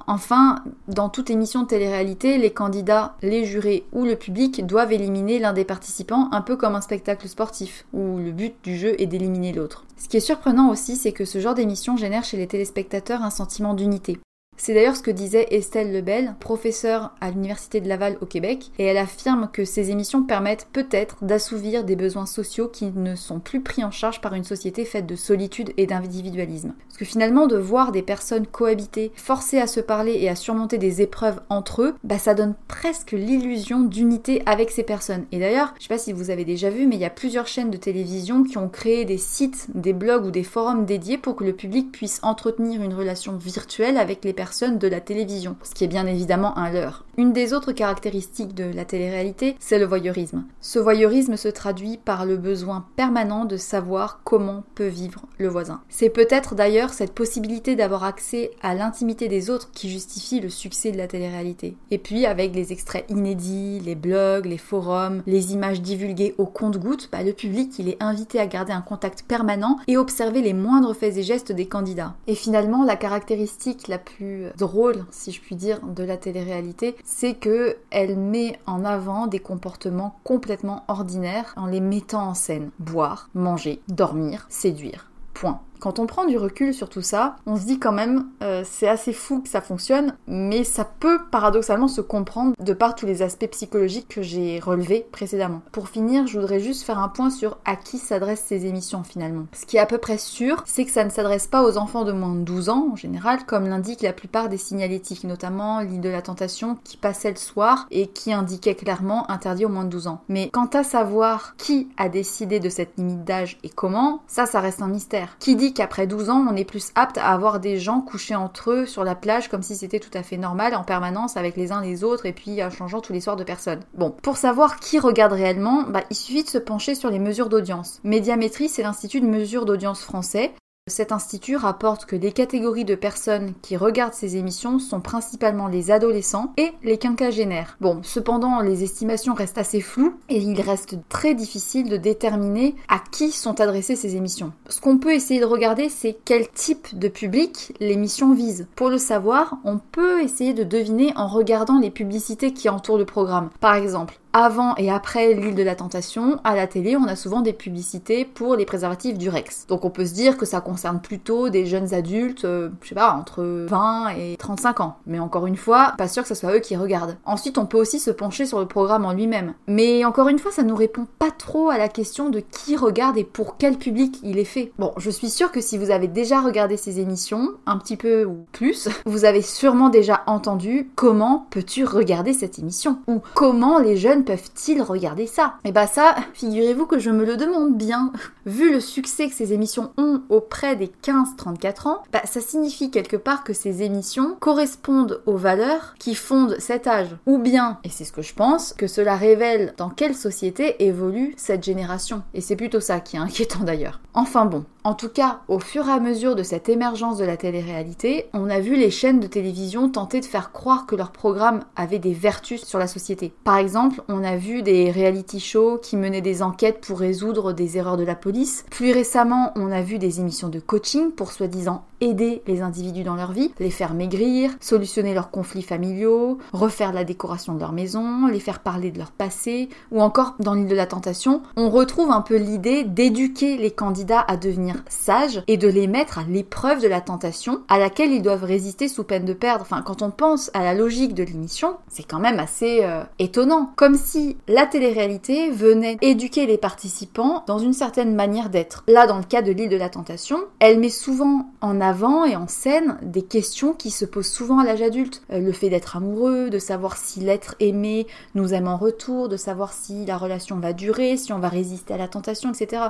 Enfin, 0.06 0.62
dans 0.86 1.08
toute 1.08 1.28
émission 1.30 1.62
de 1.62 1.66
télé-réalité, 1.66 2.38
les 2.38 2.52
candidats, 2.52 3.16
les 3.20 3.44
jurés 3.44 3.84
ou 3.92 4.04
le 4.04 4.16
public 4.16 4.64
doivent 4.64 4.92
éliminer 4.92 5.38
l'un 5.38 5.52
des 5.52 5.64
participants, 5.64 6.28
un 6.32 6.40
peu 6.40 6.56
comme 6.56 6.76
un 6.76 6.80
spectacle 6.80 7.28
sportif, 7.28 7.84
où 7.92 8.18
le 8.18 8.30
but 8.30 8.54
du 8.62 8.76
jeu 8.76 9.00
est 9.00 9.06
d'éliminer 9.06 9.52
l'autre. 9.52 9.84
Ce 9.96 10.08
qui 10.08 10.16
est 10.16 10.20
surprenant 10.20 10.70
aussi, 10.70 10.96
c'est 10.96 11.12
que 11.12 11.24
ce 11.24 11.40
genre 11.40 11.54
d'émission 11.54 11.96
génère 11.96 12.24
chez 12.24 12.36
les 12.36 12.46
téléspectateurs 12.46 13.22
un 13.22 13.30
sentiment 13.30 13.74
d'unité. 13.74 14.18
C'est 14.60 14.74
d'ailleurs 14.74 14.96
ce 14.96 15.02
que 15.02 15.12
disait 15.12 15.46
Estelle 15.52 15.92
Lebel, 15.92 16.34
professeure 16.40 17.14
à 17.20 17.30
l'Université 17.30 17.80
de 17.80 17.88
Laval 17.88 18.18
au 18.20 18.26
Québec, 18.26 18.72
et 18.80 18.84
elle 18.84 18.96
affirme 18.96 19.48
que 19.52 19.64
ces 19.64 19.92
émissions 19.92 20.24
permettent 20.24 20.66
peut-être 20.72 21.24
d'assouvir 21.24 21.84
des 21.84 21.94
besoins 21.94 22.26
sociaux 22.26 22.66
qui 22.66 22.86
ne 22.86 23.14
sont 23.14 23.38
plus 23.38 23.62
pris 23.62 23.84
en 23.84 23.92
charge 23.92 24.20
par 24.20 24.34
une 24.34 24.42
société 24.42 24.84
faite 24.84 25.06
de 25.06 25.14
solitude 25.14 25.72
et 25.76 25.86
d'individualisme. 25.86 26.74
Parce 26.88 26.98
que 26.98 27.04
finalement, 27.04 27.46
de 27.46 27.56
voir 27.56 27.92
des 27.92 28.02
personnes 28.02 28.48
cohabiter, 28.48 29.12
forcées 29.14 29.60
à 29.60 29.68
se 29.68 29.78
parler 29.78 30.18
et 30.20 30.28
à 30.28 30.34
surmonter 30.34 30.76
des 30.76 31.02
épreuves 31.02 31.40
entre 31.50 31.82
eux, 31.82 31.94
bah 32.02 32.18
ça 32.18 32.34
donne 32.34 32.56
presque 32.66 33.12
l'illusion 33.12 33.82
d'unité 33.82 34.42
avec 34.44 34.72
ces 34.72 34.82
personnes. 34.82 35.26
Et 35.30 35.38
d'ailleurs, 35.38 35.72
je 35.78 35.84
sais 35.84 35.88
pas 35.88 35.98
si 35.98 36.12
vous 36.12 36.30
avez 36.30 36.44
déjà 36.44 36.68
vu, 36.68 36.88
mais 36.88 36.96
il 36.96 37.00
y 37.00 37.04
a 37.04 37.10
plusieurs 37.10 37.46
chaînes 37.46 37.70
de 37.70 37.76
télévision 37.76 38.42
qui 38.42 38.58
ont 38.58 38.68
créé 38.68 39.04
des 39.04 39.18
sites, 39.18 39.68
des 39.74 39.92
blogs 39.92 40.26
ou 40.26 40.32
des 40.32 40.42
forums 40.42 40.84
dédiés 40.84 41.16
pour 41.16 41.36
que 41.36 41.44
le 41.44 41.52
public 41.52 41.92
puisse 41.92 42.18
entretenir 42.24 42.82
une 42.82 42.94
relation 42.94 43.36
virtuelle 43.36 43.96
avec 43.96 44.24
les 44.24 44.32
personnes 44.32 44.47
de 44.48 44.88
la 44.88 45.00
télévision, 45.00 45.56
ce 45.62 45.74
qui 45.74 45.84
est 45.84 45.88
bien 45.88 46.06
évidemment 46.06 46.56
un 46.56 46.70
leurre. 46.70 47.04
Une 47.18 47.32
des 47.32 47.52
autres 47.52 47.72
caractéristiques 47.72 48.54
de 48.54 48.64
la 48.64 48.84
télé-réalité, 48.84 49.56
c'est 49.58 49.78
le 49.78 49.84
voyeurisme. 49.84 50.44
Ce 50.60 50.78
voyeurisme 50.78 51.36
se 51.36 51.48
traduit 51.48 51.98
par 51.98 52.24
le 52.24 52.36
besoin 52.36 52.86
permanent 52.96 53.44
de 53.44 53.56
savoir 53.56 54.20
comment 54.24 54.64
peut 54.74 54.86
vivre 54.86 55.26
le 55.38 55.48
voisin. 55.48 55.82
C'est 55.90 56.08
peut-être 56.08 56.54
d'ailleurs 56.54 56.90
cette 56.90 57.12
possibilité 57.12 57.76
d'avoir 57.76 58.04
accès 58.04 58.50
à 58.62 58.74
l'intimité 58.74 59.28
des 59.28 59.50
autres 59.50 59.70
qui 59.72 59.90
justifie 59.90 60.40
le 60.40 60.48
succès 60.48 60.92
de 60.92 60.96
la 60.96 61.08
télé-réalité. 61.08 61.76
Et 61.90 61.98
puis 61.98 62.24
avec 62.24 62.54
les 62.54 62.72
extraits 62.72 63.04
inédits, 63.10 63.80
les 63.84 63.96
blogs, 63.96 64.46
les 64.46 64.58
forums, 64.58 65.22
les 65.26 65.52
images 65.52 65.82
divulguées 65.82 66.34
au 66.38 66.46
compte-gouttes, 66.46 67.10
bah, 67.12 67.22
le 67.22 67.32
public 67.32 67.78
il 67.78 67.88
est 67.88 68.02
invité 68.02 68.40
à 68.40 68.46
garder 68.46 68.72
un 68.72 68.80
contact 68.80 69.24
permanent 69.28 69.78
et 69.88 69.98
observer 69.98 70.40
les 70.40 70.54
moindres 70.54 70.96
faits 70.96 71.16
et 71.18 71.22
gestes 71.22 71.52
des 71.52 71.66
candidats. 71.66 72.14
Et 72.26 72.34
finalement, 72.34 72.84
la 72.84 72.96
caractéristique 72.96 73.88
la 73.88 73.98
plus 73.98 74.37
drôle, 74.56 75.04
si 75.10 75.32
je 75.32 75.40
puis 75.40 75.56
dire, 75.56 75.80
de 75.82 76.02
la 76.02 76.16
télé-réalité, 76.16 76.96
c'est 77.04 77.34
que 77.34 77.76
elle 77.90 78.16
met 78.16 78.58
en 78.66 78.84
avant 78.84 79.26
des 79.26 79.38
comportements 79.38 80.18
complètement 80.24 80.84
ordinaires 80.88 81.52
en 81.56 81.66
les 81.66 81.80
mettant 81.80 82.28
en 82.28 82.34
scène. 82.34 82.70
Boire, 82.78 83.30
manger, 83.34 83.80
dormir, 83.88 84.46
séduire. 84.48 85.10
Point. 85.34 85.60
Quand 85.80 85.98
on 85.98 86.06
prend 86.06 86.24
du 86.24 86.36
recul 86.36 86.74
sur 86.74 86.88
tout 86.88 87.02
ça, 87.02 87.36
on 87.46 87.56
se 87.56 87.64
dit 87.64 87.78
quand 87.78 87.92
même, 87.92 88.26
euh, 88.42 88.62
c'est 88.68 88.88
assez 88.88 89.12
fou 89.12 89.40
que 89.40 89.48
ça 89.48 89.60
fonctionne, 89.60 90.14
mais 90.26 90.64
ça 90.64 90.84
peut 90.84 91.20
paradoxalement 91.30 91.88
se 91.88 92.00
comprendre 92.00 92.54
de 92.58 92.72
par 92.72 92.94
tous 92.94 93.06
les 93.06 93.22
aspects 93.22 93.50
psychologiques 93.50 94.08
que 94.08 94.22
j'ai 94.22 94.58
relevés 94.58 95.06
précédemment. 95.12 95.62
Pour 95.70 95.88
finir, 95.88 96.26
je 96.26 96.38
voudrais 96.38 96.60
juste 96.60 96.82
faire 96.82 96.98
un 96.98 97.08
point 97.08 97.30
sur 97.30 97.58
à 97.64 97.76
qui 97.76 97.98
s'adressent 97.98 98.44
ces 98.44 98.66
émissions 98.66 99.04
finalement. 99.04 99.46
Ce 99.52 99.66
qui 99.66 99.76
est 99.76 99.80
à 99.80 99.86
peu 99.86 99.98
près 99.98 100.18
sûr, 100.18 100.62
c'est 100.66 100.84
que 100.84 100.90
ça 100.90 101.04
ne 101.04 101.10
s'adresse 101.10 101.46
pas 101.46 101.62
aux 101.62 101.78
enfants 101.78 102.04
de 102.04 102.12
moins 102.12 102.34
de 102.34 102.40
12 102.40 102.68
ans 102.70 102.88
en 102.92 102.96
général, 102.96 103.46
comme 103.46 103.68
l'indiquent 103.68 104.02
la 104.02 104.12
plupart 104.12 104.48
des 104.48 104.58
signalétiques, 104.58 105.24
notamment 105.24 105.80
l'île 105.80 106.00
de 106.00 106.08
la 106.08 106.22
tentation 106.22 106.76
qui 106.82 106.96
passait 106.96 107.30
le 107.30 107.36
soir 107.36 107.86
et 107.90 108.08
qui 108.08 108.32
indiquait 108.32 108.74
clairement 108.74 109.30
interdit 109.30 109.64
aux 109.64 109.70
moins 109.70 109.84
de 109.84 109.90
12 109.90 110.08
ans. 110.08 110.22
Mais 110.28 110.50
quant 110.50 110.70
à 110.72 110.82
savoir 110.82 111.54
qui 111.56 111.88
a 111.96 112.08
décidé 112.08 112.60
de 112.60 112.68
cette 112.68 112.96
limite 112.96 113.24
d'âge 113.24 113.58
et 113.62 113.68
comment, 113.68 114.22
ça, 114.26 114.46
ça 114.46 114.60
reste 114.60 114.82
un 114.82 114.88
mystère. 114.88 115.36
Qui 115.38 115.56
dit 115.56 115.67
qu'après 115.72 116.06
12 116.06 116.30
ans, 116.30 116.46
on 116.50 116.56
est 116.56 116.64
plus 116.64 116.90
apte 116.94 117.18
à 117.18 117.32
avoir 117.32 117.60
des 117.60 117.78
gens 117.78 118.00
couchés 118.00 118.34
entre 118.34 118.70
eux 118.70 118.86
sur 118.86 119.04
la 119.04 119.14
plage 119.14 119.48
comme 119.48 119.62
si 119.62 119.76
c'était 119.76 120.00
tout 120.00 120.10
à 120.14 120.22
fait 120.22 120.36
normal 120.36 120.74
en 120.74 120.84
permanence 120.84 121.36
avec 121.36 121.56
les 121.56 121.72
uns 121.72 121.80
les 121.80 122.04
autres 122.04 122.26
et 122.26 122.32
puis 122.32 122.62
en 122.62 122.70
changeant 122.70 123.00
tous 123.00 123.12
les 123.12 123.20
soirs 123.20 123.36
de 123.36 123.44
personnes. 123.44 123.80
Bon, 123.94 124.10
pour 124.10 124.36
savoir 124.36 124.80
qui 124.80 124.98
regarde 124.98 125.32
réellement, 125.32 125.84
bah, 125.88 126.02
il 126.10 126.16
suffit 126.16 126.44
de 126.44 126.48
se 126.48 126.58
pencher 126.58 126.94
sur 126.94 127.10
les 127.10 127.18
mesures 127.18 127.48
d'audience. 127.48 128.00
Médiamétrie, 128.04 128.68
c'est 128.68 128.82
l'institut 128.82 129.20
de 129.20 129.26
mesure 129.26 129.64
d'audience 129.64 130.02
français 130.02 130.52
cet 130.88 131.12
institut 131.12 131.56
rapporte 131.56 132.04
que 132.04 132.16
les 132.16 132.32
catégories 132.32 132.84
de 132.84 132.94
personnes 132.94 133.54
qui 133.62 133.76
regardent 133.76 134.14
ces 134.14 134.36
émissions 134.36 134.78
sont 134.78 135.00
principalement 135.00 135.68
les 135.68 135.90
adolescents 135.90 136.52
et 136.56 136.72
les 136.82 136.98
quinquagénaires. 136.98 137.76
Bon, 137.80 138.00
cependant, 138.02 138.60
les 138.60 138.82
estimations 138.82 139.34
restent 139.34 139.58
assez 139.58 139.80
floues 139.80 140.14
et 140.28 140.38
il 140.38 140.60
reste 140.60 140.96
très 141.08 141.34
difficile 141.34 141.88
de 141.88 141.96
déterminer 141.96 142.74
à 142.88 142.98
qui 143.10 143.30
sont 143.30 143.60
adressées 143.60 143.96
ces 143.96 144.16
émissions. 144.16 144.52
Ce 144.68 144.80
qu'on 144.80 144.98
peut 144.98 145.12
essayer 145.12 145.40
de 145.40 145.44
regarder, 145.44 145.88
c'est 145.88 146.18
quel 146.24 146.48
type 146.48 146.98
de 146.98 147.08
public 147.08 147.74
l'émission 147.80 148.34
vise. 148.34 148.66
Pour 148.76 148.90
le 148.90 148.98
savoir, 148.98 149.58
on 149.64 149.78
peut 149.78 150.22
essayer 150.22 150.54
de 150.54 150.64
deviner 150.64 151.12
en 151.16 151.28
regardant 151.28 151.78
les 151.78 151.90
publicités 151.90 152.52
qui 152.52 152.68
entourent 152.68 152.98
le 152.98 153.04
programme. 153.04 153.50
Par 153.60 153.74
exemple, 153.74 154.18
avant 154.38 154.76
et 154.76 154.88
après 154.88 155.34
l'île 155.34 155.56
de 155.56 155.64
la 155.64 155.74
tentation, 155.74 156.38
à 156.44 156.54
la 156.54 156.68
télé, 156.68 156.96
on 156.96 157.04
a 157.04 157.16
souvent 157.16 157.40
des 157.40 157.52
publicités 157.52 158.24
pour 158.24 158.54
les 158.54 158.64
préservatifs 158.64 159.18
du 159.18 159.28
Rex. 159.28 159.66
Donc 159.66 159.84
on 159.84 159.90
peut 159.90 160.06
se 160.06 160.14
dire 160.14 160.36
que 160.36 160.46
ça 160.46 160.60
concerne 160.60 161.00
plutôt 161.00 161.48
des 161.48 161.66
jeunes 161.66 161.92
adultes, 161.92 162.44
euh, 162.44 162.68
je 162.82 162.90
sais 162.90 162.94
pas, 162.94 163.12
entre 163.12 163.42
20 163.68 164.10
et 164.10 164.36
35 164.36 164.80
ans. 164.80 164.96
Mais 165.06 165.18
encore 165.18 165.46
une 165.46 165.56
fois, 165.56 165.94
pas 165.98 166.06
sûr 166.06 166.22
que 166.22 166.28
ce 166.28 166.36
soit 166.36 166.54
eux 166.54 166.60
qui 166.60 166.76
regardent. 166.76 167.16
Ensuite, 167.24 167.58
on 167.58 167.66
peut 167.66 167.78
aussi 167.78 167.98
se 167.98 168.12
pencher 168.12 168.46
sur 168.46 168.60
le 168.60 168.66
programme 168.66 169.04
en 169.04 169.12
lui-même. 169.12 169.54
Mais 169.66 170.04
encore 170.04 170.28
une 170.28 170.38
fois, 170.38 170.52
ça 170.52 170.62
nous 170.62 170.76
répond 170.76 171.08
pas 171.18 171.32
trop 171.32 171.70
à 171.70 171.78
la 171.78 171.88
question 171.88 172.28
de 172.28 172.38
qui 172.38 172.76
regarde 172.76 173.18
et 173.18 173.24
pour 173.24 173.56
quel 173.56 173.76
public 173.76 174.20
il 174.22 174.38
est 174.38 174.44
fait. 174.44 174.72
Bon, 174.78 174.92
je 174.98 175.10
suis 175.10 175.30
sûre 175.30 175.50
que 175.50 175.60
si 175.60 175.78
vous 175.78 175.90
avez 175.90 176.06
déjà 176.06 176.40
regardé 176.40 176.76
ces 176.76 177.00
émissions, 177.00 177.48
un 177.66 177.76
petit 177.76 177.96
peu 177.96 178.24
ou 178.24 178.46
plus, 178.52 178.88
vous 179.04 179.24
avez 179.24 179.42
sûrement 179.42 179.88
déjà 179.88 180.22
entendu 180.26 180.90
comment 180.94 181.48
peux-tu 181.50 181.84
regarder 181.84 182.32
cette 182.32 182.60
émission? 182.60 182.98
Ou 183.08 183.20
comment 183.34 183.80
les 183.80 183.96
jeunes 183.96 184.24
peuvent-ils 184.28 184.82
regarder 184.82 185.26
ça? 185.26 185.54
Et 185.64 185.70
eh 185.70 185.72
bah 185.72 185.86
ça, 185.86 186.14
figurez-vous 186.34 186.84
que 186.84 186.98
je 186.98 187.08
me 187.08 187.24
le 187.24 187.38
demande 187.38 187.78
bien. 187.78 188.12
Vu 188.44 188.70
le 188.70 188.80
succès 188.80 189.26
que 189.26 189.34
ces 189.34 189.54
émissions 189.54 189.90
ont 189.96 190.20
auprès 190.28 190.76
des 190.76 190.90
15-34 191.02 191.88
ans, 191.88 192.02
bah 192.12 192.20
ça 192.24 192.42
signifie 192.42 192.90
quelque 192.90 193.16
part 193.16 193.42
que 193.42 193.54
ces 193.54 193.82
émissions 193.82 194.36
correspondent 194.38 195.22
aux 195.24 195.38
valeurs 195.38 195.94
qui 195.98 196.14
fondent 196.14 196.56
cet 196.58 196.86
âge. 196.86 197.16
Ou 197.24 197.38
bien, 197.38 197.78
et 197.84 197.88
c'est 197.88 198.04
ce 198.04 198.12
que 198.12 198.20
je 198.20 198.34
pense, 198.34 198.74
que 198.74 198.86
cela 198.86 199.16
révèle 199.16 199.72
dans 199.78 199.88
quelle 199.88 200.14
société 200.14 200.84
évolue 200.84 201.32
cette 201.38 201.64
génération. 201.64 202.22
Et 202.34 202.42
c'est 202.42 202.56
plutôt 202.56 202.80
ça 202.80 203.00
qui 203.00 203.16
est 203.16 203.20
inquiétant 203.20 203.64
d'ailleurs. 203.64 203.98
Enfin 204.12 204.44
bon, 204.44 204.64
En 204.84 204.94
tout 204.94 205.10
cas, 205.10 205.40
au 205.48 205.58
fur 205.58 205.86
et 205.88 205.92
à 205.92 206.00
mesure 206.00 206.34
de 206.34 206.42
cette 206.42 206.68
émergence 206.68 207.18
de 207.18 207.24
la 207.24 207.36
télé-réalité, 207.36 208.26
on 208.32 208.48
a 208.48 208.58
vu 208.58 208.74
les 208.74 208.90
chaînes 208.90 209.20
de 209.20 209.26
télévision 209.26 209.90
tenter 209.90 210.20
de 210.20 210.24
faire 210.24 210.50
croire 210.50 210.86
que 210.86 210.96
leurs 210.96 211.12
programmes 211.12 211.64
avaient 211.76 211.98
des 211.98 212.14
vertus 212.14 212.64
sur 212.64 212.78
la 212.78 212.86
société. 212.86 213.32
Par 213.44 213.58
exemple, 213.58 214.02
on 214.10 214.24
a 214.24 214.36
vu 214.36 214.62
des 214.62 214.90
reality 214.90 215.38
shows 215.38 215.78
qui 215.78 215.96
menaient 215.96 216.22
des 216.22 216.42
enquêtes 216.42 216.80
pour 216.80 216.98
résoudre 216.98 217.52
des 217.52 217.76
erreurs 217.76 217.98
de 217.98 218.04
la 218.04 218.14
police. 218.14 218.64
Plus 218.70 218.92
récemment, 218.92 219.52
on 219.54 219.70
a 219.70 219.82
vu 219.82 219.98
des 219.98 220.20
émissions 220.20 220.48
de 220.48 220.60
coaching 220.60 221.12
pour 221.12 221.30
soi-disant 221.30 221.84
aider 222.00 222.42
les 222.46 222.62
individus 222.62 223.02
dans 223.02 223.16
leur 223.16 223.32
vie, 223.32 223.52
les 223.58 223.70
faire 223.70 223.92
maigrir, 223.92 224.52
solutionner 224.60 225.14
leurs 225.14 225.30
conflits 225.30 225.62
familiaux, 225.62 226.38
refaire 226.52 226.92
la 226.92 227.04
décoration 227.04 227.54
de 227.54 227.60
leur 227.60 227.72
maison, 227.72 228.26
les 228.28 228.40
faire 228.40 228.60
parler 228.60 228.90
de 228.90 228.98
leur 228.98 229.10
passé, 229.10 229.68
ou 229.90 230.00
encore 230.00 230.34
dans 230.38 230.54
l'île 230.54 230.68
de 230.68 230.76
la 230.76 230.86
tentation, 230.86 231.42
on 231.56 231.68
retrouve 231.68 232.10
un 232.10 232.22
peu 232.22 232.36
l'idée 232.36 232.84
d'éduquer 232.84 233.56
les 233.56 233.72
candidats 233.72 234.24
à 234.26 234.36
devenir 234.36 234.76
sages 234.88 235.42
et 235.48 235.56
de 235.56 235.68
les 235.68 235.86
mettre 235.86 236.18
à 236.18 236.24
l'épreuve 236.24 236.80
de 236.80 236.88
la 236.88 237.00
tentation 237.00 237.62
à 237.68 237.78
laquelle 237.78 238.12
ils 238.12 238.22
doivent 238.22 238.44
résister 238.44 238.88
sous 238.88 239.04
peine 239.04 239.24
de 239.24 239.32
perdre. 239.32 239.62
Enfin, 239.62 239.82
quand 239.82 240.00
on 240.00 240.10
pense 240.10 240.50
à 240.54 240.62
la 240.62 240.74
logique 240.74 241.14
de 241.14 241.24
l'émission, 241.24 241.76
c'est 241.88 242.04
quand 242.04 242.20
même 242.20 242.38
assez 242.38 242.80
euh, 242.82 243.02
étonnant. 243.18 243.72
Comme 243.76 243.97
si 243.98 244.36
la 244.46 244.66
télé-réalité 244.66 245.50
venait 245.50 245.98
éduquer 246.00 246.46
les 246.46 246.58
participants 246.58 247.44
dans 247.46 247.58
une 247.58 247.72
certaine 247.72 248.14
manière 248.14 248.48
d'être. 248.48 248.84
Là, 248.88 249.06
dans 249.06 249.18
le 249.18 249.24
cas 249.24 249.42
de 249.42 249.52
l'île 249.52 249.68
de 249.68 249.76
la 249.76 249.88
tentation, 249.88 250.38
elle 250.60 250.78
met 250.78 250.88
souvent 250.88 251.50
en 251.60 251.80
avant 251.80 252.24
et 252.24 252.36
en 252.36 252.46
scène 252.46 252.98
des 253.02 253.22
questions 253.22 253.72
qui 253.72 253.90
se 253.90 254.04
posent 254.04 254.30
souvent 254.30 254.60
à 254.60 254.64
l'âge 254.64 254.82
adulte. 254.82 255.22
Euh, 255.32 255.40
le 255.40 255.52
fait 255.52 255.68
d'être 255.68 255.96
amoureux, 255.96 256.50
de 256.50 256.58
savoir 256.58 256.96
si 256.96 257.20
l'être 257.20 257.56
aimé 257.60 258.06
nous 258.34 258.54
aime 258.54 258.68
en 258.68 258.76
retour, 258.76 259.28
de 259.28 259.36
savoir 259.36 259.72
si 259.72 260.06
la 260.06 260.16
relation 260.16 260.58
va 260.58 260.72
durer, 260.72 261.16
si 261.16 261.32
on 261.32 261.38
va 261.38 261.48
résister 261.48 261.94
à 261.94 261.98
la 261.98 262.08
tentation, 262.08 262.52
etc. 262.52 262.82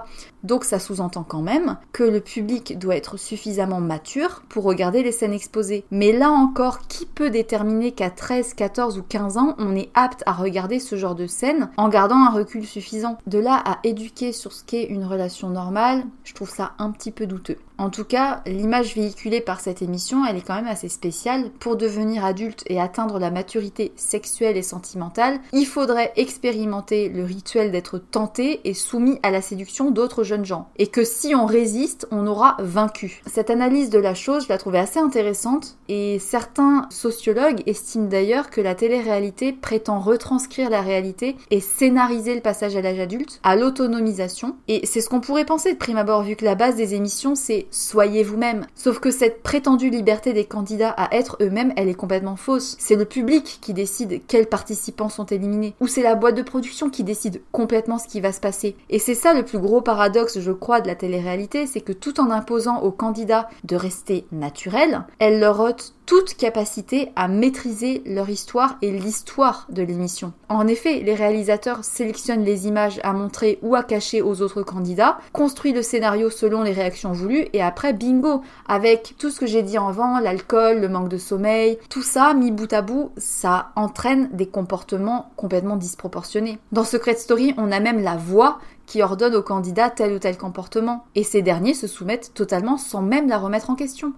Donc 0.44 0.64
ça 0.64 0.78
sous-entend 0.78 1.24
quand 1.24 1.42
même 1.42 1.78
que 1.92 2.04
le 2.04 2.20
public 2.20 2.78
doit 2.78 2.96
être 2.96 3.16
suffisamment 3.16 3.80
mature 3.80 4.42
pour 4.48 4.64
regarder 4.64 5.02
les 5.02 5.12
scènes 5.12 5.32
exposées. 5.32 5.84
Mais 5.90 6.12
là 6.12 6.30
encore, 6.30 6.86
qui 6.88 7.06
peut 7.06 7.30
déterminer 7.30 7.92
qu'à 7.92 8.11
13, 8.11 8.54
14 8.54 8.98
ou 8.98 9.02
15 9.02 9.38
ans, 9.38 9.54
on 9.59 9.74
est 9.74 9.90
apte 9.94 10.22
à 10.26 10.32
regarder 10.32 10.78
ce 10.78 10.96
genre 10.99 11.14
de 11.14 11.26
scène 11.26 11.70
en 11.76 11.88
gardant 11.88 12.16
un 12.16 12.30
recul 12.30 12.66
suffisant 12.66 13.18
De 13.26 13.38
là 13.38 13.62
à 13.64 13.78
éduquer 13.84 14.32
sur 14.32 14.53
ce 14.53 14.64
qu'est 14.64 14.84
une 14.84 15.05
relation 15.05 15.49
normale, 15.49 16.05
je 16.24 16.34
trouve 16.34 16.51
ça 16.51 16.72
un 16.78 16.90
petit 16.90 17.11
peu 17.11 17.26
douteux. 17.26 17.59
En 17.79 17.91
tout 17.91 18.05
cas, 18.05 18.43
l'image 18.45 18.97
véhiculée 18.97 19.41
par 19.41 19.61
cette 19.61 19.83
émission, 19.83 20.26
elle 20.26 20.37
est 20.37 20.45
quand 20.45 20.57
même 20.57 20.66
assez 20.66 20.89
spéciale. 20.89 21.51
Pour 21.61 21.76
devenir 21.76 22.24
adulte 22.24 22.64
et 22.66 22.81
atteindre 22.81 23.20
la 23.20 23.31
maturité 23.31 23.93
sexuelle 23.95 24.57
et 24.57 24.62
sentimentale, 24.62 25.39
il 25.53 25.64
faudrait 25.64 26.12
expérimenter 26.16 27.09
le 27.09 27.22
rituel 27.22 27.70
d'être 27.70 27.99
tenté 27.99 28.61
et 28.64 28.74
soumis 28.74 29.20
à 29.22 29.31
la 29.31 29.41
séduction 29.41 29.93
d'autres 29.93 30.24
jeunes 30.24 30.45
gens. 30.45 30.68
Et 30.76 30.89
que 30.89 31.05
si 31.05 31.37
on 31.37 31.47
résiste, 31.47 32.09
on 32.11 32.26
aura 32.26 32.57
vaincu. 32.59 33.22
Cette 33.26 33.49
analyse 33.49 33.91
de 33.91 34.01
la 34.01 34.14
chose, 34.14 34.45
je 34.45 34.49
la 34.49 34.59
trouvais 34.59 34.81
assez 34.81 34.99
intéressante 34.99 35.79
et 35.89 36.18
certains 36.18 36.89
sociologues 36.91 37.62
estiment 37.66 38.09
d'ailleurs 38.09 38.51
que 38.51 38.61
la 38.61 38.74
télé-réalité 38.74 39.53
prétend 39.53 40.01
retranscrire 40.01 40.68
la 40.68 40.83
réalité 40.83 41.37
et 41.53 41.61
scénariser 41.61 42.35
le 42.35 42.41
passage 42.41 42.74
à 42.74 42.83
l'âge 42.83 42.99
adulte, 42.99 43.39
à 43.45 43.55
l'autonomisation. 43.55 44.57
Et 44.66 44.85
c'est 44.85 45.01
ce 45.01 45.09
qu'on 45.09 45.20
pourrait 45.20 45.45
penser 45.45 45.74
de 45.74 45.79
prime 45.79 45.97
abord 45.97 46.24
vu 46.24 46.35
que 46.35 46.45
la 46.45 46.57
base 46.57 46.74
des 46.74 46.95
émissions 46.95 47.37
c'est 47.37 47.67
soyez 47.70 48.22
vous-même. 48.22 48.66
Sauf 48.74 48.98
que 48.98 49.10
cette 49.10 49.42
prétendue 49.42 49.90
liberté 49.90 50.32
des 50.32 50.44
candidats 50.44 50.90
à 50.90 51.14
être 51.14 51.36
eux-mêmes, 51.40 51.72
elle 51.76 51.88
est 51.88 51.94
complètement 51.94 52.36
fausse. 52.36 52.76
C'est 52.78 52.96
le 52.96 53.04
public 53.04 53.58
qui 53.60 53.74
décide 53.74 54.20
quels 54.26 54.46
participants 54.46 55.08
sont 55.08 55.26
éliminés. 55.26 55.74
Ou 55.80 55.86
c'est 55.86 56.02
la 56.02 56.14
boîte 56.14 56.36
de 56.36 56.42
production 56.42 56.90
qui 56.90 57.04
décide 57.04 57.42
complètement 57.52 57.98
ce 57.98 58.08
qui 58.08 58.20
va 58.20 58.32
se 58.32 58.40
passer. 58.40 58.76
Et 58.90 58.98
c'est 58.98 59.14
ça 59.14 59.34
le 59.34 59.44
plus 59.44 59.58
gros 59.58 59.80
paradoxe, 59.80 60.40
je 60.40 60.52
crois, 60.52 60.80
de 60.80 60.86
la 60.86 60.94
télé-réalité, 60.94 61.66
c'est 61.66 61.80
que 61.80 61.92
tout 61.92 62.20
en 62.20 62.30
imposant 62.30 62.80
aux 62.80 62.92
candidats 62.92 63.48
de 63.64 63.76
rester 63.76 64.26
naturels, 64.32 65.04
elle 65.18 65.40
leur 65.40 65.60
ôte 65.60 65.94
toute 66.09 66.38
capacité 66.38 67.12
à 67.16 67.28
maîtriser 67.28 68.02
leur 68.06 68.30
histoire 68.30 68.78
et 68.80 68.90
l'histoire 68.90 69.66
de 69.68 69.82
l'émission. 69.82 70.32
En 70.48 70.66
effet, 70.66 71.00
les 71.00 71.14
réalisateurs 71.14 71.84
sélectionnent 71.84 72.46
les 72.46 72.66
images 72.66 72.98
à 73.02 73.12
montrer 73.12 73.59
ou 73.61 73.74
à 73.74 73.82
cacher 73.82 74.22
aux 74.22 74.40
autres 74.40 74.62
candidats, 74.62 75.18
construisent 75.34 75.74
le 75.74 75.82
scénario 75.82 76.30
selon 76.30 76.62
les 76.62 76.72
réactions 76.72 77.12
voulues 77.12 77.48
et 77.52 77.61
après 77.61 77.92
bingo, 77.92 78.40
avec 78.66 79.16
tout 79.18 79.28
ce 79.28 79.38
que 79.38 79.44
j'ai 79.44 79.62
dit 79.62 79.76
avant, 79.76 80.18
l'alcool, 80.18 80.80
le 80.80 80.88
manque 80.88 81.11
de 81.11 81.18
sommeil, 81.18 81.78
tout 81.90 82.00
ça 82.00 82.32
mis 82.32 82.52
bout 82.52 82.72
à 82.72 82.80
bout, 82.80 83.11
ça 83.18 83.72
entraîne 83.76 84.30
des 84.32 84.46
comportements 84.46 85.30
complètement 85.36 85.76
disproportionnés. 85.76 86.59
Dans 86.72 86.84
Secret 86.84 87.16
Story, 87.16 87.52
on 87.59 87.70
a 87.70 87.80
même 87.80 88.02
la 88.02 88.16
voix 88.16 88.61
qui 88.86 89.02
ordonne 89.02 89.34
aux 89.34 89.42
candidats 89.42 89.90
tel 89.90 90.14
ou 90.14 90.18
tel 90.18 90.38
comportement, 90.38 91.04
et 91.14 91.22
ces 91.22 91.42
derniers 91.42 91.74
se 91.74 91.86
soumettent 91.86 92.32
totalement 92.32 92.78
sans 92.78 93.02
même 93.02 93.28
la 93.28 93.36
remettre 93.36 93.68
en 93.68 93.74
question. 93.74 94.14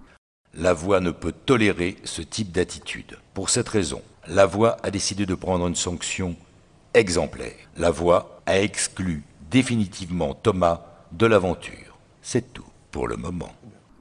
La 0.53 0.73
voix 0.73 0.99
ne 0.99 1.11
peut 1.11 1.31
tolérer 1.31 1.95
ce 2.03 2.21
type 2.21 2.51
d'attitude. 2.51 3.17
Pour 3.33 3.49
cette 3.49 3.69
raison, 3.69 4.01
la 4.27 4.45
voix 4.45 4.75
a 4.83 4.91
décidé 4.91 5.25
de 5.25 5.33
prendre 5.33 5.65
une 5.65 5.75
sanction 5.75 6.35
exemplaire. 6.93 7.55
La 7.77 7.89
voix 7.89 8.41
a 8.45 8.59
exclu 8.59 9.23
définitivement 9.49 10.33
Thomas 10.33 10.81
de 11.13 11.25
l'aventure. 11.25 11.97
C'est 12.21 12.53
tout 12.53 12.65
pour 12.91 13.07
le 13.07 13.15
moment. 13.15 13.51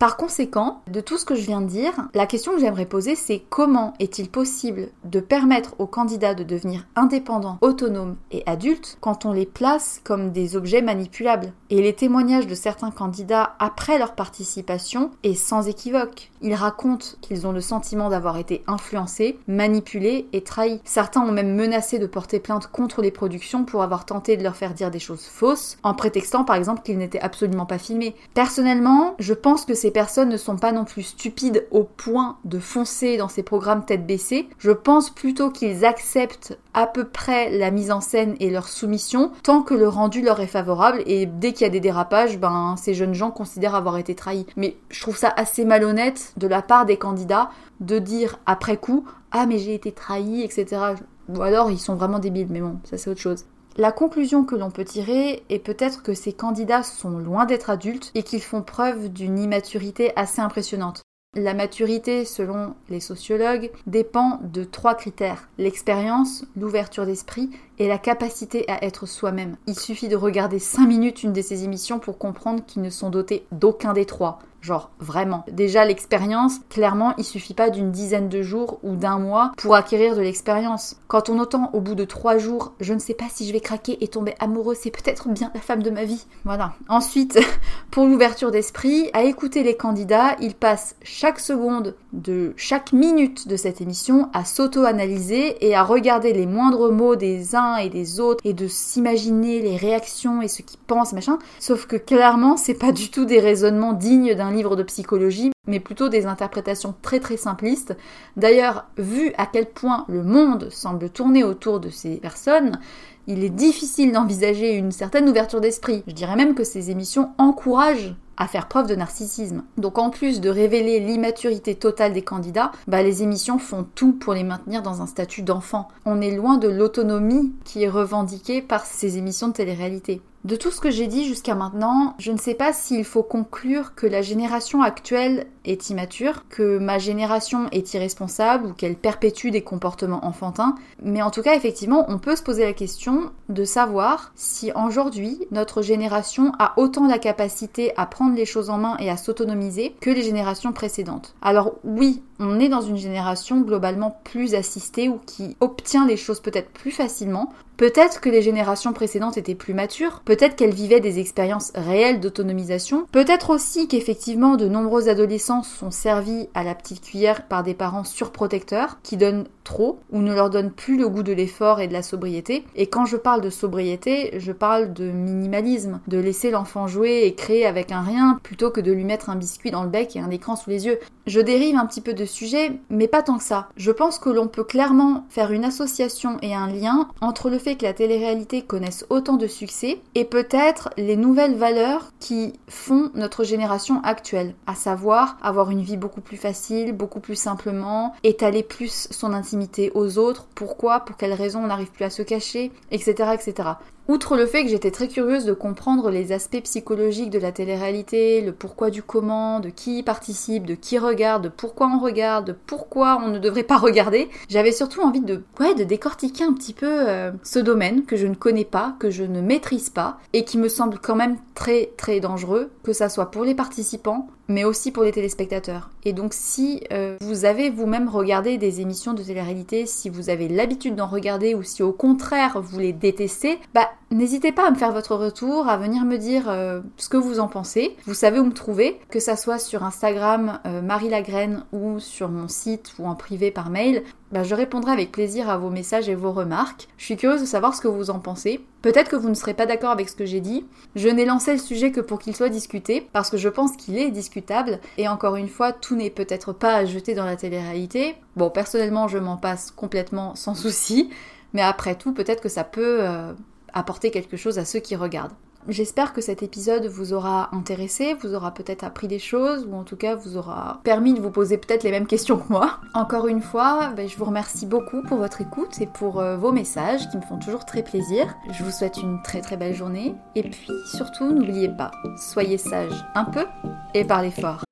Par 0.01 0.17
conséquent, 0.17 0.81
de 0.91 1.03
tout 1.03 1.19
ce 1.19 1.27
que 1.27 1.35
je 1.35 1.43
viens 1.43 1.61
de 1.61 1.67
dire, 1.67 1.93
la 2.15 2.25
question 2.25 2.53
que 2.53 2.59
j'aimerais 2.59 2.87
poser, 2.87 3.15
c'est 3.15 3.43
comment 3.51 3.93
est-il 3.99 4.31
possible 4.31 4.89
de 5.05 5.21
permettre 5.21 5.75
aux 5.79 5.87
candidats 5.87 6.33
de 6.33 6.43
devenir 6.43 6.87
indépendants, 6.97 7.59
autonomes 7.61 8.17
et 8.31 8.43
adultes 8.47 8.97
quand 9.03 9.27
on 9.27 9.33
les 9.33 9.45
place 9.45 10.01
comme 10.03 10.33
des 10.33 10.57
objets 10.57 10.81
manipulables 10.81 11.53
Et 11.69 11.83
les 11.83 11.93
témoignages 11.93 12.47
de 12.47 12.55
certains 12.55 12.91
candidats 12.91 13.57
après 13.59 13.99
leur 13.99 14.15
participation 14.15 15.11
est 15.23 15.35
sans 15.35 15.69
équivoque. 15.69 16.31
Ils 16.41 16.55
racontent 16.55 17.09
qu'ils 17.21 17.47
ont 17.47 17.53
le 17.53 17.61
sentiment 17.61 18.09
d'avoir 18.09 18.39
été 18.39 18.65
influencés, 18.67 19.39
manipulés 19.49 20.29
et 20.33 20.41
trahis. 20.41 20.81
Certains 20.87 21.21
ont 21.21 21.33
même 21.33 21.55
menacé 21.55 21.99
de 21.99 22.07
porter 22.07 22.41
plainte 22.41 22.69
contre 22.69 23.03
les 23.03 23.11
productions 23.11 23.67
pour 23.67 23.83
avoir 23.83 24.07
tenté 24.07 24.39
de 24.39 24.43
leur 24.43 24.57
faire 24.57 24.73
dire 24.73 24.91
des 24.91 24.99
choses 24.99 25.27
fausses, 25.27 25.77
en 25.83 25.93
prétextant 25.93 26.45
par 26.45 26.57
exemple 26.57 26.81
qu'ils 26.81 26.97
n'étaient 26.97 27.21
absolument 27.21 27.67
pas 27.67 27.77
filmés. 27.77 28.17
Personnellement, 28.33 29.15
je 29.19 29.35
pense 29.35 29.67
que 29.67 29.75
ces 29.91 29.93
personnes 29.93 30.29
ne 30.29 30.37
sont 30.37 30.55
pas 30.55 30.71
non 30.71 30.85
plus 30.85 31.03
stupides 31.03 31.67
au 31.73 31.83
point 31.83 32.39
de 32.45 32.61
foncer 32.61 33.17
dans 33.17 33.27
ces 33.27 33.43
programmes 33.43 33.85
tête 33.85 34.07
baissée. 34.07 34.49
Je 34.59 34.71
pense 34.71 35.11
plutôt 35.11 35.51
qu'ils 35.51 35.85
acceptent 35.85 36.57
à 36.75 36.87
peu 36.87 37.09
près 37.09 37.51
la 37.51 37.73
mise 37.73 37.91
en 37.91 38.01
scène 38.01 38.37
et 38.39 38.51
leur 38.51 38.69
soumission 38.69 39.33
tant 39.43 39.63
que 39.63 39.75
le 39.75 39.89
rendu 39.89 40.23
leur 40.23 40.39
est 40.39 40.47
favorable 40.47 41.03
et 41.07 41.27
dès 41.27 41.53
qu'il 41.53 41.63
y 41.63 41.65
a 41.65 41.71
des 41.71 41.81
dérapages, 41.81 42.39
ben 42.39 42.77
ces 42.79 42.95
jeunes 42.95 43.15
gens 43.15 43.33
considèrent 43.33 43.75
avoir 43.75 43.99
été 43.99 44.15
trahis. 44.15 44.47
Mais 44.57 44.77
je 44.91 45.01
trouve 45.01 45.17
ça 45.17 45.35
assez 45.37 45.65
malhonnête 45.65 46.35
de 46.37 46.47
la 46.47 46.63
part 46.63 46.87
des 46.87 46.97
candidats 46.97 47.51
de 47.81 47.99
dire 47.99 48.39
après 48.47 48.77
coup 48.77 49.05
ah 49.33 49.47
mais 49.47 49.59
j'ai 49.59 49.75
été 49.75 49.91
trahi 49.91 50.43
etc. 50.43 50.83
Ou 51.31 51.43
alors 51.43 51.73
ils 51.73 51.81
sont 51.81 51.97
vraiment 51.97 52.21
débiles 52.21 52.47
mais 52.49 52.61
bon 52.61 52.79
ça 52.85 52.97
c'est 52.97 53.11
autre 53.11 53.21
chose. 53.21 53.45
La 53.81 53.93
conclusion 53.93 54.45
que 54.45 54.57
l'on 54.57 54.71
peut 54.71 54.85
tirer 54.85 55.43
est 55.49 55.59
peut-être 55.59 56.03
que 56.03 56.13
ces 56.13 56.35
candidats 56.35 56.83
sont 56.83 57.19
loin 57.19 57.47
d'être 57.47 57.71
adultes 57.71 58.11
et 58.15 58.23
qu'ils 58.23 58.43
font 58.43 58.61
preuve 58.61 59.09
d'une 59.09 59.39
immaturité 59.39 60.13
assez 60.17 60.43
impressionnante. 60.43 61.01
La 61.35 61.55
maturité, 61.55 62.27
selon 62.27 62.75
les 62.91 63.01
sociologues, 63.01 63.71
dépend 63.87 64.39
de 64.43 64.65
trois 64.65 64.95
critères. 64.95 65.49
L'expérience, 65.57 66.45
l'ouverture 66.57 67.07
d'esprit 67.07 67.49
et 67.79 67.89
la 67.89 67.97
capacité 67.97 68.71
à 68.71 68.85
être 68.85 69.07
soi-même. 69.07 69.57
Il 69.67 69.79
suffit 69.79 70.09
de 70.09 70.17
regarder 70.17 70.59
5 70.59 70.87
minutes 70.87 71.23
une 71.23 71.33
de 71.33 71.41
ces 71.41 71.65
émissions 71.65 72.01
pour 72.01 72.19
comprendre 72.19 72.63
qu'ils 72.67 72.83
ne 72.83 72.91
sont 72.91 73.09
dotés 73.09 73.47
d'aucun 73.51 73.95
des 73.95 74.05
trois. 74.05 74.41
Genre 74.61 74.91
vraiment. 74.99 75.45
Déjà 75.51 75.85
l'expérience, 75.87 76.59
clairement, 76.69 77.15
il 77.17 77.25
suffit 77.25 77.55
pas 77.55 77.71
d'une 77.71 77.91
dizaine 77.91 78.29
de 78.29 78.43
jours 78.43 78.79
ou 78.83 78.95
d'un 78.95 79.19
mois 79.19 79.53
pour 79.57 79.75
acquérir 79.75 80.17
de 80.17 80.21
l'expérience. 80.21 80.97
Quand 81.09 81.31
on 81.31 81.39
entend 81.39 81.71
au 81.73 81.81
bout 81.81 81.95
de 81.95 82.05
trois 82.05 82.37
jours, 82.37 82.75
je 82.79 82.93
ne 82.93 82.99
sais 82.99 83.15
pas 83.15 83.25
si 83.31 83.47
je 83.47 83.53
vais 83.53 83.61
craquer 83.61 84.03
et 84.05 84.09
tomber 84.09 84.35
amoureux, 84.39 84.75
c'est 84.79 84.91
peut-être 84.91 85.29
bien 85.31 85.51
la 85.55 85.61
femme 85.61 85.83
de 85.83 85.91
ma 85.91 86.05
vie. 86.05 86.27
Voilà. 86.45 86.75
Ensuite, 86.89 87.39
pour 87.91 88.05
l'ouverture 88.05 88.51
d'esprit, 88.51 89.09
à 89.15 89.23
écouter 89.23 89.63
les 89.63 89.77
candidats, 89.77 90.37
ils 90.41 90.55
passent 90.55 90.97
chaque 91.03 91.41
seconde 91.41 91.95
de 92.13 92.53
chaque 92.57 92.93
minute 92.93 93.49
de 93.49 93.57
cette 93.57 93.81
émission 93.81 94.29
à 94.35 94.45
s'auto-analyser 94.45 95.67
et 95.67 95.75
à 95.75 95.83
regarder 95.83 96.33
les 96.33 96.47
moindres 96.47 96.93
mots 96.93 97.17
des 97.17 97.55
uns 97.55 97.77
et 97.77 97.89
des 97.89 98.21
autres 98.21 98.45
et 98.45 98.53
de 98.53 98.69
s'imaginer 98.69 99.63
les 99.63 99.77
réactions 99.77 100.43
et 100.43 100.49
ce 100.49 100.63
qu'ils 100.63 100.81
pensent, 100.81 101.13
machin. 101.13 101.39
Sauf 101.59 101.87
que 101.87 101.97
clairement, 101.97 102.57
c'est 102.57 102.75
pas 102.75 102.93
du 102.93 103.11
tout 103.11 103.25
des 103.25 103.41
raisonnements 103.41 103.93
dignes 103.93 104.35
d'un 104.35 104.50
livre 104.51 104.77
de 104.77 104.83
psychologie, 104.83 105.51
mais 105.67 105.81
plutôt 105.81 106.09
des 106.09 106.27
interprétations 106.27 106.95
très 107.03 107.21
très 107.21 107.37
simplistes. 107.37 107.97
D'ailleurs, 108.37 108.87
vu 108.99 109.33
à 109.39 109.47
quel 109.47 109.67
point 109.67 110.05
le 110.09 110.23
monde 110.23 110.69
semble 110.71 111.11
tourner 111.11 111.45
autour 111.45 111.81
de 111.81 111.89
ces 111.89 112.17
personnes, 112.17 112.79
il 113.27 113.45
est 113.45 113.51
difficile 113.51 114.13
d'envisager 114.13 114.75
une 114.75 114.93
certaine 114.93 115.29
ouverture 115.29 115.61
d'esprit. 115.61 116.03
Je 116.07 116.15
dirais 116.15 116.37
même 116.37 116.55
que 116.55 116.65
ces 116.65 116.91
émissions 116.91 117.31
encouragent 117.39 118.15
à 118.37 118.49
faire 118.49 118.69
preuve 118.69 118.87
de 118.87 118.95
narcissisme. 118.95 119.65
Donc 119.77 119.99
en 119.99 120.09
plus 120.09 120.41
de 120.41 120.49
révéler 120.49 120.99
l'immaturité 120.99 121.75
totale 121.75 122.15
des 122.15 122.23
candidats, 122.23 122.73
bah, 122.89 123.03
les 123.03 123.23
émissions 123.23 123.59
font 123.59 123.87
tout 123.95 124.15
pour 124.15 124.33
les 124.33 124.45
maintenir 124.45 124.83
dans 124.83 125.03
un 125.03 125.07
statut 125.07 125.43
d'enfant. 125.43 125.89
On 126.07 126.23
est 126.23 126.35
loin 126.35 126.57
de 126.57 126.69
l'autonomie 126.69 127.53
qui 127.65 127.85
est 127.85 127.89
revendiquée 127.89 128.63
par 128.63 128.87
ces 128.87 129.19
émissions 129.19 129.49
de 129.49 129.53
télé-réalité. 129.53 130.23
De 130.45 130.57
tout 130.57 130.71
ce 130.71 130.81
que 130.81 130.91
j'ai 130.91 131.07
dit 131.07 131.27
jusqu'à 131.27 131.55
maintenant, 131.55 132.15
je 132.19 132.33
ne 132.33 132.39
sais 132.39 132.55
pas 132.55 132.73
s'il 132.73 133.05
faut 133.05 133.23
conclure 133.23 133.95
que 133.95 134.07
la 134.07 134.23
génération 134.23 134.83
actuelle 134.83 135.47
est 135.65 135.91
immature, 135.91 136.45
que 136.49 136.79
ma 136.79 136.99
génération 136.99 137.69
est 137.73 137.95
irresponsable 137.95 138.67
ou 138.67 138.73
qu'elle 138.73 138.97
perpétue 138.97 139.51
des 139.51 139.63
comportements 139.63 140.25
enfantins, 140.25 140.75
mais 141.03 141.23
en 141.23 141.31
tout 141.31 141.43
cas 141.43 141.57
effectivement 141.57 142.07
on 142.09 142.19
peut 142.19 142.37
se 142.37 142.43
poser 142.43 142.65
la 142.65 142.73
question 142.73 143.31
de 143.49 143.65
savoir 143.65 144.33
si 144.35 144.73
aujourd'hui 144.73 145.47
notre 145.51 145.83
génération 145.83 146.53
a 146.59 146.73
autant 146.77 147.07
la 147.07 147.19
capacité 147.19 147.93
à 147.97 148.07
prendre 148.07 148.37
les 148.37 148.47
choses 148.47 148.71
en 148.71 148.79
main 148.79 148.97
et 148.99 149.11
à 149.11 149.17
s'autonomiser 149.17 149.95
que 150.01 150.11
les 150.11 150.23
générations 150.23 150.73
précédentes. 150.73 151.35
Alors 151.43 151.75
oui, 151.85 152.23
on 152.39 152.59
est 152.59 152.69
dans 152.69 152.81
une 152.81 152.97
génération 152.97 153.61
globalement 153.61 154.19
plus 154.25 154.55
assistée 154.55 155.09
ou 155.09 155.19
qui 155.27 155.57
obtient 155.61 156.07
les 156.07 156.17
choses 156.17 156.41
peut-être 156.41 156.71
plus 156.71 156.91
facilement, 156.91 157.53
Peut-être 157.81 158.21
que 158.21 158.29
les 158.29 158.43
générations 158.43 158.93
précédentes 158.93 159.39
étaient 159.39 159.55
plus 159.55 159.73
matures, 159.73 160.21
peut-être 160.27 160.55
qu'elles 160.55 160.75
vivaient 160.75 161.01
des 161.01 161.19
expériences 161.19 161.73
réelles 161.75 162.21
d'autonomisation, 162.21 163.07
peut-être 163.11 163.49
aussi 163.49 163.89
qu'effectivement 163.89 164.57
de 164.57 164.69
nombreux 164.69 165.09
adolescents 165.09 165.50
sont 165.63 165.91
servis 165.91 166.49
à 166.55 166.63
la 166.63 166.75
petite 166.75 167.03
cuillère 167.03 167.47
par 167.49 167.63
des 167.63 167.75
parents 167.75 168.05
surprotecteurs 168.05 168.99
qui 169.03 169.17
donnent 169.17 169.49
trop 169.71 170.01
ou 170.11 170.19
ne 170.19 170.35
leur 170.35 170.51
donnent 170.51 170.73
plus 170.73 170.99
le 170.99 171.09
goût 171.09 171.23
de 171.23 171.33
l'effort 171.33 171.81
et 171.81 171.87
de 171.87 171.93
la 171.93 172.03
sobriété. 172.03 172.65
Et 172.75 172.89
quand 172.89 173.05
je 173.05 173.17
parle 173.17 173.41
de 173.41 173.51
sobriété, 173.51 174.33
je 174.37 174.51
parle 174.51 174.93
de 174.93 175.05
minimalisme, 175.05 176.01
de 176.09 176.19
laisser 176.19 176.51
l'enfant 176.51 176.89
jouer 176.89 177.23
et 177.25 177.35
créer 177.37 177.67
avec 177.67 177.93
un 177.93 178.03
rien 178.03 178.41
plutôt 178.43 178.71
que 178.71 178.81
de 178.81 178.91
lui 178.91 179.05
mettre 179.05 179.31
un 179.31 179.37
biscuit 179.37 179.71
dans 179.71 179.85
le 179.85 179.89
bec 179.89 180.17
et 180.17 180.21
un 180.21 180.31
écran 180.31 180.57
sous 180.57 180.71
les 180.71 180.87
yeux. 180.87 180.99
Je 181.29 181.39
dérive 181.39 181.77
un 181.77 181.87
petit 181.87 182.01
peu 182.01 182.15
de 182.15 182.25
sujet, 182.25 182.73
mais 182.91 183.07
pas 183.07 183.23
tant 183.23 183.39
que 183.39 183.45
ça. 183.45 183.69
Je 183.77 183.93
pense 183.93 184.19
que 184.19 184.29
l'on 184.29 184.49
peut 184.49 184.65
clairement 184.65 185.25
faire 185.29 185.53
une 185.53 185.65
association 185.65 186.39
et 186.43 186.53
un 186.53 186.67
lien 186.67 187.09
entre 187.21 187.49
le 187.49 187.59
fait 187.59 187.77
que 187.77 187.85
la 187.85 187.93
télé-réalité 187.93 188.63
connaisse 188.63 189.07
autant 189.09 189.37
de 189.37 189.47
succès 189.47 190.01
et 190.17 190.25
peut-être 190.25 190.91
les 190.97 191.17
nouvelles 191.17 191.55
valeurs 191.55 192.11
qui 192.19 192.55
font 192.67 193.11
notre 193.15 193.45
génération 193.45 194.03
actuelle, 194.03 194.55
à 194.67 194.75
savoir 194.75 195.37
avoir 195.43 195.71
une 195.71 195.83
vie 195.83 195.97
beaucoup 195.97 196.23
plus 196.23 196.39
facile, 196.39 196.93
beaucoup 196.93 197.21
plus 197.21 197.37
simplement, 197.37 198.15
étaler 198.25 198.65
plus 198.65 199.07
son 199.13 199.33
intimité 199.33 199.60
aux 199.95 200.19
autres, 200.19 200.47
pourquoi, 200.55 201.01
pour 201.01 201.17
quelles 201.17 201.33
raisons 201.33 201.61
on 201.65 201.67
n'arrive 201.67 201.91
plus 201.91 202.05
à 202.05 202.11
se 202.11 202.23
cacher, 202.23 202.71
etc. 202.91 203.31
etc. 203.35 203.71
Outre 204.11 204.37
le 204.37 204.45
fait 204.45 204.65
que 204.65 204.71
j'étais 204.71 204.91
très 204.91 205.07
curieuse 205.07 205.45
de 205.45 205.53
comprendre 205.53 206.11
les 206.11 206.33
aspects 206.33 206.61
psychologiques 206.65 207.31
de 207.31 207.39
la 207.39 207.53
télé-réalité, 207.53 208.41
le 208.41 208.51
pourquoi 208.51 208.91
du 208.91 209.05
comment, 209.05 209.61
de 209.61 209.69
qui 209.69 209.99
y 209.99 210.03
participe, 210.03 210.67
de 210.67 210.75
qui 210.75 210.99
regarde, 210.99 211.45
de 211.45 211.49
pourquoi 211.49 211.87
on 211.87 212.01
regarde, 212.01 212.47
de 212.49 212.53
pourquoi 212.53 213.23
on 213.25 213.29
ne 213.29 213.39
devrait 213.39 213.63
pas 213.63 213.79
regarder, 213.79 214.29
j'avais 214.49 214.73
surtout 214.73 215.01
envie 215.01 215.21
de, 215.21 215.45
ouais, 215.61 215.77
de 215.77 215.85
décortiquer 215.85 216.43
un 216.43 216.55
petit 216.55 216.73
peu 216.73 217.09
euh, 217.09 217.31
ce 217.45 217.61
domaine 217.61 218.05
que 218.05 218.17
je 218.17 218.27
ne 218.27 218.35
connais 218.35 218.65
pas, 218.65 218.97
que 218.99 219.11
je 219.11 219.23
ne 219.23 219.41
maîtrise 219.41 219.91
pas, 219.91 220.19
et 220.33 220.45
qui 220.45 220.59
me 220.59 220.69
semble 220.69 220.99
quand 220.99 221.15
même 221.15 221.37
très 221.55 221.93
très 221.97 222.19
dangereux, 222.19 222.73
que 222.83 222.93
ça 222.93 223.09
soit 223.09 223.31
pour 223.31 223.45
les 223.45 223.55
participants, 223.55 224.27
mais 224.49 224.65
aussi 224.65 224.91
pour 224.91 225.05
les 225.05 225.13
téléspectateurs. 225.13 225.91
Et 226.05 226.13
donc 226.13 226.35
si 226.35 226.83
euh, 226.93 227.17
vous 227.21 227.45
avez 227.45 227.71
vous-même 227.71 228.09
regardé 228.09 228.59
des 228.59 228.81
émissions 228.81 229.15
de 229.15 229.23
télé-réalité, 229.23 229.87
si 229.87 230.11
vous 230.11 230.31
avez 230.31 230.49
l'habitude 230.49 230.97
d'en 230.97 231.07
regarder 231.07 231.55
ou 231.55 231.63
si 231.63 231.85
au 231.85 231.93
contraire 231.93 232.61
vous 232.61 232.81
les 232.81 232.93
détestez, 232.93 233.61
bah 233.73 233.89
n'hésitez 234.11 234.53
pas 234.53 234.67
à 234.67 234.71
me 234.71 234.77
faire 234.77 234.93
votre 234.93 235.15
retour, 235.15 235.69
à 235.69 235.77
venir 235.77 236.05
me 236.05 236.17
dire 236.17 236.49
euh, 236.49 236.81
ce 236.97 237.09
que 237.09 237.17
vous 237.17 237.41
en 237.41 237.49
pensez. 237.49 237.97
Vous 238.07 238.15
savez 238.15 238.39
où 238.41 238.45
me 238.45 238.53
trouver, 238.53 239.01
que 239.11 239.21
ça 239.21 239.37
soit 239.37 239.59
sur 239.59 239.85
Instagram 239.85 240.61
euh, 240.67 240.83
Marie 240.83 241.09
Lagraine 241.09 241.65
ou 241.73 242.01
sur 242.01 242.29
mon 242.29 242.49
site 242.49 242.95
ou 242.99 243.07
en 243.07 243.15
privé 243.15 243.51
par 243.51 243.71
mail. 243.71 244.03
Bah, 244.33 244.45
je 244.45 244.55
répondrai 244.55 244.93
avec 244.93 245.11
plaisir 245.11 245.51
à 245.51 245.59
vos 245.59 245.71
messages 245.71 246.09
et 246.09 246.15
vos 246.15 246.33
remarques. 246.33 246.89
Je 246.97 247.05
suis 247.05 247.17
curieuse 247.17 247.41
de 247.41 247.47
savoir 247.47 247.75
ce 247.75 247.81
que 247.81 247.89
vous 247.89 248.11
en 248.11 248.21
pensez. 248.21 248.65
Peut-être 248.83 249.11
que 249.11 249.17
vous 249.17 249.29
ne 249.29 249.35
serez 249.35 249.55
pas 249.55 249.67
d'accord 249.67 249.91
avec 249.91 250.09
ce 250.09 250.15
que 250.15 250.25
j'ai 250.25 250.41
dit. 250.41 250.67
Je 250.95 251.09
n'ai 251.09 251.25
lancé 251.25 251.53
le 251.53 251.59
sujet 251.59 251.91
que 251.91 252.01
pour 252.01 252.19
qu'il 252.19 252.37
soit 252.37 252.49
discuté, 252.49 253.09
parce 253.13 253.29
que 253.29 253.37
je 253.37 253.49
pense 253.49 253.77
qu'il 253.77 253.99
est 253.99 254.11
discutable. 254.11 254.79
Et 254.99 255.09
encore 255.09 255.37
une 255.37 255.49
fois, 255.49 255.73
tout 255.73 255.97
n'est 255.97 256.11
peut-être 256.11 256.53
pas 256.53 256.75
à 256.75 256.85
jeter 256.85 257.15
dans 257.15 257.25
la 257.25 257.37
télé-réalité. 257.37 258.15
Bon, 258.37 258.51
personnellement, 258.51 259.09
je 259.09 259.19
m'en 259.19 259.37
passe 259.37 259.71
complètement 259.71 260.35
sans 260.37 260.55
souci. 260.55 261.11
Mais 261.53 261.63
après 261.63 261.97
tout, 261.97 262.13
peut-être 262.13 262.41
que 262.41 262.49
ça 262.49 262.65
peut 262.65 262.99
euh, 263.01 263.33
apporter 263.73 264.11
quelque 264.11 264.37
chose 264.37 264.59
à 264.59 264.65
ceux 264.65 264.81
qui 264.81 264.97
regardent. 264.97 265.35
J'espère 265.69 266.15
que 266.15 266.23
cet 266.23 266.43
épisode 266.43 266.87
vous 266.87 267.13
aura 267.13 267.55
intéressé, 267.55 268.15
vous 268.15 268.35
aura 268.35 268.55
peut-être 268.55 268.83
appris 268.83 269.09
des 269.09 269.19
choses, 269.19 269.67
ou 269.71 269.75
en 269.75 269.85
tout 269.85 269.97
cas 269.97 270.15
vous 270.15 270.39
aura 270.39 270.81
permis 270.85 271.13
de 271.13 271.21
vous 271.21 271.31
poser 271.31 271.59
peut-être 271.59 271.83
les 271.83 271.91
mêmes 271.91 272.07
questions 272.07 272.39
que 272.39 272.51
moi. 272.51 272.79
Encore 272.95 273.29
une 273.29 273.43
fois, 273.43 273.93
ben, 273.95 274.09
je 274.09 274.17
vous 274.17 274.25
remercie 274.25 274.65
beaucoup 274.65 275.03
pour 275.03 275.19
votre 275.19 275.43
écoute 275.43 275.79
et 275.81 275.87
pour 275.87 276.19
euh, 276.19 276.39
vos 276.39 276.51
messages 276.51 277.07
qui 277.11 277.19
me 277.19 277.23
font 277.23 277.39
toujours 277.39 277.67
très 277.67 277.83
plaisir. 277.83 278.35
Je 278.51 278.65
vous 278.65 278.71
souhaite 278.71 278.97
une 278.97 279.21
très 279.23 279.43
très 279.43 279.59
belle 279.59 279.75
journée, 279.75 280.15
et 280.35 280.43
puis 280.43 280.73
surtout 280.87 281.31
n'oubliez 281.31 281.69
pas, 281.69 281.91
soyez 282.17 282.57
sage 282.57 282.95
un 283.15 283.25
peu 283.25 283.45
et 283.93 284.05
parlez 284.05 284.31
fort. 284.31 284.65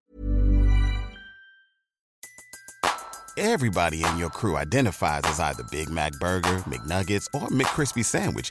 Everybody 3.36 4.02
in 4.02 4.18
your 4.18 4.30
crew 4.30 4.56
identifies 4.56 5.20
as 5.24 5.38
either 5.38 5.62
Big 5.70 5.90
Mac 5.90 6.12
Burger, 6.18 6.64
McNuggets, 6.66 7.28
or 7.34 7.48
McCrispy 7.50 8.02
Sandwich. 8.02 8.50